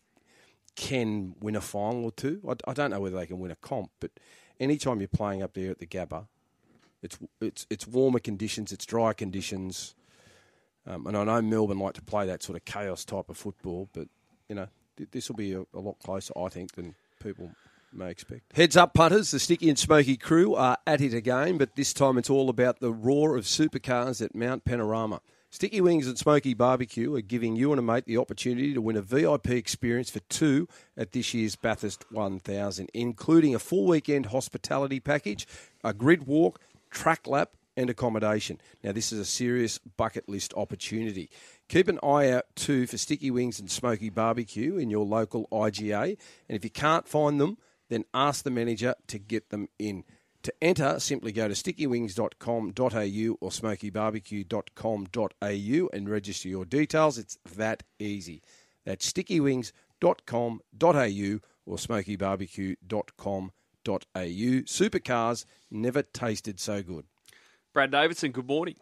can 0.75 1.35
win 1.41 1.55
a 1.57 1.61
final 1.61 2.05
or 2.05 2.13
two. 2.13 2.41
I, 2.49 2.55
I 2.71 2.73
don't 2.73 2.91
know 2.91 3.01
whether 3.01 3.17
they 3.17 3.27
can 3.27 3.39
win 3.41 3.51
a 3.51 3.57
comp, 3.57 3.91
but 4.01 4.11
anytime 4.59 5.01
you're 5.01 5.09
playing 5.09 5.43
up 5.43 5.53
there 5.55 5.71
at 5.71 5.79
the 5.81 5.87
Gabba, 5.87 6.29
it's 7.03 7.19
it's 7.41 7.67
it's 7.71 7.87
warmer 7.87 8.19
conditions, 8.19 8.73
it's 8.73 8.87
dry 8.87 9.13
conditions. 9.13 9.95
Um, 10.87 11.07
and 11.07 11.17
I 11.17 11.25
know 11.25 11.43
Melbourne 11.43 11.79
like 11.79 11.95
to 11.95 12.03
play 12.03 12.27
that 12.27 12.43
sort 12.43 12.57
of 12.57 12.65
chaos 12.65 13.05
type 13.05 13.29
of 13.29 13.37
football, 13.37 13.89
but 13.93 14.09
you 14.49 14.55
know 14.55 14.69
th- 14.97 15.11
this 15.11 15.29
will 15.29 15.37
be 15.37 15.53
a, 15.53 15.61
a 15.75 15.81
lot 15.81 15.99
closer, 16.03 16.33
I 16.37 16.49
think, 16.49 16.73
than 16.73 16.95
people 17.23 17.51
may 17.93 18.11
expect. 18.11 18.57
Heads 18.57 18.77
up, 18.77 18.95
punters. 18.95 19.31
The 19.31 19.39
Sticky 19.39 19.69
and 19.69 19.79
Smoky 19.79 20.17
crew 20.17 20.55
are 20.55 20.79
at 20.87 21.01
it 21.01 21.15
again, 21.15 21.59
but 21.59 21.77
this 21.77 21.93
time 21.93 22.19
it's 22.19 22.31
all 22.31 22.49
about 22.49 22.81
the 22.81 22.93
roar 22.93 23.37
of 23.37 23.45
supercars 23.45 24.25
at 24.25 24.35
Mount 24.35 24.65
Panorama. 24.65 25.21
Sticky 25.51 25.81
Wings 25.81 26.07
and 26.07 26.19
Smoky 26.19 26.53
Barbecue 26.53 27.15
are 27.15 27.23
giving 27.23 27.57
you 27.57 27.73
and 27.73 27.79
a 27.79 27.83
mate 27.83 28.05
the 28.05 28.19
opportunity 28.19 28.75
to 28.75 28.83
win 28.83 28.97
a 28.97 29.03
VIP 29.03 29.49
experience 29.49 30.11
for 30.11 30.21
two 30.29 30.69
at 30.95 31.13
this 31.13 31.33
year's 31.33 31.57
Bathurst 31.57 32.05
1000, 32.13 32.91
including 32.93 33.55
a 33.55 33.59
full 33.59 33.87
weekend 33.87 34.27
hospitality 34.27 35.01
package, 35.01 35.47
a 35.83 35.95
grid 35.95 36.27
walk, 36.27 36.61
track 36.91 37.27
lap, 37.27 37.51
and 37.79 37.89
accommodation. 37.89 38.61
Now, 38.83 38.91
this 38.91 39.13
is 39.13 39.21
a 39.21 39.25
serious 39.25 39.79
bucket 39.79 40.29
list 40.29 40.53
opportunity. 40.57 41.31
Keep 41.69 41.87
an 41.87 42.01
eye 42.03 42.33
out 42.33 42.47
too 42.57 42.89
for 42.89 42.99
Sticky 42.99 43.31
Wings 43.31 43.61
and 43.61 43.71
Smoky 43.71 44.11
Barbecue 44.11 44.79
in 44.79 44.91
your 44.91 45.07
local 45.07 45.47
IGA, 45.53 46.19
and 46.49 46.57
if 46.57 46.65
you 46.65 46.71
can't 46.71 47.07
find 47.07 47.41
them, 47.41 47.57
then 47.89 48.05
ask 48.13 48.43
the 48.43 48.51
manager 48.51 48.97
to 49.07 49.21
get 49.21 49.51
them 49.51 49.69
in. 49.79 50.03
To 50.43 50.53
enter, 50.61 50.99
simply 50.99 51.31
go 51.31 51.47
to 51.47 51.55
stickywings.com.au 51.55 53.37
or 53.41 53.51
smokybarbecue.com.au 53.51 55.89
and 55.93 56.09
register 56.09 56.49
your 56.49 56.65
details. 56.65 57.17
It's 57.17 57.39
that 57.57 57.85
easy. 58.01 58.43
That's 58.85 59.09
stickywings.com.au 59.13 61.39
or 61.67 61.77
smokybarbecue.com.au. 61.77 63.51
Supercars 63.85 65.45
never 65.71 66.03
tasted 66.03 66.61
so 66.61 66.83
good. 66.83 67.05
Brad 67.73 67.91
Davidson, 67.91 68.33
good 68.33 68.49
morning. 68.49 68.77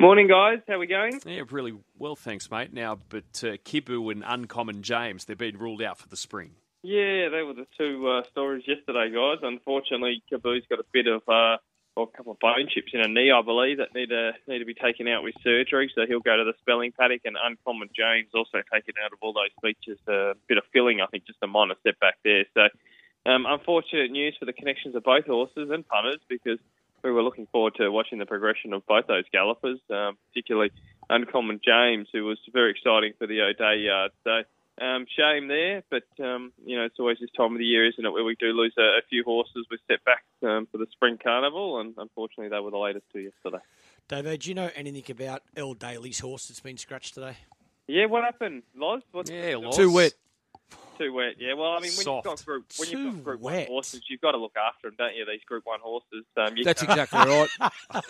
Morning, 0.00 0.28
guys. 0.28 0.58
How 0.68 0.78
we 0.78 0.86
going? 0.86 1.20
Yeah, 1.26 1.42
really 1.50 1.74
well, 1.98 2.14
thanks, 2.14 2.50
mate. 2.50 2.72
Now, 2.72 2.98
but 3.08 3.42
uh, 3.42 3.58
Kibu 3.64 4.12
and 4.12 4.24
Uncommon 4.26 4.82
James, 4.82 5.24
they've 5.24 5.36
been 5.36 5.58
ruled 5.58 5.82
out 5.82 5.98
for 5.98 6.08
the 6.08 6.16
spring. 6.16 6.52
Yeah, 6.82 7.28
they 7.30 7.42
were 7.42 7.54
the 7.54 7.66
two 7.76 8.08
uh, 8.08 8.22
stories 8.30 8.62
yesterday, 8.66 9.10
guys. 9.12 9.38
Unfortunately, 9.42 10.22
Kaboo's 10.32 10.64
got 10.70 10.78
a 10.78 10.84
bit 10.92 11.08
of, 11.08 11.22
uh, 11.28 11.58
well, 11.96 12.08
a 12.12 12.16
couple 12.16 12.30
of 12.30 12.38
bone 12.38 12.68
chips 12.72 12.92
in 12.94 13.00
a 13.00 13.08
knee, 13.08 13.32
I 13.32 13.42
believe, 13.42 13.78
that 13.78 13.92
need 13.94 14.10
to 14.10 14.32
need 14.46 14.60
to 14.60 14.64
be 14.64 14.74
taken 14.74 15.08
out 15.08 15.24
with 15.24 15.34
surgery. 15.42 15.90
So 15.94 16.06
he'll 16.06 16.20
go 16.20 16.36
to 16.36 16.44
the 16.44 16.54
spelling 16.60 16.92
paddock. 16.92 17.22
And 17.24 17.36
Uncommon 17.42 17.88
James 17.94 18.28
also 18.32 18.62
taken 18.72 18.94
out 19.04 19.12
of 19.12 19.18
all 19.20 19.32
those 19.32 19.50
features. 19.60 19.98
A 20.06 20.34
bit 20.46 20.58
of 20.58 20.64
filling, 20.72 21.00
I 21.00 21.06
think, 21.06 21.26
just 21.26 21.40
a 21.42 21.48
minor 21.48 21.74
setback 21.82 22.14
there. 22.24 22.44
So 22.54 22.68
um, 23.26 23.46
unfortunate 23.46 24.10
news 24.10 24.36
for 24.38 24.44
the 24.44 24.52
connections 24.52 24.94
of 24.94 25.04
both 25.04 25.26
horses 25.26 25.70
and 25.70 25.86
punters 25.86 26.20
because 26.28 26.58
we 27.02 27.10
were 27.10 27.22
looking 27.22 27.46
forward 27.52 27.74
to 27.76 27.90
watching 27.90 28.18
the 28.18 28.26
progression 28.26 28.72
of 28.72 28.86
both 28.86 29.06
those 29.06 29.24
gallopers, 29.32 29.78
um, 29.90 30.16
particularly 30.28 30.70
Uncommon 31.10 31.60
James, 31.64 32.08
who 32.12 32.24
was 32.24 32.38
very 32.52 32.72
exciting 32.72 33.12
for 33.18 33.26
the 33.26 33.40
O'Day 33.40 33.78
yard. 33.78 34.10
So 34.24 34.42
um, 34.80 35.06
shame 35.16 35.48
there, 35.48 35.82
but 35.90 36.04
um, 36.22 36.52
you 36.64 36.76
know 36.76 36.84
it's 36.84 36.98
always 36.98 37.18
this 37.20 37.30
time 37.36 37.52
of 37.52 37.58
the 37.58 37.64
year, 37.64 37.86
isn't 37.86 38.04
it, 38.04 38.10
where 38.10 38.24
we 38.24 38.36
do 38.38 38.46
lose 38.46 38.74
a, 38.78 38.98
a 38.98 39.00
few 39.08 39.24
horses 39.24 39.66
with 39.70 39.80
setbacks 39.88 40.22
um, 40.42 40.66
for 40.70 40.78
the 40.78 40.86
spring 40.92 41.18
carnival, 41.22 41.80
and 41.80 41.94
unfortunately 41.98 42.48
they 42.48 42.60
were 42.60 42.70
the 42.70 42.78
latest 42.78 43.04
two 43.12 43.20
yesterday. 43.20 43.62
Dave, 44.08 44.38
do 44.38 44.48
you 44.48 44.54
know 44.54 44.70
anything 44.74 45.04
about 45.10 45.42
El 45.56 45.74
Daly's 45.74 46.20
horse 46.20 46.48
that's 46.48 46.60
been 46.60 46.76
scratched 46.78 47.14
today? 47.14 47.36
Yeah, 47.86 48.06
what 48.06 48.24
happened, 48.24 48.62
Loz? 48.76 49.02
What, 49.12 49.30
Yeah, 49.30 49.56
Loz. 49.56 49.76
Too 49.76 49.92
wet. 49.92 50.12
Too 50.98 51.12
wet. 51.12 51.34
Yeah, 51.38 51.54
well, 51.54 51.68
I 51.72 51.74
mean, 51.76 51.82
when 51.82 51.90
Soft. 51.92 52.26
you've 52.26 52.36
got 52.36 52.44
group 52.44 52.64
when 52.76 52.88
Too 52.88 52.98
you've 52.98 53.14
got 53.16 53.24
group 53.24 53.40
wet. 53.40 53.68
one 53.68 53.74
horses, 53.74 54.02
you've 54.08 54.20
got 54.20 54.32
to 54.32 54.38
look 54.38 54.56
after 54.56 54.88
them, 54.88 54.96
don't 54.98 55.14
you? 55.14 55.24
These 55.24 55.44
group 55.46 55.64
one 55.64 55.78
horses. 55.80 56.24
Um, 56.36 56.56
you 56.56 56.64
That's 56.64 56.82
can't- 56.82 56.98
exactly 56.98 57.18
right. 57.30 57.48
that's 57.92 58.08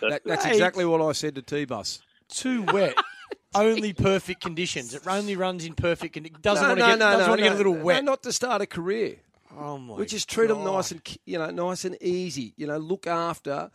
That, 0.00 0.22
that's 0.24 0.44
Hey. 0.44 0.50
exactly 0.52 0.84
what 0.84 1.00
I 1.00 1.12
said 1.12 1.36
to 1.36 1.42
T-Bus. 1.42 2.00
Too 2.28 2.62
wet. 2.62 2.94
only 3.54 3.92
perfect 3.92 4.40
conditions. 4.40 4.94
It 4.94 5.06
only 5.06 5.36
runs 5.36 5.64
in 5.64 5.74
perfect 5.74 6.14
conditions. 6.14 6.42
Doesn't 6.42 6.66
want 6.66 6.80
to 6.80 6.86
get, 6.86 6.98
doesn't 6.98 7.28
want 7.28 7.38
to 7.38 7.44
get 7.44 7.52
a 7.54 7.56
little 7.56 7.74
no, 7.76 7.84
wet. 7.84 8.04
not 8.04 8.22
to 8.24 8.32
start 8.32 8.62
a 8.62 8.66
career. 8.66 9.16
oh 9.56 9.78
my 9.78 9.94
We 9.94 10.06
just 10.06 10.28
treat 10.28 10.48
them 10.48 10.64
nice 10.64 10.90
and 10.90 11.02
ki- 11.02 11.20
you 11.24 11.38
know 11.38 11.50
nice 11.50 11.84
and 11.84 11.96
easy. 12.02 12.52
You 12.56 12.66
know, 12.66 12.78
look 12.78 13.06
after 13.06 13.70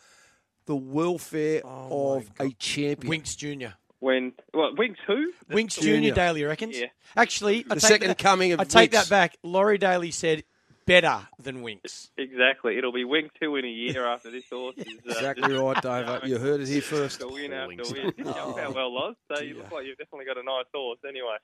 the 0.65 0.75
welfare 0.75 1.61
Oh, 1.65 2.17
of 2.17 2.29
a 2.39 2.49
champion. 2.51 3.09
Winks 3.09 3.35
Junior. 3.35 3.73
When 4.03 4.33
well, 4.53 4.75
Winks 4.75 4.99
who? 5.07 5.31
Winks 5.49 5.75
Junior. 5.75 5.93
Junior 5.95 6.13
Daly 6.13 6.43
reckons. 6.43 6.77
Yeah. 6.77 6.87
Actually, 7.15 7.65
I 7.69 7.75
The 7.75 7.81
take 7.81 7.89
second 7.89 8.07
that, 8.09 8.17
coming 8.17 8.51
of 8.51 8.59
I 8.59 8.65
take 8.65 8.91
Winks. 8.91 9.07
that 9.07 9.09
back. 9.09 9.37
Laurie 9.43 9.77
Daly 9.77 10.11
said 10.11 10.43
better 10.85 11.21
than 11.39 11.61
Winks. 11.61 12.11
Exactly. 12.17 12.77
It'll 12.77 12.91
be 12.91 13.05
Winks 13.05 13.33
two 13.41 13.55
in 13.55 13.63
a 13.63 13.69
year 13.69 14.05
after 14.05 14.29
this 14.29 14.43
horse 14.51 14.75
is 14.77 14.85
uh, 14.87 14.91
Exactly 15.11 15.53
right, 15.57 15.81
Dave. 15.81 16.29
You 16.29 16.37
heard 16.37 16.59
it 16.59 16.67
here 16.67 16.81
first. 16.81 17.19
The 17.19 17.29
win 17.29 17.53
after 17.53 17.67
Wings. 17.69 17.93
win. 17.93 18.13
Jumped 18.17 18.59
out 18.59 18.75
well, 18.75 18.93
Loz. 18.93 19.15
So 19.33 19.41
you 19.41 19.55
look 19.55 19.71
like 19.71 19.85
you've 19.85 19.97
definitely 19.97 20.25
got 20.25 20.37
a 20.37 20.43
nice 20.43 20.65
horse 20.73 20.99
anyway. 21.07 21.37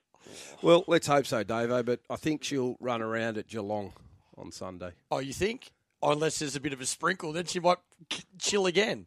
Well, 0.60 0.84
let's 0.86 1.06
hope 1.06 1.26
so, 1.26 1.42
Davo. 1.42 1.82
But 1.84 2.00
I 2.10 2.16
think 2.16 2.44
she'll 2.44 2.76
run 2.78 3.00
around 3.00 3.38
at 3.38 3.48
Geelong 3.48 3.94
on 4.36 4.52
Sunday. 4.52 4.90
Oh, 5.10 5.18
you 5.20 5.32
think? 5.32 5.70
Unless 6.02 6.38
there's 6.40 6.56
a 6.56 6.60
bit 6.60 6.72
of 6.74 6.80
a 6.82 6.86
sprinkle, 6.86 7.32
then 7.32 7.46
she 7.46 7.58
might 7.60 7.78
chill 8.38 8.66
again. 8.66 9.06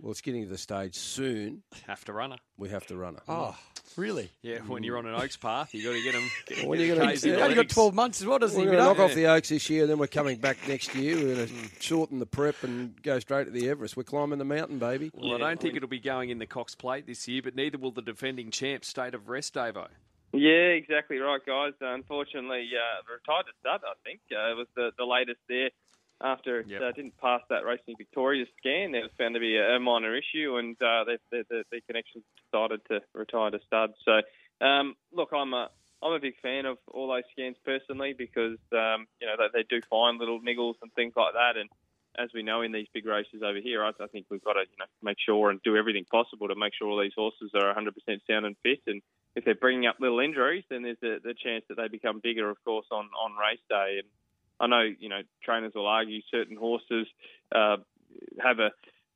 Well, 0.00 0.10
it's 0.10 0.20
getting 0.20 0.42
to 0.42 0.48
the 0.48 0.58
stage 0.58 0.94
soon. 0.94 1.62
Have 1.86 2.04
to 2.04 2.12
run 2.12 2.32
her. 2.32 2.36
We 2.58 2.68
have 2.68 2.86
to 2.88 2.96
run 2.96 3.14
her. 3.14 3.22
Oh, 3.28 3.56
really? 3.96 4.30
Yeah, 4.42 4.58
when 4.58 4.82
you're 4.82 4.98
on 4.98 5.06
an 5.06 5.14
Oaks 5.14 5.38
path, 5.38 5.72
you 5.72 5.82
got 5.82 5.92
to 5.94 6.02
get 6.02 6.12
them. 6.12 6.30
Get, 6.46 6.66
When 6.66 6.78
get 6.78 6.86
you're 6.86 6.96
gonna, 6.96 7.12
you've 7.14 7.38
only 7.38 7.54
got 7.54 7.70
12 7.70 7.94
months 7.94 8.20
as 8.20 8.26
well, 8.26 8.38
doesn't 8.38 8.56
We're 8.58 8.70
he? 8.70 8.76
going 8.76 8.78
to 8.78 8.84
knock 8.84 8.98
Mido? 8.98 9.08
off 9.10 9.14
the 9.14 9.26
Oaks 9.26 9.48
this 9.48 9.70
year, 9.70 9.86
then 9.86 9.96
we're 9.98 10.06
coming 10.06 10.36
back 10.38 10.58
next 10.68 10.94
year. 10.94 11.16
We're 11.16 11.34
going 11.36 11.48
to 11.48 11.54
shorten 11.80 12.18
the 12.18 12.26
prep 12.26 12.62
and 12.62 13.00
go 13.02 13.18
straight 13.20 13.44
to 13.44 13.50
the 13.50 13.70
Everest. 13.70 13.96
We're 13.96 14.02
climbing 14.02 14.38
the 14.38 14.44
mountain, 14.44 14.78
baby. 14.78 15.10
Well, 15.14 15.34
I 15.34 15.38
don't 15.38 15.60
think 15.60 15.76
it'll 15.76 15.88
be 15.88 15.98
going 16.00 16.28
in 16.28 16.38
the 16.38 16.46
Cox 16.46 16.74
Plate 16.74 17.06
this 17.06 17.26
year, 17.26 17.40
but 17.42 17.54
neither 17.56 17.78
will 17.78 17.90
the 17.92 18.02
defending 18.02 18.50
champ, 18.50 18.84
State 18.84 19.14
of 19.14 19.28
Rest, 19.30 19.54
Davo. 19.54 19.86
Yeah, 20.34 20.50
exactly 20.76 21.16
right, 21.16 21.40
guys. 21.46 21.72
Uh, 21.80 21.94
unfortunately, 21.94 22.68
uh, 22.76 23.00
retired 23.10 23.46
to 23.46 23.52
stud, 23.60 23.80
I 23.82 23.94
think. 24.04 24.20
Uh, 24.30 24.50
it 24.52 24.56
was 24.58 24.66
the, 24.76 24.90
the 24.98 25.04
latest 25.06 25.38
there 25.48 25.70
after 26.22 26.60
it 26.60 26.68
Yep. 26.68 26.82
uh, 26.82 26.92
didn't 26.92 27.16
pass 27.18 27.42
that 27.50 27.64
Racing 27.64 27.96
Victoria 27.98 28.46
scan. 28.58 28.94
It 28.94 29.02
was 29.02 29.12
found 29.18 29.34
to 29.34 29.40
be 29.40 29.56
a, 29.56 29.78
minor 29.78 30.16
issue, 30.16 30.56
and 30.56 30.80
uh, 30.82 31.04
their 31.30 31.80
connections 31.86 32.24
decided 32.50 32.80
to 32.88 33.02
retire 33.14 33.50
to 33.50 33.60
stud. 33.66 33.94
So, 34.04 34.22
um, 34.66 34.96
look, 35.12 35.30
I'm 35.32 35.52
a 35.54 35.70
I'm 36.02 36.12
a 36.12 36.20
big 36.20 36.38
fan 36.40 36.66
of 36.66 36.78
all 36.92 37.08
those 37.08 37.24
scans 37.32 37.56
personally 37.64 38.14
because 38.16 38.58
um, 38.72 39.06
you 39.20 39.26
know 39.26 39.36
they, 39.38 39.60
they 39.60 39.66
do 39.68 39.80
find 39.88 40.18
little 40.18 40.40
niggles 40.40 40.74
and 40.82 40.92
things 40.94 41.14
like 41.16 41.34
that, 41.34 41.56
and 41.56 41.68
as 42.18 42.30
we 42.34 42.42
know 42.42 42.62
in 42.62 42.72
these 42.72 42.86
big 42.92 43.06
races 43.06 43.42
over 43.42 43.58
here, 43.58 43.84
I, 43.84 43.90
I 44.00 44.06
think 44.06 44.26
we've 44.30 44.42
got 44.44 44.54
to 44.54 44.60
you 44.60 44.76
know 44.78 44.86
make 45.02 45.18
sure 45.24 45.50
and 45.50 45.62
do 45.62 45.76
everything 45.76 46.04
possible 46.04 46.48
to 46.48 46.54
make 46.54 46.72
sure 46.74 46.88
all 46.88 47.00
these 47.00 47.12
horses 47.14 47.50
are 47.54 47.74
100% 47.74 47.92
sound 48.26 48.46
and 48.46 48.56
fit. 48.62 48.80
And 48.86 49.02
if 49.34 49.44
they're 49.44 49.54
bringing 49.54 49.86
up 49.86 49.96
little 50.00 50.20
injuries, 50.20 50.64
then 50.70 50.82
there's 50.82 51.00
the, 51.00 51.18
the 51.22 51.34
chance 51.34 51.64
that 51.68 51.76
they 51.76 51.88
become 51.88 52.20
bigger, 52.20 52.48
of 52.48 52.62
course, 52.64 52.86
on 52.90 53.08
on 53.20 53.32
race 53.36 53.60
day. 53.68 54.00
And 54.00 54.08
I 54.60 54.66
know 54.66 54.82
you 54.98 55.08
know 55.08 55.20
trainers 55.42 55.72
will 55.74 55.86
argue 55.86 56.20
certain 56.30 56.56
horses 56.56 57.06
uh, 57.54 57.76
have 58.40 58.58
a 58.58 58.70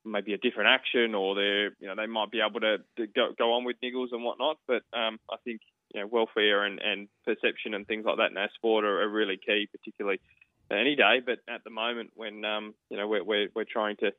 maybe 0.05 0.33
a 0.33 0.39
different 0.39 0.71
action, 0.71 1.15
or 1.15 1.35
they're 1.35 1.71
you 1.81 1.87
know 1.87 1.95
they 1.97 2.07
might 2.07 2.31
be 2.31 2.41
able 2.41 2.61
to, 2.61 2.79
to 2.97 3.07
go 3.07 3.33
go 3.39 3.55
on 3.55 3.65
with 3.65 3.77
niggles 3.83 4.13
and 4.13 4.25
whatnot. 4.25 4.59
But 4.67 4.83
um, 4.93 5.19
I 5.31 5.37
think 5.45 5.61
you 5.95 6.01
know 6.01 6.07
welfare 6.07 6.65
and, 6.65 6.81
and 6.81 7.09
perception 7.25 7.75
and 7.75 7.87
things 7.87 8.05
like 8.05 8.19
that 8.19 8.31
in 8.31 8.37
our 8.37 8.51
sport 8.55 8.85
are, 8.85 9.03
are 9.03 9.09
really 9.09 9.39
key, 9.39 9.69
particularly 9.71 10.21
any 10.71 10.97
day. 10.97 11.21
But 11.25 11.39
at 11.49 11.65
the 11.65 11.71
moment, 11.71 12.11
when 12.15 12.45
um, 12.45 12.75
you 12.91 12.97
know 12.97 13.09
we're, 13.09 13.25
we're 13.25 13.49
we're 13.55 13.65
trying 13.65 13.97
to 13.97 14.13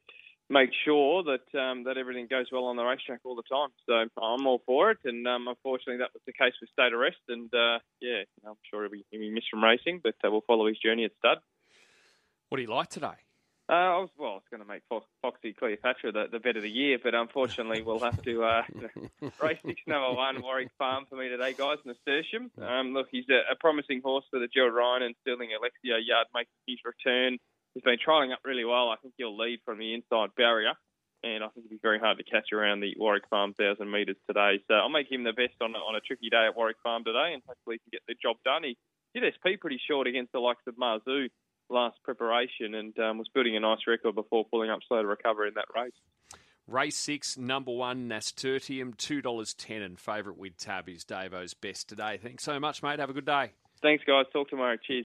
make 0.51 0.71
sure 0.85 1.23
that 1.23 1.59
um, 1.59 1.85
that 1.85 1.97
everything 1.97 2.27
goes 2.29 2.47
well 2.51 2.65
on 2.65 2.75
the 2.75 2.83
racetrack 2.83 3.21
all 3.23 3.35
the 3.35 3.43
time. 3.43 3.69
So 3.87 3.93
I'm 4.21 4.45
all 4.45 4.61
for 4.65 4.91
it, 4.91 4.99
and 5.05 5.25
um, 5.27 5.47
unfortunately 5.47 5.97
that 5.97 6.13
was 6.13 6.21
the 6.25 6.33
case 6.33 6.53
with 6.59 6.69
State 6.69 6.93
of 6.93 6.99
Rest, 6.99 7.23
and 7.29 7.51
uh, 7.53 7.79
yeah, 8.01 8.23
I'm 8.45 8.55
sure 8.69 8.83
he'll 8.83 8.91
be, 8.91 9.05
he'll 9.09 9.21
be 9.21 9.31
missed 9.31 9.47
from 9.49 9.63
racing, 9.63 10.01
but 10.03 10.15
uh, 10.23 10.29
we'll 10.29 10.41
follow 10.41 10.67
his 10.67 10.77
journey 10.77 11.05
at 11.05 11.11
stud. 11.17 11.37
What 12.49 12.57
do 12.57 12.63
you 12.63 12.69
like 12.69 12.89
today? 12.89 13.15
Uh, 13.69 13.73
I 13.73 13.97
was 13.99 14.09
well, 14.17 14.31
I 14.31 14.33
was 14.33 14.43
going 14.51 14.61
to 14.61 14.67
make 14.67 14.81
Fo- 14.89 15.05
Foxy 15.21 15.53
Cleopatra 15.53 16.11
the, 16.11 16.25
the 16.29 16.39
bet 16.39 16.57
of 16.57 16.63
the 16.63 16.69
year, 16.69 16.97
but 17.01 17.15
unfortunately 17.15 17.81
we'll 17.81 17.99
have 17.99 18.21
to 18.23 18.43
uh, 18.43 18.63
race 19.41 19.59
six 19.65 19.81
number 19.87 20.11
one 20.13 20.41
Warwick 20.41 20.71
Farm 20.77 21.05
for 21.09 21.15
me 21.15 21.29
today, 21.29 21.53
guys, 21.53 21.77
nasturtium. 21.85 22.51
Um, 22.61 22.93
look, 22.93 23.07
he's 23.09 23.29
a, 23.29 23.53
a 23.53 23.55
promising 23.55 24.01
horse 24.03 24.25
for 24.29 24.39
the 24.39 24.49
Gerald 24.53 24.73
Ryan 24.73 25.03
and 25.03 25.15
Sterling 25.21 25.49
Alexiou 25.55 25.99
yard 26.05 26.27
making 26.33 26.51
his 26.67 26.79
return. 26.83 27.37
He's 27.73 27.83
been 27.83 27.97
trialling 28.05 28.33
up 28.33 28.39
really 28.43 28.65
well. 28.65 28.89
I 28.89 28.95
think 29.01 29.13
he'll 29.17 29.37
lead 29.37 29.59
from 29.65 29.79
the 29.79 29.93
inside 29.93 30.35
barrier, 30.35 30.73
and 31.23 31.43
I 31.43 31.47
think 31.47 31.65
it'll 31.65 31.75
be 31.75 31.79
very 31.81 31.99
hard 31.99 32.17
to 32.17 32.23
catch 32.23 32.51
around 32.51 32.81
the 32.81 32.93
Warwick 32.97 33.27
Farm 33.29 33.53
thousand 33.53 33.91
metres 33.91 34.17
today. 34.27 34.59
So 34.67 34.75
I'll 34.75 34.89
make 34.89 35.11
him 35.11 35.23
the 35.23 35.33
best 35.33 35.55
on 35.61 35.73
a, 35.75 35.79
on 35.79 35.95
a 35.95 36.01
tricky 36.01 36.29
day 36.29 36.47
at 36.47 36.55
Warwick 36.55 36.77
Farm 36.83 37.03
today, 37.03 37.31
and 37.33 37.41
hopefully 37.47 37.79
he 37.79 37.89
can 37.89 37.91
get 37.91 38.01
the 38.07 38.15
job 38.21 38.37
done. 38.43 38.63
He 38.63 38.77
did 39.13 39.23
SP 39.31 39.59
pretty 39.59 39.79
short 39.87 40.07
against 40.07 40.31
the 40.31 40.39
likes 40.39 40.63
of 40.67 40.75
Marzu 40.75 41.29
last 41.71 41.97
preparation 42.03 42.75
and 42.75 42.97
um, 42.99 43.17
was 43.17 43.27
building 43.33 43.55
a 43.55 43.59
nice 43.59 43.79
record 43.87 44.13
before 44.13 44.45
pulling 44.45 44.69
up 44.69 44.79
slow 44.87 45.01
to 45.01 45.07
recover 45.07 45.47
in 45.47 45.53
that 45.55 45.65
race. 45.75 45.93
Race 46.67 46.95
six, 46.95 47.37
number 47.37 47.71
one, 47.71 48.07
Nasturtium, 48.07 48.93
$2.10, 48.93 49.83
and 49.83 49.99
favourite 49.99 50.37
with 50.37 50.57
Tab 50.57 50.87
is 50.87 51.03
Davo's 51.03 51.53
best 51.53 51.89
today. 51.89 52.19
Thanks 52.21 52.43
so 52.43 52.59
much, 52.59 52.83
mate. 52.83 52.99
Have 52.99 53.09
a 53.09 53.13
good 53.13 53.25
day. 53.25 53.51
Thanks, 53.81 54.03
guys. 54.05 54.25
Talk 54.31 54.49
tomorrow. 54.49 54.77
Cheers. 54.85 54.99